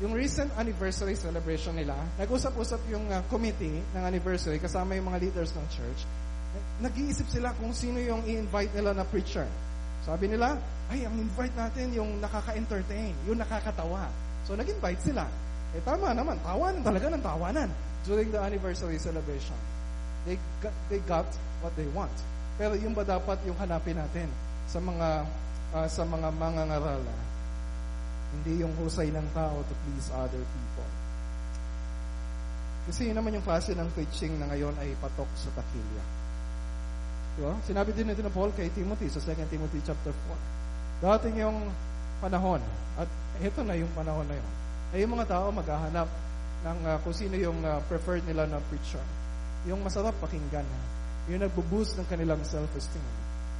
yung 0.00 0.16
recent 0.16 0.48
anniversary 0.56 1.14
celebration 1.14 1.76
nila, 1.76 1.94
nag-usap-usap 2.18 2.80
yung 2.90 3.04
uh, 3.12 3.20
committee 3.30 3.78
ng 3.94 4.02
anniversary 4.02 4.58
kasama 4.58 4.96
yung 4.96 5.06
mga 5.12 5.28
leaders 5.28 5.52
ng 5.52 5.66
church. 5.70 6.08
Nag-iisip 6.82 7.30
sila 7.30 7.54
kung 7.58 7.70
sino 7.70 8.02
yung 8.02 8.22
i-invite 8.26 8.74
nila 8.74 8.96
na 8.96 9.04
preacher. 9.06 9.46
Sabi 10.02 10.26
nila, 10.26 10.58
ay, 10.90 11.06
ang 11.06 11.14
invite 11.16 11.54
natin 11.54 11.94
yung 11.94 12.18
nakaka-entertain, 12.18 13.14
yung 13.30 13.38
nakakatawa. 13.38 14.10
So, 14.44 14.58
nag-invite 14.58 15.00
sila. 15.00 15.24
Eh, 15.74 15.82
tama 15.82 16.12
naman, 16.12 16.38
tawanan 16.42 16.82
talaga 16.82 17.06
ng 17.10 17.22
tawanan 17.24 17.70
during 18.04 18.28
the 18.28 18.38
anniversary 18.38 19.00
celebration. 19.00 19.56
They 20.28 20.36
got, 20.60 20.74
they 20.92 21.00
got 21.04 21.28
what 21.64 21.72
they 21.76 21.88
want. 21.92 22.12
Pero 22.54 22.78
yung 22.78 22.94
ba 22.94 23.02
dapat 23.02 23.42
yung 23.44 23.58
hanapin 23.58 23.98
natin 23.98 24.30
sa 24.70 24.78
mga 24.78 25.26
uh, 25.74 25.88
sa 25.90 26.02
mga 26.06 26.28
mangangaral 26.38 27.02
hindi 28.34 28.66
yung 28.66 28.74
husay 28.82 29.14
ng 29.14 29.28
tao 29.30 29.62
to 29.62 29.74
please 29.86 30.10
other 30.10 30.42
people. 30.42 30.90
Kasi 32.90 33.08
yun 33.08 33.16
naman 33.16 33.38
yung 33.38 33.46
klase 33.46 33.72
ng 33.72 33.88
preaching 33.94 34.34
na 34.42 34.50
ngayon 34.50 34.74
ay 34.82 34.92
patok 34.98 35.30
sa 35.38 35.48
takilya. 35.54 36.02
Diba? 37.34 37.52
Sinabi 37.66 37.90
din 37.90 38.14
ito 38.14 38.22
na 38.22 38.30
Paul 38.30 38.54
kay 38.54 38.70
Timothy 38.70 39.10
sa 39.10 39.18
2 39.18 39.50
Timothy 39.50 39.82
chapter 39.82 40.14
4. 41.02 41.02
Dating 41.02 41.42
yung 41.42 41.58
panahon, 42.22 42.62
at 42.94 43.10
ito 43.42 43.60
na 43.66 43.74
yung 43.74 43.90
panahon 43.90 44.22
na 44.30 44.38
yun, 44.38 44.50
ay 44.94 45.02
yung 45.02 45.12
mga 45.18 45.26
tao 45.34 45.50
maghahanap 45.50 46.06
ng 46.64 46.78
uh, 46.86 46.96
kung 47.02 47.12
sino 47.12 47.34
yung 47.34 47.58
uh, 47.66 47.82
preferred 47.90 48.22
nila 48.24 48.46
na 48.46 48.62
preacher. 48.70 49.02
Yung 49.66 49.82
masarap 49.82 50.14
pakinggan. 50.22 50.64
Yung 51.26 51.42
nagbo-boost 51.42 51.98
ng 51.98 52.06
kanilang 52.06 52.38
self-esteem. 52.46 53.02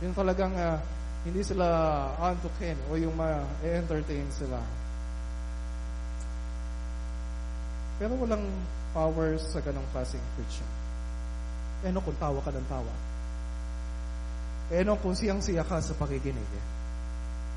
Yung 0.07 0.14
talagang 0.14 0.55
uh, 0.55 0.79
hindi 1.27 1.43
sila 1.43 1.66
antukin 2.20 2.77
o 2.93 2.95
yung 2.95 3.16
ma-entertain 3.18 4.29
sila. 4.31 4.61
Pero 7.99 8.14
walang 8.20 8.45
power 8.95 9.35
sa 9.41 9.59
ganong 9.59 9.87
klaseng 9.91 10.22
preaching. 10.39 10.70
Eh 11.83 11.91
no 11.91 12.05
kung 12.05 12.16
tawa 12.20 12.39
ka 12.39 12.53
ng 12.55 12.68
tawa. 12.70 13.14
Eh 14.73 14.81
no 14.81 14.97
kung 14.97 15.12
siyang-siya 15.12 15.65
ka 15.67 15.83
sa 15.83 15.93
pakikinig. 15.97 16.49
Eh. 16.55 16.65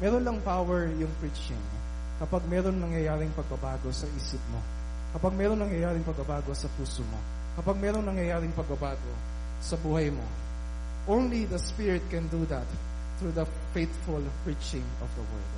Meron 0.04 0.24
lang 0.28 0.38
power 0.44 0.92
yung 1.00 1.12
preaching 1.24 1.60
kapag 2.18 2.44
meron 2.50 2.78
nangyayaring 2.82 3.32
pagbabago 3.38 3.94
sa 3.94 4.10
isip 4.18 4.42
mo. 4.50 4.60
Kapag 5.16 5.34
meron 5.34 5.62
nangyayaring 5.62 6.04
pagbabago 6.04 6.52
sa 6.52 6.68
puso 6.76 7.02
mo. 7.08 7.20
Kapag 7.58 7.78
meron 7.80 8.06
nangyayaring 8.06 8.54
pagbabago 8.54 9.12
sa 9.64 9.80
buhay 9.80 10.12
mo. 10.12 10.26
Only 11.08 11.48
the 11.48 11.58
Spirit 11.58 12.04
can 12.12 12.28
do 12.28 12.44
that 12.52 12.68
through 13.18 13.34
the 13.34 13.48
faithful 13.74 14.22
preaching 14.44 14.84
of 15.02 15.10
the 15.16 15.24
word. 15.24 15.52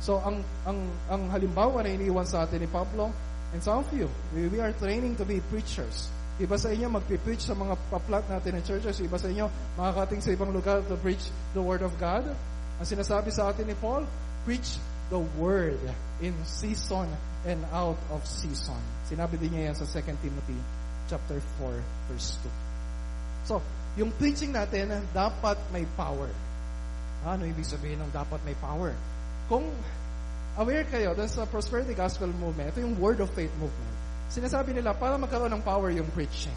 So 0.00 0.20
ang 0.22 0.44
ang 0.64 0.88
ang 1.10 1.22
halimbawa 1.32 1.82
na 1.84 1.90
iniwan 1.92 2.24
sa 2.28 2.44
atin 2.46 2.62
ni 2.62 2.70
Pablo 2.70 3.10
and 3.50 3.60
some 3.60 3.82
of 3.82 3.88
you, 3.90 4.06
we, 4.32 4.46
we 4.46 4.58
are 4.62 4.72
training 4.78 5.16
to 5.18 5.24
be 5.26 5.42
preachers. 5.50 6.12
Iba 6.38 6.56
sa 6.56 6.70
inyo 6.70 6.86
magpi-preach 6.88 7.48
sa 7.48 7.58
mga 7.58 7.74
paplat 7.90 8.24
natin 8.30 8.60
ng 8.60 8.64
churches, 8.64 9.02
iba 9.02 9.18
sa 9.18 9.28
inyo 9.28 9.50
makakating 9.76 10.22
sa 10.22 10.30
ibang 10.30 10.54
lugar 10.54 10.80
to 10.86 10.96
preach 11.00 11.32
the 11.52 11.60
word 11.60 11.82
of 11.82 11.92
God. 11.98 12.24
Ang 12.80 12.86
sinasabi 12.86 13.34
sa 13.34 13.50
atin 13.52 13.68
ni 13.68 13.76
Paul, 13.76 14.06
preach 14.46 14.80
the 15.10 15.20
word 15.36 15.80
in 16.22 16.32
season 16.46 17.10
and 17.44 17.60
out 17.74 17.98
of 18.08 18.22
season. 18.24 18.78
Sinabi 19.04 19.36
din 19.36 19.52
niya 19.52 19.74
yan 19.74 19.76
sa 19.76 19.84
2 19.84 20.16
Timothy 20.22 20.56
chapter 21.10 21.42
4 21.58 21.76
verse 22.08 22.38
2. 23.44 23.50
So, 23.50 23.60
yung 23.98 24.14
preaching 24.14 24.54
natin 24.54 24.94
dapat 25.12 25.58
may 25.74 25.84
power. 25.98 26.30
Ano 27.26 27.44
ibig 27.44 27.68
sabihin 27.68 28.00
ng 28.00 28.12
dapat 28.14 28.40
may 28.48 28.56
power? 28.56 28.96
Kung 29.50 29.68
aware 30.56 30.88
kayo 30.88 31.12
dun 31.12 31.28
sa 31.28 31.44
Prosperity 31.44 31.92
Gospel 31.92 32.32
Movement, 32.32 32.72
ito 32.72 32.80
yung 32.80 32.96
Word 32.96 33.20
of 33.20 33.28
Faith 33.36 33.52
Movement. 33.60 33.99
Sinasabi 34.30 34.70
nila, 34.70 34.94
para 34.94 35.18
magkaroon 35.18 35.50
ng 35.58 35.64
power 35.66 35.90
yung 35.90 36.06
preaching, 36.14 36.54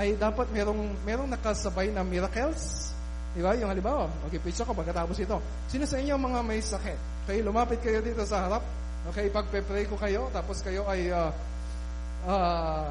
ay 0.00 0.16
dapat 0.16 0.48
merong, 0.48 0.96
merong 1.04 1.28
nakasabay 1.28 1.92
na 1.92 2.00
miracles. 2.00 2.90
Di 3.36 3.44
ba? 3.44 3.52
Yung 3.56 3.68
halimbawa, 3.68 4.08
mag-preach 4.24 4.64
ako 4.64 4.72
pagkatapos 4.72 5.20
ito. 5.20 5.36
Sino 5.68 5.84
sa 5.84 6.00
inyo 6.00 6.16
mga 6.16 6.40
may 6.40 6.60
sakit? 6.64 7.28
Okay, 7.28 7.44
lumapit 7.44 7.84
kayo 7.84 8.00
dito 8.00 8.24
sa 8.24 8.48
harap. 8.48 8.64
Okay, 9.12 9.28
pagpe-pray 9.28 9.84
ko 9.84 10.00
kayo, 10.00 10.32
tapos 10.32 10.64
kayo 10.64 10.88
ay 10.88 11.12
uh, 11.12 11.28
uh, 12.24 12.88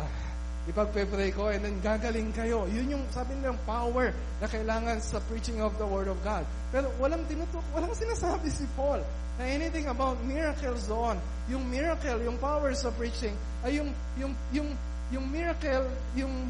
ipagpe-pray 0.70 1.34
ko 1.34 1.50
and 1.50 1.66
then 1.66 1.78
gagaling 1.82 2.30
kayo. 2.30 2.70
Yun 2.70 2.94
yung 2.98 3.04
sabi 3.10 3.34
nilang 3.40 3.58
power 3.66 4.14
na 4.38 4.46
kailangan 4.46 5.02
sa 5.02 5.18
preaching 5.26 5.58
of 5.58 5.74
the 5.82 5.88
Word 5.88 6.06
of 6.06 6.22
God. 6.22 6.46
Pero 6.70 6.94
walang 7.02 7.26
tinutok, 7.26 7.66
walang 7.74 7.94
sinasabi 7.98 8.50
si 8.54 8.70
Paul 8.78 9.02
na 9.42 9.44
anything 9.50 9.90
about 9.90 10.22
miracles 10.22 10.86
doon. 10.86 11.18
Yung 11.50 11.66
miracle, 11.66 12.22
yung 12.22 12.38
power 12.38 12.70
sa 12.78 12.94
preaching 12.94 13.34
ay 13.66 13.82
yung 13.82 13.90
yung 14.14 14.34
yung 14.54 14.70
yung 15.10 15.26
miracle, 15.28 15.90
yung 16.14 16.46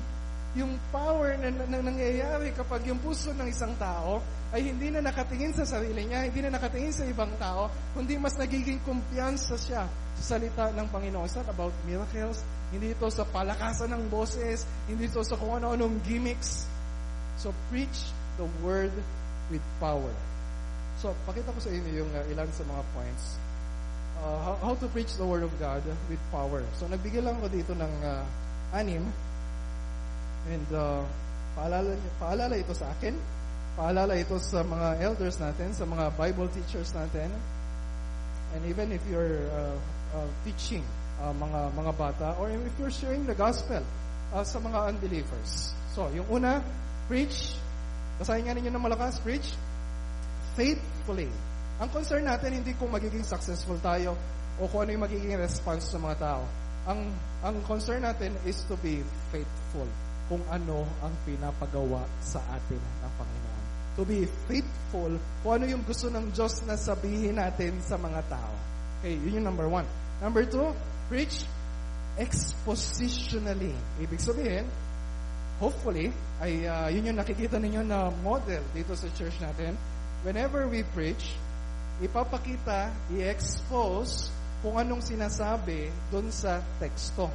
yung 0.52 0.76
power 0.92 1.40
na, 1.40 1.48
na, 1.48 1.64
na 1.64 1.80
nangyayari 1.80 2.52
kapag 2.52 2.84
yung 2.84 3.00
puso 3.00 3.32
ng 3.32 3.48
isang 3.48 3.72
tao 3.80 4.20
ay 4.52 4.68
hindi 4.68 4.92
na 4.92 5.00
nakatingin 5.00 5.56
sa 5.56 5.64
sarili 5.64 6.04
niya, 6.04 6.28
hindi 6.28 6.44
na 6.44 6.60
nakatingin 6.60 6.92
sa 6.92 7.08
ibang 7.08 7.32
tao, 7.40 7.72
kundi 7.96 8.20
mas 8.20 8.36
nagiging 8.36 8.84
kumpiyansa 8.84 9.56
siya 9.56 9.88
salita 10.22 10.72
ng 10.72 10.88
Panginoon. 10.94 11.26
It's 11.26 11.36
not 11.36 11.50
about 11.50 11.74
miracles, 11.84 12.46
hindi 12.72 12.94
ito 12.94 13.10
sa 13.12 13.28
palakasan 13.28 13.92
ng 13.92 14.04
boses, 14.08 14.64
hindi 14.88 15.10
ito 15.10 15.20
sa 15.26 15.36
kung 15.36 15.60
ano-anong 15.60 16.00
gimmicks. 16.08 16.70
So 17.36 17.52
preach 17.68 18.14
the 18.40 18.48
word 18.64 18.94
with 19.52 19.66
power. 19.82 20.14
So, 21.02 21.18
pakita 21.26 21.50
ko 21.50 21.60
sa 21.60 21.74
inyo 21.74 22.06
yung 22.06 22.12
uh, 22.14 22.24
ilan 22.30 22.50
sa 22.54 22.62
mga 22.62 22.84
points. 22.94 23.42
Uh, 24.22 24.38
how, 24.46 24.56
how 24.62 24.74
to 24.78 24.86
preach 24.94 25.18
the 25.18 25.26
word 25.26 25.42
of 25.42 25.50
God 25.58 25.82
with 26.08 26.22
power. 26.30 26.62
So, 26.78 26.86
nagbigay 26.86 27.26
lang 27.26 27.42
ko 27.42 27.50
dito 27.50 27.74
ng 27.74 27.94
uh, 28.06 28.22
anim. 28.78 29.02
And 30.46 30.68
uh, 30.70 31.02
paalala, 31.58 31.98
paalala 32.22 32.54
ito 32.54 32.78
sa 32.78 32.94
akin. 32.94 33.18
Paalala 33.74 34.14
ito 34.14 34.38
sa 34.38 34.62
mga 34.62 35.02
elders 35.02 35.42
natin, 35.42 35.74
sa 35.74 35.90
mga 35.90 36.14
Bible 36.14 36.54
teachers 36.54 36.94
natin. 36.94 37.34
And 38.54 38.62
even 38.70 38.94
if 38.94 39.02
you're 39.10 39.48
uh, 39.50 39.78
uh, 40.16 40.28
teaching 40.44 40.84
uh, 41.22 41.34
mga 41.36 41.60
mga 41.76 41.92
bata 41.98 42.28
or 42.40 42.50
if 42.52 42.74
you're 42.80 42.94
sharing 42.94 43.24
the 43.28 43.36
gospel 43.36 43.82
uh, 44.32 44.44
sa 44.44 44.58
mga 44.60 44.96
unbelievers. 44.96 45.76
So, 45.92 46.08
yung 46.16 46.28
una, 46.32 46.64
preach. 47.12 47.60
Basahin 48.16 48.48
nga 48.48 48.54
ninyo 48.56 48.72
ng 48.72 48.84
malakas, 48.84 49.20
preach 49.20 49.58
faithfully. 50.56 51.32
Ang 51.82 51.90
concern 51.90 52.28
natin 52.28 52.62
hindi 52.62 52.76
kung 52.78 52.92
magiging 52.92 53.26
successful 53.26 53.80
tayo 53.82 54.14
o 54.62 54.68
kung 54.70 54.86
ano 54.86 54.94
yung 54.94 55.04
magiging 55.08 55.36
response 55.40 55.90
sa 55.90 55.98
mga 55.98 56.16
tao. 56.20 56.44
Ang 56.86 57.10
ang 57.42 57.58
concern 57.66 58.06
natin 58.06 58.36
is 58.46 58.62
to 58.70 58.78
be 58.82 59.02
faithful 59.34 59.88
kung 60.30 60.44
ano 60.48 60.86
ang 61.02 61.14
pinapagawa 61.26 62.06
sa 62.22 62.40
atin 62.54 62.80
ng 62.80 63.12
Panginoon. 63.18 63.64
To 64.00 64.04
be 64.08 64.24
faithful 64.48 65.12
kung 65.44 65.52
ano 65.60 65.66
yung 65.68 65.84
gusto 65.84 66.08
ng 66.08 66.32
Diyos 66.32 66.64
na 66.64 66.78
sabihin 66.78 67.42
natin 67.42 67.82
sa 67.84 67.98
mga 67.98 68.22
tao. 68.30 68.54
Okay, 69.02 69.18
yun 69.18 69.42
yung 69.42 69.50
number 69.50 69.66
one. 69.66 69.90
Number 70.22 70.46
two, 70.46 70.78
preach 71.10 71.42
expositionally. 72.22 73.74
Ibig 73.98 74.22
sabihin, 74.22 74.70
hopefully, 75.58 76.14
ay 76.38 76.70
uh, 76.70 76.86
yun 76.94 77.10
yung 77.10 77.18
nakikita 77.18 77.58
ninyo 77.58 77.82
na 77.82 78.14
model 78.22 78.62
dito 78.78 78.94
sa 78.94 79.10
church 79.18 79.42
natin 79.42 79.74
whenever 80.22 80.70
we 80.70 80.86
preach, 80.94 81.34
ipapakita, 81.98 82.94
i-expose 83.10 84.30
kung 84.62 84.78
anong 84.78 85.02
sinasabi 85.02 85.90
doon 86.14 86.30
sa 86.30 86.62
teksto. 86.78 87.26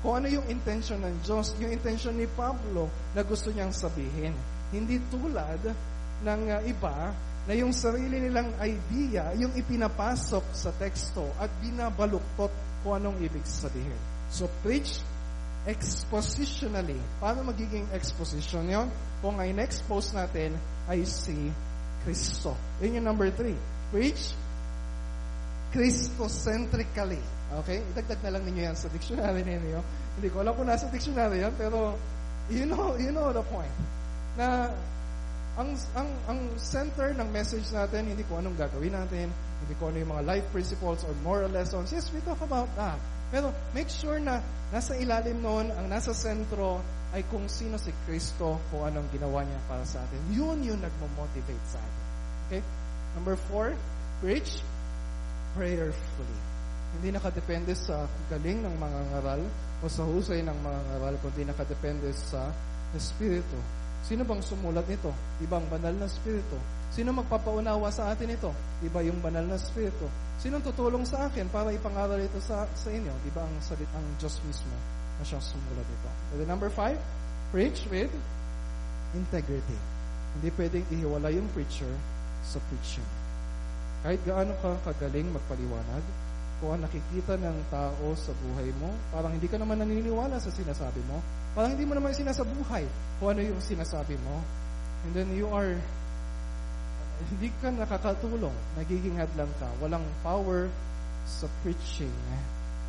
Kung 0.00 0.24
ano 0.24 0.32
yung 0.32 0.48
intention 0.48 1.04
ng 1.04 1.20
Diyos, 1.20 1.52
yung 1.60 1.68
intention 1.68 2.16
ni 2.16 2.24
Pablo 2.32 2.88
na 3.12 3.20
gusto 3.20 3.52
niyang 3.52 3.76
sabihin. 3.76 4.32
Hindi 4.72 4.96
tulad 5.12 5.60
ng 6.24 6.40
uh, 6.48 6.64
iba 6.64 7.12
na 7.48 7.54
yung 7.56 7.72
sarili 7.72 8.20
nilang 8.20 8.52
idea, 8.60 9.32
yung 9.36 9.56
ipinapasok 9.56 10.44
sa 10.52 10.70
teksto 10.76 11.24
at 11.40 11.48
binabaluktot 11.64 12.52
kung 12.84 13.00
anong 13.00 13.16
ibig 13.24 13.44
sabihin. 13.44 13.96
So 14.28 14.48
preach 14.60 15.00
expositionally. 15.68 16.96
Paano 17.20 17.44
magiging 17.44 17.84
exposition 17.92 18.64
yon? 18.68 18.88
Kung 19.20 19.36
ang 19.36 19.48
in-expose 19.48 20.16
natin 20.16 20.56
ay 20.88 21.04
si 21.04 21.52
Kristo. 22.00 22.56
Yun 22.80 23.00
yung 23.00 23.06
number 23.12 23.28
three. 23.28 23.56
Preach 23.92 24.32
Christocentrically. 25.70 27.20
Okay? 27.62 27.84
Idagdag 27.92 28.20
na 28.24 28.30
lang 28.38 28.42
ninyo 28.48 28.62
yan 28.72 28.76
sa 28.76 28.88
dictionary 28.88 29.44
ninyo. 29.44 29.80
Hindi 30.16 30.28
ko 30.32 30.40
alam 30.40 30.56
kung 30.56 30.68
nasa 30.68 30.88
dictionary 30.88 31.44
yan, 31.44 31.52
pero 31.60 31.94
you 32.48 32.64
know, 32.64 32.96
you 32.96 33.12
know 33.12 33.30
the 33.30 33.44
point. 33.52 33.72
Na 34.34 34.72
ang, 35.60 35.76
ang, 35.92 36.08
ang 36.24 36.40
center 36.56 37.12
ng 37.12 37.28
message 37.28 37.68
natin, 37.68 38.08
hindi 38.08 38.24
ko 38.24 38.40
anong 38.40 38.56
gagawin 38.56 38.96
natin, 38.96 39.28
hindi 39.60 39.74
ko 39.76 39.92
ano 39.92 40.00
yung 40.00 40.12
mga 40.16 40.24
life 40.24 40.46
principles 40.56 41.04
or 41.04 41.12
moral 41.20 41.52
lessons. 41.52 41.92
Yes, 41.92 42.08
we 42.16 42.24
talk 42.24 42.40
about 42.40 42.72
that. 42.80 42.96
Pero 43.28 43.52
make 43.76 43.92
sure 43.92 44.16
na 44.16 44.40
nasa 44.72 44.96
ilalim 44.96 45.44
noon, 45.44 45.68
ang 45.68 45.86
nasa 45.86 46.16
sentro 46.16 46.80
ay 47.12 47.28
kung 47.28 47.44
sino 47.46 47.76
si 47.76 47.92
Kristo, 48.08 48.56
kung 48.72 48.88
anong 48.88 49.12
ginawa 49.12 49.44
niya 49.44 49.60
para 49.68 49.84
sa 49.84 50.00
atin. 50.00 50.20
Yun 50.32 50.64
yung 50.64 50.80
nagmo-motivate 50.80 51.66
sa 51.68 51.78
atin. 51.78 52.04
Okay? 52.48 52.62
Number 53.20 53.36
four, 53.50 53.76
preach 54.24 54.64
prayerfully. 55.52 56.38
Hindi 56.98 57.14
nakadepende 57.14 57.76
sa 57.76 58.08
galing 58.32 58.64
ng 58.64 58.74
mga 58.80 59.00
ngaral 59.14 59.42
o 59.82 59.84
sa 59.86 60.02
husay 60.08 60.40
ng 60.42 60.58
mga 60.58 60.80
ngaral, 60.90 61.14
kundi 61.22 61.42
nakadepende 61.44 62.10
sa 62.16 62.50
Espiritu. 62.96 63.58
Sino 64.04 64.24
bang 64.24 64.42
sumulat 64.42 64.86
nito? 64.88 65.12
Ibang 65.44 65.68
banal 65.68 65.94
na 65.94 66.08
Espiritu. 66.08 66.56
Sino 66.90 67.14
magpapaunawa 67.14 67.88
sa 67.94 68.10
atin 68.10 68.34
ito? 68.34 68.50
Iba 68.82 69.04
yung 69.04 69.22
banal 69.22 69.46
na 69.46 69.54
Espiritu. 69.54 70.08
Sino 70.40 70.58
tutulong 70.58 71.04
sa 71.04 71.28
akin 71.28 71.46
para 71.52 71.70
ipangaral 71.70 72.18
ito 72.18 72.40
sa, 72.42 72.66
sa 72.72 72.88
inyo? 72.90 73.12
Di 73.22 73.30
ba 73.30 73.44
ang 73.44 73.54
salit 73.62 73.86
ang 73.92 74.06
Diyos 74.18 74.40
mismo 74.48 74.74
na 75.20 75.22
siyang 75.22 75.44
sumulat 75.44 75.86
ito? 75.86 76.10
And 76.34 76.48
number 76.48 76.72
five, 76.72 76.98
preach 77.52 77.86
with 77.92 78.10
integrity. 79.14 79.78
Hindi 80.38 80.48
pwedeng 80.54 80.86
ihiwala 80.90 81.28
yung 81.34 81.46
preacher 81.52 81.90
sa 82.42 82.58
preaching. 82.70 83.06
Kahit 84.00 84.20
gaano 84.24 84.56
ka 84.64 84.80
kagaling 84.90 85.28
magpaliwanag, 85.28 86.04
kung 86.60 86.76
ang 86.76 86.82
nakikita 86.84 87.40
ng 87.40 87.56
tao 87.72 88.12
sa 88.16 88.32
buhay 88.36 88.68
mo, 88.76 88.92
parang 89.12 89.32
hindi 89.32 89.48
ka 89.48 89.56
naman 89.56 89.80
naniniwala 89.80 90.36
sa 90.36 90.52
sinasabi 90.52 91.00
mo, 91.08 91.20
parang 91.54 91.74
hindi 91.74 91.84
mo 91.86 91.98
naman 91.98 92.14
sinasabuhay 92.14 92.86
kung 93.18 93.36
ano 93.36 93.40
yung 93.42 93.60
sinasabi 93.60 94.14
mo, 94.22 94.40
and 95.06 95.12
then 95.16 95.28
you 95.34 95.48
are, 95.50 95.76
hindi 97.34 97.50
ka 97.60 97.72
nakakatulong, 97.74 98.54
nagiging 98.78 99.16
hadlang 99.18 99.50
ka, 99.60 99.68
walang 99.82 100.04
power 100.24 100.70
sa 101.26 101.46
preaching 101.60 102.12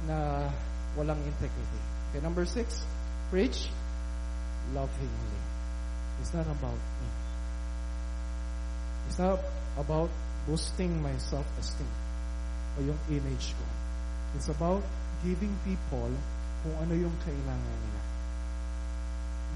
na 0.07 0.47
walang 0.95 1.19
integrity. 1.23 1.81
Okay, 2.11 2.21
number 2.23 2.43
six, 2.43 2.83
preach 3.31 3.71
lovingly. 4.75 5.39
It's 6.19 6.33
not 6.35 6.45
about 6.45 6.77
me. 6.77 7.09
It's 9.07 9.19
not 9.19 9.39
about 9.75 10.11
boosting 10.47 11.01
my 11.01 11.11
self-esteem 11.17 11.89
o 12.77 12.83
yung 12.85 12.99
image 13.11 13.51
ko. 13.57 13.65
It's 14.37 14.47
about 14.47 14.83
giving 15.25 15.51
people 15.67 16.11
kung 16.63 16.75
ano 16.79 16.93
yung 16.95 17.15
kailangan 17.25 17.77
nila. 17.83 17.90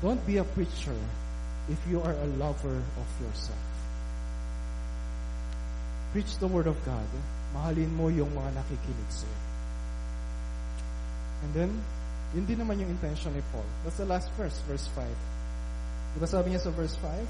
Don't 0.02 0.20
be 0.28 0.38
a 0.38 0.44
preacher 0.44 0.96
if 1.70 1.80
you 1.90 2.02
are 2.02 2.14
a 2.14 2.28
lover 2.38 2.78
of 2.78 3.08
yourself. 3.22 3.66
Preach 6.12 6.38
the 6.38 6.48
Word 6.48 6.68
of 6.68 6.78
God. 6.86 7.08
Mahalin 7.56 7.92
mo 7.96 8.08
yung 8.08 8.32
mga 8.36 8.56
nakikinig 8.60 9.12
sa'yo. 9.12 9.40
And 11.44 11.52
then, 11.54 11.72
yun 12.36 12.48
naman 12.60 12.80
yung 12.80 12.90
intention 12.90 13.32
ni 13.36 13.44
Paul. 13.52 13.68
That's 13.84 13.98
the 13.98 14.08
last 14.08 14.32
verse, 14.36 14.60
verse 14.68 14.88
5. 14.96 15.08
Diba 16.16 16.28
sabi 16.28 16.52
niya 16.52 16.64
sa 16.64 16.72
verse 16.72 16.96
5? 17.00 17.28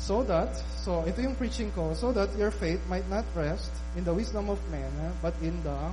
So 0.00 0.24
that, 0.24 0.56
so 0.80 1.04
ito 1.04 1.20
yung 1.20 1.36
preaching 1.36 1.68
ko, 1.76 1.92
so 1.92 2.12
that 2.16 2.32
your 2.40 2.48
faith 2.48 2.80
might 2.88 3.04
not 3.12 3.28
rest 3.36 3.68
in 3.96 4.04
the 4.04 4.16
wisdom 4.16 4.48
of 4.48 4.56
man, 4.72 4.88
but 5.20 5.36
in 5.44 5.60
the 5.60 5.92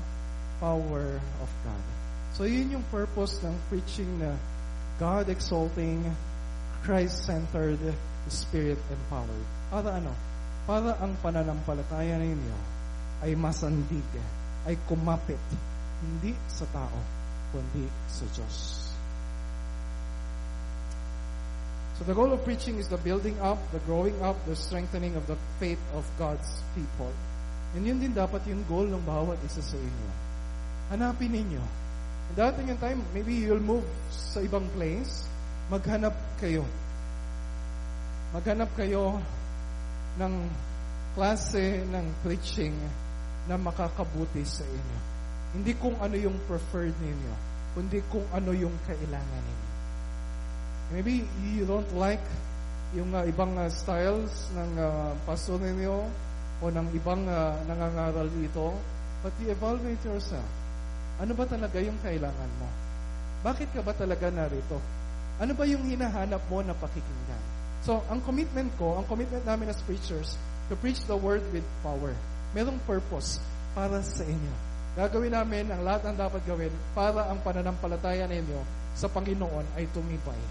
power 0.63 1.19
of 1.43 1.49
God. 1.67 1.96
So 2.37 2.45
yun 2.45 2.69
yung 2.69 2.85
purpose 2.93 3.41
ng 3.41 3.57
preaching 3.65 4.21
na 4.21 4.37
God 5.01 5.25
exalting, 5.25 6.05
Christ-centered, 6.85 7.81
Spirit-empowered. 8.29 9.49
Para 9.73 9.97
ano? 9.97 10.13
Para 10.69 10.93
ang 11.01 11.17
pananampalataya 11.17 12.21
ninyo 12.21 12.57
ay 13.25 13.33
masandig, 13.33 14.05
ay 14.69 14.77
kumapit, 14.85 15.41
hindi 15.97 16.37
sa 16.45 16.69
tao, 16.69 16.99
kundi 17.49 17.89
sa 18.05 18.29
Diyos. 18.29 18.85
So 21.97 22.05
the 22.05 22.13
goal 22.13 22.29
of 22.29 22.45
preaching 22.45 22.77
is 22.77 22.85
the 22.85 23.01
building 23.01 23.33
up, 23.41 23.57
the 23.73 23.81
growing 23.89 24.13
up, 24.21 24.37
the 24.45 24.53
strengthening 24.53 25.17
of 25.17 25.25
the 25.25 25.41
faith 25.57 25.81
of 25.97 26.05
God's 26.21 26.61
people. 26.77 27.09
And 27.73 27.81
yun 27.81 27.97
din 27.97 28.13
dapat 28.13 28.45
yung 28.45 28.61
goal 28.69 28.85
ng 28.85 29.01
bawat 29.01 29.41
isa 29.41 29.65
sa 29.65 29.73
inyo. 29.73 30.09
Hanapin 30.93 31.33
ninyo. 31.33 31.86
And 32.35 32.67
yung 32.67 32.81
time, 32.81 32.99
maybe 33.15 33.33
you'll 33.33 33.63
move 33.63 33.87
sa 34.11 34.43
ibang 34.43 34.67
place, 34.75 35.23
maghanap 35.71 36.13
kayo. 36.43 36.67
Maghanap 38.35 38.67
kayo 38.75 39.23
ng 40.19 40.33
klase 41.15 41.87
ng 41.87 42.05
preaching 42.21 42.75
na 43.47 43.55
makakabuti 43.55 44.43
sa 44.43 44.67
inyo. 44.67 44.97
Hindi 45.55 45.71
kung 45.79 45.95
ano 46.03 46.13
yung 46.19 46.35
preferred 46.45 46.93
ninyo, 46.99 47.33
kundi 47.73 48.03
kung 48.11 48.27
ano 48.35 48.51
yung 48.51 48.75
kailangan 48.83 49.41
ninyo. 49.41 49.69
Maybe 50.93 51.13
you 51.55 51.63
don't 51.63 51.89
like 51.95 52.23
yung 52.95 53.11
uh, 53.15 53.23
ibang 53.27 53.55
uh, 53.55 53.67
styles 53.71 54.51
ng 54.55 54.71
uh, 54.79 55.11
pastor 55.27 55.59
ninyo 55.59 56.05
o 56.59 56.63
ng 56.67 56.87
ibang 56.95 57.23
uh, 57.27 57.55
nangangaral 57.65 58.27
dito, 58.31 58.75
but 59.23 59.33
you 59.39 59.51
evaluate 59.51 59.99
yourself. 60.03 60.66
Ano 61.17 61.33
ba 61.33 61.45
talaga 61.49 61.81
yung 61.81 61.97
kailangan 62.05 62.51
mo? 62.61 62.67
Bakit 63.41 63.73
ka 63.73 63.81
ba 63.81 63.93
talaga 63.93 64.29
narito? 64.29 64.77
Ano 65.37 65.53
ba 65.53 65.65
yung 65.65 65.85
hinahanap 65.85 66.41
mo 66.49 66.61
na 66.61 66.73
pakikinggan? 66.77 67.43
So, 67.85 68.01
ang 68.09 68.21
commitment 68.25 68.73
ko, 68.77 68.97
ang 68.97 69.05
commitment 69.05 69.45
namin 69.45 69.69
as 69.69 69.81
preachers, 69.85 70.37
to 70.67 70.75
preach 70.77 71.01
the 71.05 71.15
word 71.17 71.41
with 71.53 71.65
power. 71.85 72.13
Merong 72.53 72.81
purpose 72.89 73.37
para 73.77 74.01
sa 74.01 74.25
inyo. 74.25 74.53
Gagawin 74.97 75.33
namin 75.33 75.69
ang 75.69 75.85
lahat 75.85 76.09
ng 76.09 76.17
dapat 76.17 76.41
gawin 76.49 76.73
para 76.97 77.29
ang 77.29 77.37
pananampalataya 77.45 78.25
ninyo 78.25 78.61
sa 78.97 79.05
Panginoon 79.05 79.77
ay 79.77 79.85
tumibay. 79.93 80.41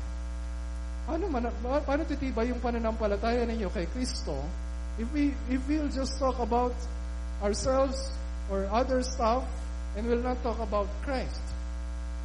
Paano, 1.06 1.26
man, 1.30 1.50
paano 1.82 2.06
titibay 2.06 2.50
yung 2.54 2.62
pananampalataya 2.62 3.42
ninyo 3.42 3.70
kay 3.74 3.90
Kristo 3.90 4.38
if 4.96 5.08
we 5.12 5.36
if 5.52 5.60
we'll 5.68 5.92
just 5.92 6.16
talk 6.16 6.40
about 6.40 6.72
ourselves 7.44 8.10
or 8.48 8.64
other 8.72 9.04
stuff 9.04 9.44
and 9.96 10.04
will 10.04 10.20
not 10.20 10.38
talk 10.44 10.60
about 10.60 10.86
Christ? 11.02 11.42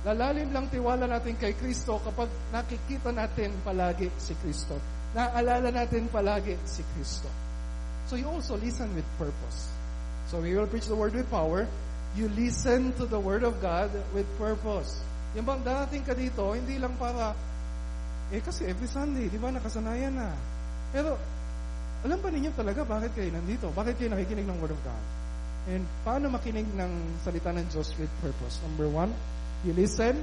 Lalalim 0.01 0.49
lang 0.51 0.67
tiwala 0.67 1.05
natin 1.05 1.38
kay 1.38 1.53
Kristo 1.53 2.01
kapag 2.01 2.28
nakikita 2.51 3.13
natin 3.13 3.53
palagi 3.61 4.09
si 4.17 4.34
Kristo. 4.41 4.76
Naaalala 5.13 5.69
natin 5.69 6.09
palagi 6.09 6.57
si 6.65 6.82
Kristo. 6.93 7.30
So 8.09 8.17
you 8.17 8.26
also 8.28 8.57
listen 8.57 8.89
with 8.97 9.05
purpose. 9.15 9.69
So 10.28 10.41
we 10.41 10.57
will 10.57 10.65
preach 10.65 10.89
the 10.89 10.97
word 10.97 11.13
with 11.13 11.30
power. 11.30 11.69
You 12.17 12.28
listen 12.34 12.91
to 12.99 13.05
the 13.07 13.22
word 13.22 13.45
of 13.45 13.61
God 13.61 13.93
with 14.11 14.28
purpose. 14.36 14.99
Yung 15.38 15.47
bang 15.47 15.63
darating 15.63 16.03
ka 16.03 16.11
dito, 16.11 16.43
hindi 16.51 16.76
lang 16.76 16.97
para, 16.99 17.32
eh 18.36 18.41
kasi 18.43 18.67
every 18.67 18.89
Sunday, 18.89 19.32
di 19.32 19.39
ba, 19.39 19.47
nakasanayan 19.47 20.11
na. 20.11 20.36
Pero, 20.91 21.15
alam 22.03 22.19
ba 22.19 22.28
ninyo 22.28 22.51
talaga 22.51 22.84
bakit 22.84 23.15
kayo 23.15 23.32
nandito? 23.32 23.72
Bakit 23.72 23.95
kayo 23.95 24.09
nakikinig 24.11 24.43
ng 24.43 24.59
word 24.59 24.76
of 24.76 24.82
God? 24.84 25.03
And 25.70 25.86
paano 26.01 26.34
makinig 26.34 26.66
ng 26.74 27.22
salita 27.22 27.53
ng 27.53 27.70
Diyos 27.70 27.93
with 28.01 28.09
purpose? 28.22 28.57
Number 28.66 28.89
one, 28.89 29.14
You 29.62 29.78
listen 29.78 30.18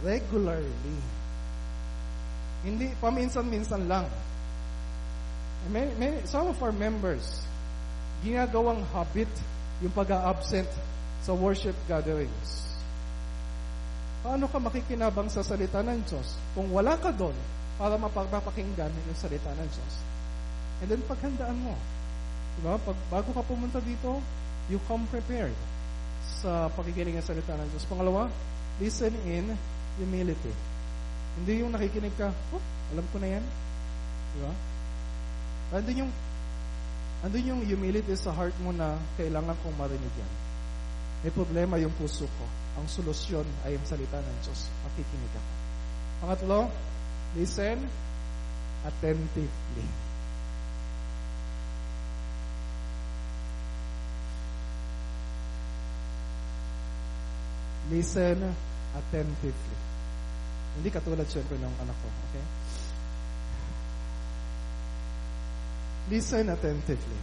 regularly. 0.00 0.96
Hindi 2.64 2.88
paminsan-minsan 2.96 3.84
lang. 3.84 4.08
May, 5.68 5.92
may, 6.00 6.24
some 6.24 6.48
of 6.48 6.56
our 6.64 6.72
members, 6.72 7.44
ginagawang 8.24 8.80
habit 8.96 9.28
yung 9.84 9.92
pag-absent 9.92 10.68
sa 11.20 11.36
worship 11.36 11.76
gatherings. 11.84 12.80
Paano 14.24 14.48
ka 14.48 14.56
makikinabang 14.56 15.28
sa 15.28 15.44
salita 15.44 15.84
ng 15.84 16.00
Diyos 16.08 16.32
kung 16.56 16.72
wala 16.72 16.96
ka 16.96 17.12
doon 17.12 17.36
para 17.76 18.00
mapapakinggan 18.00 18.88
yung 18.88 19.18
salita 19.20 19.52
ng 19.52 19.68
Diyos? 19.68 19.94
And 20.80 20.88
then 20.88 21.02
paghandaan 21.04 21.60
mo. 21.60 21.76
Diba? 22.56 22.80
Pag, 22.80 22.96
bago 23.12 23.30
ka 23.36 23.42
pumunta 23.44 23.84
dito, 23.84 24.16
you 24.66 24.82
come 24.90 25.06
prepared 25.08 25.54
sa 26.42 26.66
pakikinig 26.74 27.14
ng 27.18 27.24
salita 27.24 27.54
ng 27.54 27.68
Diyos. 27.70 27.86
Pangalawa, 27.86 28.26
listen 28.82 29.14
in 29.26 29.54
humility. 29.96 30.52
Hindi 31.38 31.62
yung 31.62 31.72
nakikinig 31.72 32.14
ka, 32.18 32.32
oh, 32.54 32.62
alam 32.92 33.06
ko 33.12 33.16
na 33.22 33.28
yan. 33.38 33.44
Di 34.34 34.38
ba? 34.42 34.52
Andun 35.76 36.06
yung, 36.06 36.12
andun 37.22 37.44
yung 37.44 37.60
humility 37.62 38.14
sa 38.18 38.34
heart 38.34 38.54
mo 38.62 38.70
na 38.74 38.98
kailangan 39.18 39.54
kong 39.62 39.76
marinig 39.78 40.14
yan. 40.18 40.32
May 41.24 41.32
problema 41.32 41.80
yung 41.80 41.94
puso 41.96 42.26
ko. 42.26 42.44
Ang 42.76 42.86
solusyon 42.86 43.46
ay 43.64 43.74
ang 43.74 43.86
salita 43.88 44.20
ng 44.20 44.36
Diyos. 44.44 44.68
Makikinig 44.84 45.32
ako. 45.32 45.50
Pangatlo, 46.16 46.58
listen 47.34 47.82
attentively. 48.86 50.05
Listen 57.90 58.50
attentively. 58.96 59.78
Hindi 60.76 60.88
katulad 60.92 61.24
syempre 61.30 61.56
ng 61.56 61.74
anak 61.80 61.96
ko. 61.96 62.08
Okay? 62.30 62.44
Listen 66.10 66.52
attentively. 66.52 67.20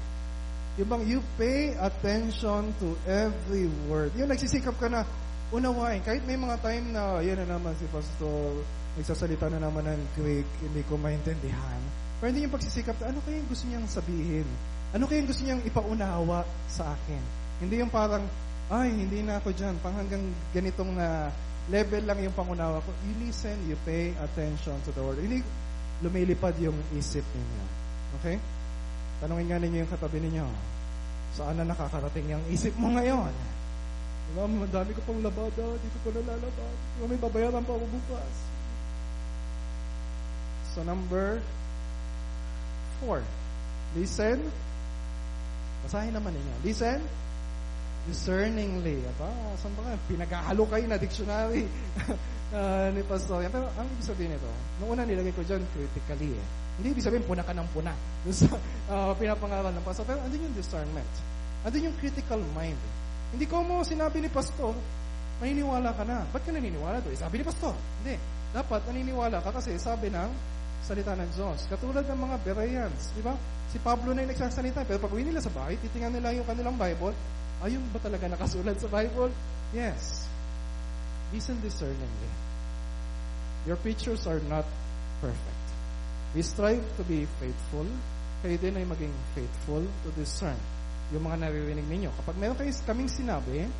Yung 0.81 0.89
bang 0.89 1.03
you 1.05 1.21
pay 1.37 1.77
attention 1.77 2.73
to 2.81 2.97
every 3.05 3.69
word. 3.85 4.09
Yung 4.17 4.27
nagsisikap 4.33 4.73
ka 4.81 4.89
na 4.89 5.05
unawain. 5.53 6.01
Kahit 6.01 6.25
may 6.25 6.35
mga 6.35 6.57
time 6.65 6.89
na, 6.91 7.21
yan 7.21 7.37
na 7.45 7.47
naman 7.55 7.77
si 7.77 7.85
Pastor, 7.93 8.65
nagsasalita 8.97 9.53
na 9.53 9.61
naman 9.61 9.85
ng 9.85 10.01
Greek, 10.17 10.49
hindi 10.65 10.81
ko 10.89 10.97
maintindihan. 10.97 11.81
Pero 12.17 12.33
hindi 12.33 12.49
yung 12.49 12.55
pagsisikap 12.57 12.97
na, 12.97 13.13
ano 13.13 13.21
kaya 13.21 13.37
yung 13.37 13.49
gusto 13.53 13.65
niyang 13.69 13.85
sabihin? 13.85 14.47
Ano 14.97 15.05
kaya 15.05 15.21
yung 15.21 15.29
gusto 15.29 15.43
niyang 15.45 15.61
ipaunawa 15.61 16.41
sa 16.65 16.97
akin? 16.97 17.21
Hindi 17.61 17.85
yung 17.85 17.93
parang, 17.93 18.25
ay, 18.71 18.87
hindi 18.95 19.19
na 19.27 19.43
ako 19.43 19.51
dyan. 19.51 19.75
Pang 19.83 19.95
hanggang 19.97 20.23
ganitong 20.55 20.95
na 20.95 21.27
level 21.67 22.03
lang 22.07 22.19
yung 22.23 22.35
pangunawa 22.35 22.79
ko. 22.79 22.91
You 23.03 23.27
listen, 23.27 23.59
you 23.67 23.75
pay 23.83 24.15
attention 24.15 24.79
to 24.87 24.91
the 24.95 25.03
word. 25.03 25.19
Hindi 25.19 25.43
lumilipad 25.99 26.55
yung 26.63 26.75
isip 26.95 27.23
ninyo. 27.23 27.63
Okay? 28.19 28.35
Tanungin 29.19 29.47
nga 29.51 29.59
ninyo 29.59 29.77
yung 29.83 29.91
katabi 29.91 30.19
ninyo. 30.23 30.47
Saan 31.35 31.59
na 31.59 31.67
nakakarating 31.67 32.27
yung 32.31 32.43
isip 32.47 32.75
mo 32.79 32.91
ngayon? 32.95 33.31
Diba, 34.31 34.47
madami 34.47 34.91
ko 34.95 35.01
pang 35.03 35.19
labada, 35.19 35.65
di 35.79 35.87
ko 35.91 35.97
pa 36.07 36.09
nalalabad. 36.15 36.75
Diba, 36.95 37.05
may 37.11 37.19
babayaran 37.19 37.63
pa 37.63 37.73
ako 37.75 37.85
bukas. 37.91 38.35
So 40.73 40.81
number 40.87 41.43
four, 43.03 43.19
listen. 43.93 44.47
Basahin 45.83 46.15
naman 46.15 46.31
ninyo. 46.31 46.55
Listen 46.63 47.03
discerningly. 48.07 48.99
Aba, 49.15 49.31
saan 49.59 49.73
ba 49.79 49.81
nga? 49.87 49.95
Pinaghahalo 50.07 50.63
kayo 50.67 50.85
na 50.87 50.99
dictionary 50.99 51.67
uh, 52.51 52.87
ni 52.95 53.01
Pastor. 53.07 53.43
Pero 53.47 53.67
ang 53.79 53.87
ibig 53.95 54.07
sabihin 54.07 54.35
nito, 54.35 54.49
nung 54.81 54.91
una 54.91 55.07
nilagay 55.07 55.31
ko 55.31 55.43
dyan, 55.43 55.63
critically 55.71 56.35
eh. 56.35 56.45
Hindi 56.79 56.97
ibig 56.97 57.05
sabihin, 57.05 57.23
puna 57.23 57.45
ka 57.45 57.55
ng 57.55 57.69
puna. 57.71 57.93
Doon 58.27 58.35
sa 58.35 58.47
uh, 58.91 59.13
pinapangaral 59.15 59.71
ng 59.71 59.85
Pastor. 59.85 60.03
Pero 60.03 60.19
andun 60.19 60.43
yung 60.51 60.55
discernment. 60.57 61.11
Andun 61.63 61.87
yung 61.91 61.97
critical 61.99 62.41
mind. 62.51 62.79
Hindi 63.31 63.45
ko 63.47 63.63
mo 63.63 63.81
sinabi 63.81 64.19
ni 64.19 64.29
Pastor, 64.29 64.75
maniniwala 65.39 65.95
ka 65.95 66.03
na. 66.03 66.27
Ba't 66.29 66.43
ka 66.43 66.51
naniniwala 66.51 66.99
doon? 67.01 67.15
Sabi 67.15 67.39
ni 67.39 67.45
Pastor. 67.47 67.73
Hindi. 68.03 68.19
Dapat 68.53 68.85
naniniwala 68.91 69.41
ka 69.41 69.49
kasi 69.49 69.73
sabi 69.79 70.11
ng 70.13 70.29
salita 70.83 71.15
ng 71.15 71.29
Diyos. 71.33 71.65
Katulad 71.71 72.03
ng 72.03 72.19
mga 72.19 72.35
Bereans. 72.43 73.15
Di 73.15 73.23
ba? 73.23 73.33
Si 73.71 73.79
Pablo 73.79 74.11
na 74.11 74.27
yung 74.27 74.31
nagsasalita. 74.35 74.83
Pero 74.83 74.99
pag 74.99 75.09
uwi 75.15 75.23
nila 75.23 75.39
sa 75.39 75.49
bahay, 75.49 75.79
titingnan 75.79 76.19
nila 76.19 76.35
yung 76.35 76.45
kanilang 76.45 76.75
Bible, 76.75 77.15
Ayun 77.63 77.83
ba 77.95 77.99
talaga 78.03 78.27
nakasulat 78.27 78.75
sa 78.75 78.91
Bible? 78.91 79.31
Yes. 79.71 80.27
Listen 81.31 81.55
discerningly. 81.63 82.31
Your 83.63 83.79
preachers 83.79 84.27
are 84.27 84.43
not 84.51 84.67
perfect. 85.23 85.65
We 86.35 86.43
strive 86.43 86.83
to 86.99 87.03
be 87.07 87.23
faithful. 87.39 87.87
Kayo 88.43 88.59
din 88.59 88.75
ay 88.75 88.83
maging 88.83 89.15
faithful 89.31 89.87
to 89.87 90.09
discern 90.19 90.59
yung 91.15 91.23
mga 91.23 91.47
naririnig 91.47 91.87
ninyo. 91.87 92.11
Kapag 92.19 92.35
meron 92.35 92.59
kayo 92.59 92.73
kaming 92.83 93.07
sinabi 93.07 93.71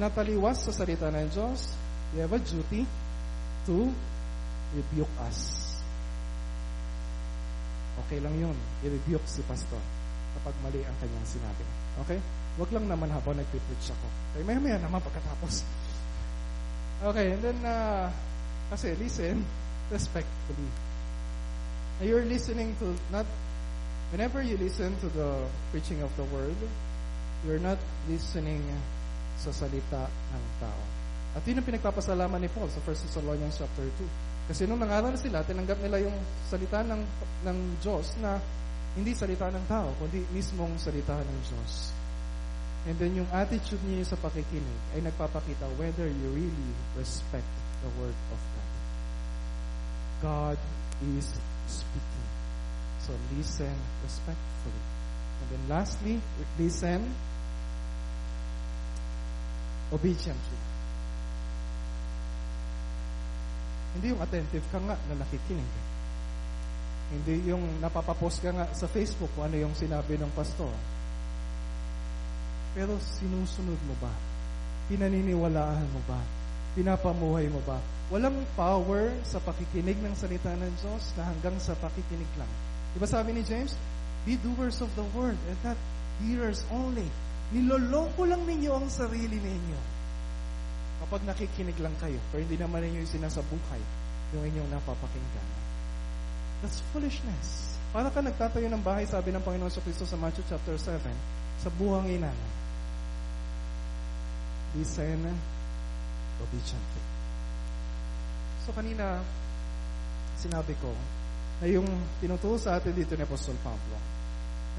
na 0.00 0.08
taliwas 0.08 0.64
sa 0.64 0.72
salita 0.72 1.12
ng 1.12 1.28
Diyos, 1.28 1.76
you 2.16 2.24
have 2.24 2.32
a 2.32 2.40
duty 2.40 2.88
to 3.68 3.92
rebuke 4.72 5.12
us. 5.28 5.68
Okay 8.06 8.24
lang 8.24 8.32
yun. 8.40 8.56
I-rebuke 8.80 9.26
si 9.28 9.44
pastor 9.44 9.82
kapag 10.38 10.54
mali 10.64 10.80
ang 10.86 10.96
kanyang 11.02 11.28
sinabi. 11.28 11.64
Okay? 12.06 12.20
Wag 12.58 12.70
lang 12.74 12.90
naman 12.90 13.06
habang 13.14 13.38
nagpipreach 13.38 13.94
ako. 13.94 14.06
Okay, 14.34 14.42
maya 14.42 14.58
maya 14.58 14.78
naman 14.82 14.98
pagkatapos. 14.98 15.62
Okay, 16.98 17.38
and 17.38 17.42
then, 17.46 17.58
uh, 17.62 18.10
kasi 18.74 18.98
listen 18.98 19.46
respectfully. 19.94 20.66
You're 22.02 22.26
listening 22.26 22.74
to, 22.82 22.94
not, 23.14 23.26
whenever 24.10 24.42
you 24.42 24.58
listen 24.58 24.98
to 25.02 25.08
the 25.14 25.46
preaching 25.70 26.02
of 26.02 26.10
the 26.18 26.26
word, 26.34 26.58
you're 27.46 27.62
not 27.62 27.78
listening 28.10 28.62
sa 29.38 29.54
salita 29.54 30.10
ng 30.10 30.44
tao. 30.58 30.82
At 31.38 31.46
yun 31.46 31.62
ang 31.62 31.66
pinagpapasalaman 31.66 32.42
ni 32.42 32.50
Paul 32.50 32.66
sa 32.66 32.82
1 32.82 33.06
Thessalonians 33.06 33.54
chapter 33.54 33.86
2. 33.86 34.50
Kasi 34.50 34.66
nung 34.66 34.82
nangaral 34.82 35.14
sila, 35.14 35.46
tinanggap 35.46 35.78
nila 35.78 36.02
yung 36.02 36.16
salita 36.50 36.82
ng, 36.82 37.02
ng 37.46 37.58
Diyos 37.78 38.18
na 38.18 38.42
hindi 38.98 39.14
salita 39.14 39.46
ng 39.46 39.64
tao, 39.70 39.94
kundi 40.02 40.24
mismong 40.34 40.74
salita 40.80 41.14
ng 41.14 41.38
Diyos. 41.46 41.97
And 42.86 42.94
then 43.00 43.18
yung 43.18 43.30
attitude 43.34 43.82
niyo 43.82 44.06
sa 44.06 44.14
pakikinig 44.14 44.78
ay 44.94 45.02
nagpapakita 45.02 45.66
whether 45.80 46.06
you 46.06 46.28
really 46.30 46.70
respect 46.94 47.48
the 47.82 47.90
Word 47.98 48.14
of 48.30 48.38
God. 48.38 48.70
God 50.22 50.58
is 51.18 51.34
speaking. 51.66 52.28
So 53.02 53.14
listen 53.34 53.74
respectfully. 54.06 54.84
And 55.42 55.46
then 55.50 55.64
lastly, 55.66 56.22
listen 56.58 57.10
obediently. 59.90 60.60
Hindi 63.98 64.06
yung 64.14 64.22
attentive 64.22 64.66
ka 64.70 64.78
nga 64.78 64.94
na 65.10 65.14
nakikinig. 65.18 65.72
Hindi 67.08 67.34
yung 67.48 67.64
napapapost 67.80 68.44
ka 68.44 68.52
nga 68.52 68.66
sa 68.76 68.86
Facebook 68.86 69.32
kung 69.34 69.48
ano 69.48 69.56
yung 69.56 69.74
sinabi 69.74 70.20
ng 70.20 70.30
pastor 70.36 70.97
pero 72.78 72.94
sinusunod 73.02 73.80
mo 73.90 73.94
ba? 73.98 74.14
Pinaniniwalaan 74.86 75.90
mo 75.90 75.98
ba 76.06 76.22
Pinapamuhay 76.78 77.50
mo 77.50 77.58
ba? 77.66 77.82
Walang 78.06 78.38
power 78.54 79.10
sa 79.26 79.42
pakikinig 79.42 79.98
ng 79.98 80.14
salita 80.14 80.54
ng 80.54 80.70
Diyos 80.78 81.10
na 81.18 81.26
hanggang 81.26 81.58
sa 81.58 81.74
pakikinig 81.74 82.30
lang. 82.38 82.46
Di 82.94 83.02
ba 83.02 83.08
sabi 83.10 83.34
ni 83.34 83.42
James? 83.42 83.74
Be 84.22 84.38
doers 84.38 84.78
of 84.78 84.86
the 84.94 85.02
word 85.10 85.34
and 85.50 85.58
not 85.66 85.74
hearers 86.22 86.62
only. 86.70 87.10
Niloloko 87.50 88.30
lang 88.30 88.46
ninyo 88.46 88.78
ang 88.78 88.86
sarili 88.86 89.42
ninyo. 89.42 89.80
Kapag 91.02 91.26
nakikinig 91.26 91.74
lang 91.82 91.98
kayo, 91.98 92.22
pero 92.30 92.46
hindi 92.46 92.54
naman 92.54 92.86
ninyo 92.86 93.02
yung 93.02 93.14
sinasabuhay 93.18 93.82
yung 94.38 94.44
inyong 94.44 94.70
napapakinggan. 94.76 95.48
That's 96.60 96.84
foolishness. 96.92 97.80
Para 97.90 98.12
ka 98.12 98.20
nagtatayo 98.20 98.68
ng 98.68 98.84
bahay, 98.84 99.08
sabi 99.08 99.32
ng 99.32 99.40
Panginoon 99.40 99.72
sa 99.72 99.80
Kristo 99.80 100.04
sa 100.04 100.20
Matthew 100.20 100.44
chapter 100.46 100.76
7, 100.76 101.00
sa 101.58 101.72
buhangin 101.74 102.22
namin. 102.22 102.50
Listen 104.76 105.22
obediently. 106.38 107.04
So 108.66 108.76
kanina, 108.76 109.22
sinabi 110.38 110.76
ko, 110.78 110.92
na 111.58 111.66
yung 111.66 111.88
tinuturo 112.22 112.60
sa 112.60 112.78
atin 112.78 112.94
dito 112.94 113.16
ni 113.18 113.24
Apostol 113.26 113.58
Pablo, 113.64 113.96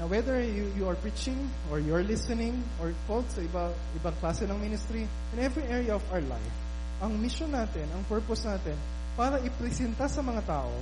na 0.00 0.08
whether 0.08 0.40
you, 0.40 0.72
you 0.78 0.88
are 0.88 0.96
preaching, 0.96 1.36
or 1.68 1.76
you're 1.76 2.06
listening, 2.06 2.56
or 2.80 2.94
called 3.04 3.28
sa 3.28 3.44
iba, 3.44 3.68
ibang 4.00 4.16
klase 4.22 4.48
ng 4.48 4.56
ministry, 4.56 5.04
in 5.04 5.38
every 5.42 5.68
area 5.68 5.92
of 5.92 6.04
our 6.08 6.24
life, 6.24 6.56
ang 7.04 7.12
mission 7.20 7.52
natin, 7.52 7.84
ang 7.92 8.00
purpose 8.08 8.48
natin, 8.48 8.78
para 9.18 9.36
ipresenta 9.44 10.08
sa 10.08 10.24
mga 10.24 10.40
tao 10.48 10.72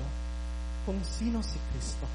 kung 0.87 1.03
sino 1.03 1.43
si 1.43 1.59
Kristo 1.73 2.07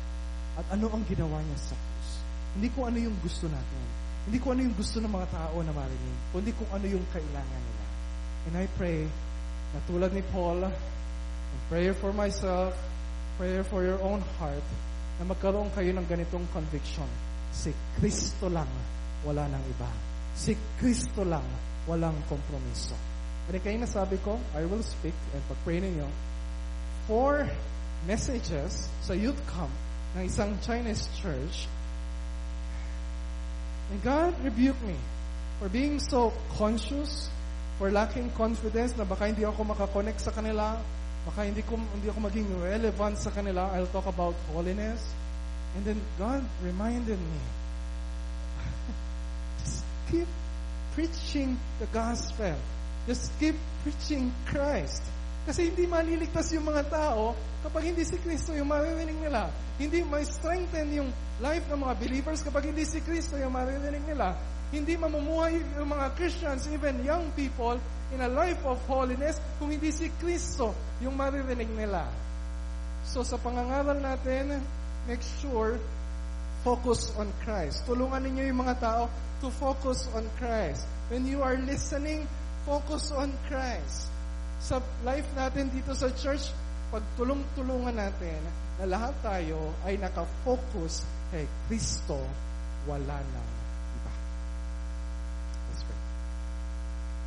at 0.55 0.65
ano 0.71 0.87
ang 0.93 1.03
ginawa 1.09 1.41
niya 1.41 1.59
sa 1.59 1.75
krus. 1.75 2.09
Hindi 2.53 2.67
kung 2.71 2.85
ano 2.87 2.97
yung 3.01 3.17
gusto 3.19 3.49
natin. 3.49 3.81
Hindi 4.23 4.37
kung 4.39 4.55
ano 4.55 4.61
yung 4.63 4.77
gusto 4.79 5.03
ng 5.03 5.11
mga 5.11 5.27
tao 5.35 5.55
na 5.59 5.73
marinig, 5.75 6.17
kundi 6.31 6.51
kung 6.55 6.71
ano 6.71 6.85
yung 6.87 7.03
kailangan 7.11 7.61
nila. 7.63 7.85
And 8.47 8.55
I 8.55 8.65
pray 8.79 9.03
na 9.75 9.79
tulad 9.83 10.15
ni 10.15 10.23
Paul, 10.31 10.63
prayer 11.67 11.91
for 11.91 12.15
myself, 12.15 12.71
prayer 13.35 13.67
for 13.67 13.83
your 13.83 13.99
own 13.99 14.23
heart, 14.39 14.63
na 15.19 15.27
magkaroon 15.27 15.67
kayo 15.75 15.91
ng 15.91 16.07
ganitong 16.07 16.47
conviction. 16.55 17.07
Si 17.51 17.75
Kristo 17.99 18.47
lang, 18.47 18.69
wala 19.27 19.45
nang 19.51 19.63
iba. 19.67 19.91
Si 20.33 20.55
Kristo 20.79 21.27
lang, 21.27 21.45
walang 21.85 22.15
kompromiso. 22.31 22.95
At 23.51 23.59
kayo 23.59 23.75
na 23.75 23.89
sabi 23.91 24.15
ko, 24.23 24.39
I 24.55 24.63
will 24.63 24.81
speak 24.81 25.15
and 25.35 25.43
pag-pray 25.51 25.83
ninyo, 25.83 26.07
four 27.11 27.43
messages 28.07 28.87
sa 29.03 29.11
youth 29.11 29.39
camp 29.51 29.71
ng 30.15 30.31
isang 30.31 30.55
Chinese 30.63 31.11
church. 31.19 31.67
And 33.93 34.01
God 34.01 34.33
rebuked 34.43 34.81
me 34.81 34.97
for 35.61 35.69
being 35.69 35.99
so 35.99 36.33
conscious, 36.57 37.29
for 37.77 37.91
lacking 37.93 38.33
confidence 38.33 38.97
na 38.97 39.05
baka 39.05 39.29
hindi 39.29 39.45
ako 39.45 39.69
makakonect 39.69 40.17
sa 40.17 40.33
kanila, 40.33 40.81
baka 41.29 41.45
hindi 41.45 41.61
ko 41.61 41.77
hindi 41.77 42.09
ako 42.09 42.25
maging 42.25 42.49
relevant 42.57 43.21
sa 43.21 43.29
kanila. 43.29 43.69
I'll 43.69 43.85
talk 43.93 44.09
about 44.09 44.33
holiness. 44.49 44.97
And 45.77 45.85
then 45.85 46.01
God 46.17 46.41
reminded 46.65 47.21
me, 47.21 47.41
just 49.61 49.85
keep 50.09 50.29
preaching 50.97 51.61
the 51.77 51.85
gospel. 51.93 52.57
Just 53.05 53.29
keep 53.37 53.61
preaching 53.85 54.33
Christ. 54.49 55.05
Kasi 55.43 55.71
hindi 55.71 55.83
maliligtas 55.83 56.55
yung 56.55 56.71
mga 56.71 56.87
tao 56.87 57.35
kapag 57.67 57.91
hindi 57.91 58.07
si 58.07 58.15
Kristo 58.19 58.55
yung 58.55 58.71
maririnig 58.71 59.19
nila. 59.19 59.51
Hindi 59.75 59.99
may 60.07 60.23
strengthen 60.23 60.87
yung 60.95 61.09
life 61.43 61.67
ng 61.67 61.79
mga 61.83 61.95
believers 61.99 62.39
kapag 62.39 62.71
hindi 62.71 62.87
si 62.87 63.03
Kristo 63.03 63.35
yung 63.35 63.51
maririnig 63.51 64.03
nila. 64.07 64.39
Hindi 64.71 64.95
mamumuhay 64.95 65.59
yung 65.77 65.91
mga 65.91 66.15
Christians, 66.15 66.65
even 66.71 67.03
young 67.03 67.27
people, 67.35 67.75
in 68.15 68.21
a 68.23 68.31
life 68.31 68.61
of 68.63 68.79
holiness 68.87 69.41
kung 69.57 69.73
hindi 69.73 69.89
si 69.91 70.07
Kristo 70.21 70.71
yung 71.01 71.17
maririnig 71.17 71.69
nila. 71.73 72.07
So 73.03 73.25
sa 73.25 73.35
pangangaral 73.41 73.99
natin, 73.99 74.63
make 75.09 75.25
sure 75.41 75.75
focus 76.63 77.11
on 77.19 77.27
Christ. 77.43 77.83
Tulungan 77.83 78.23
ninyo 78.23 78.53
yung 78.53 78.59
mga 78.63 78.75
tao 78.79 79.03
to 79.43 79.51
focus 79.59 80.07
on 80.15 80.23
Christ. 80.39 80.87
When 81.11 81.27
you 81.27 81.43
are 81.43 81.59
listening, 81.59 82.29
focus 82.63 83.11
on 83.11 83.35
Christ. 83.51 84.12
Sa 84.63 84.79
life 85.03 85.27
natin 85.35 85.67
dito 85.75 85.91
sa 85.91 86.07
church, 86.15 86.55
pagtulong-tulungan 86.87 87.99
natin 87.99 88.39
na 88.79 88.87
lahat 88.87 89.11
tayo 89.19 89.75
ay 89.83 89.99
nakafocus 89.99 91.03
kay 91.35 91.43
Kristo, 91.67 92.15
wala 92.87 93.19
nang 93.19 93.52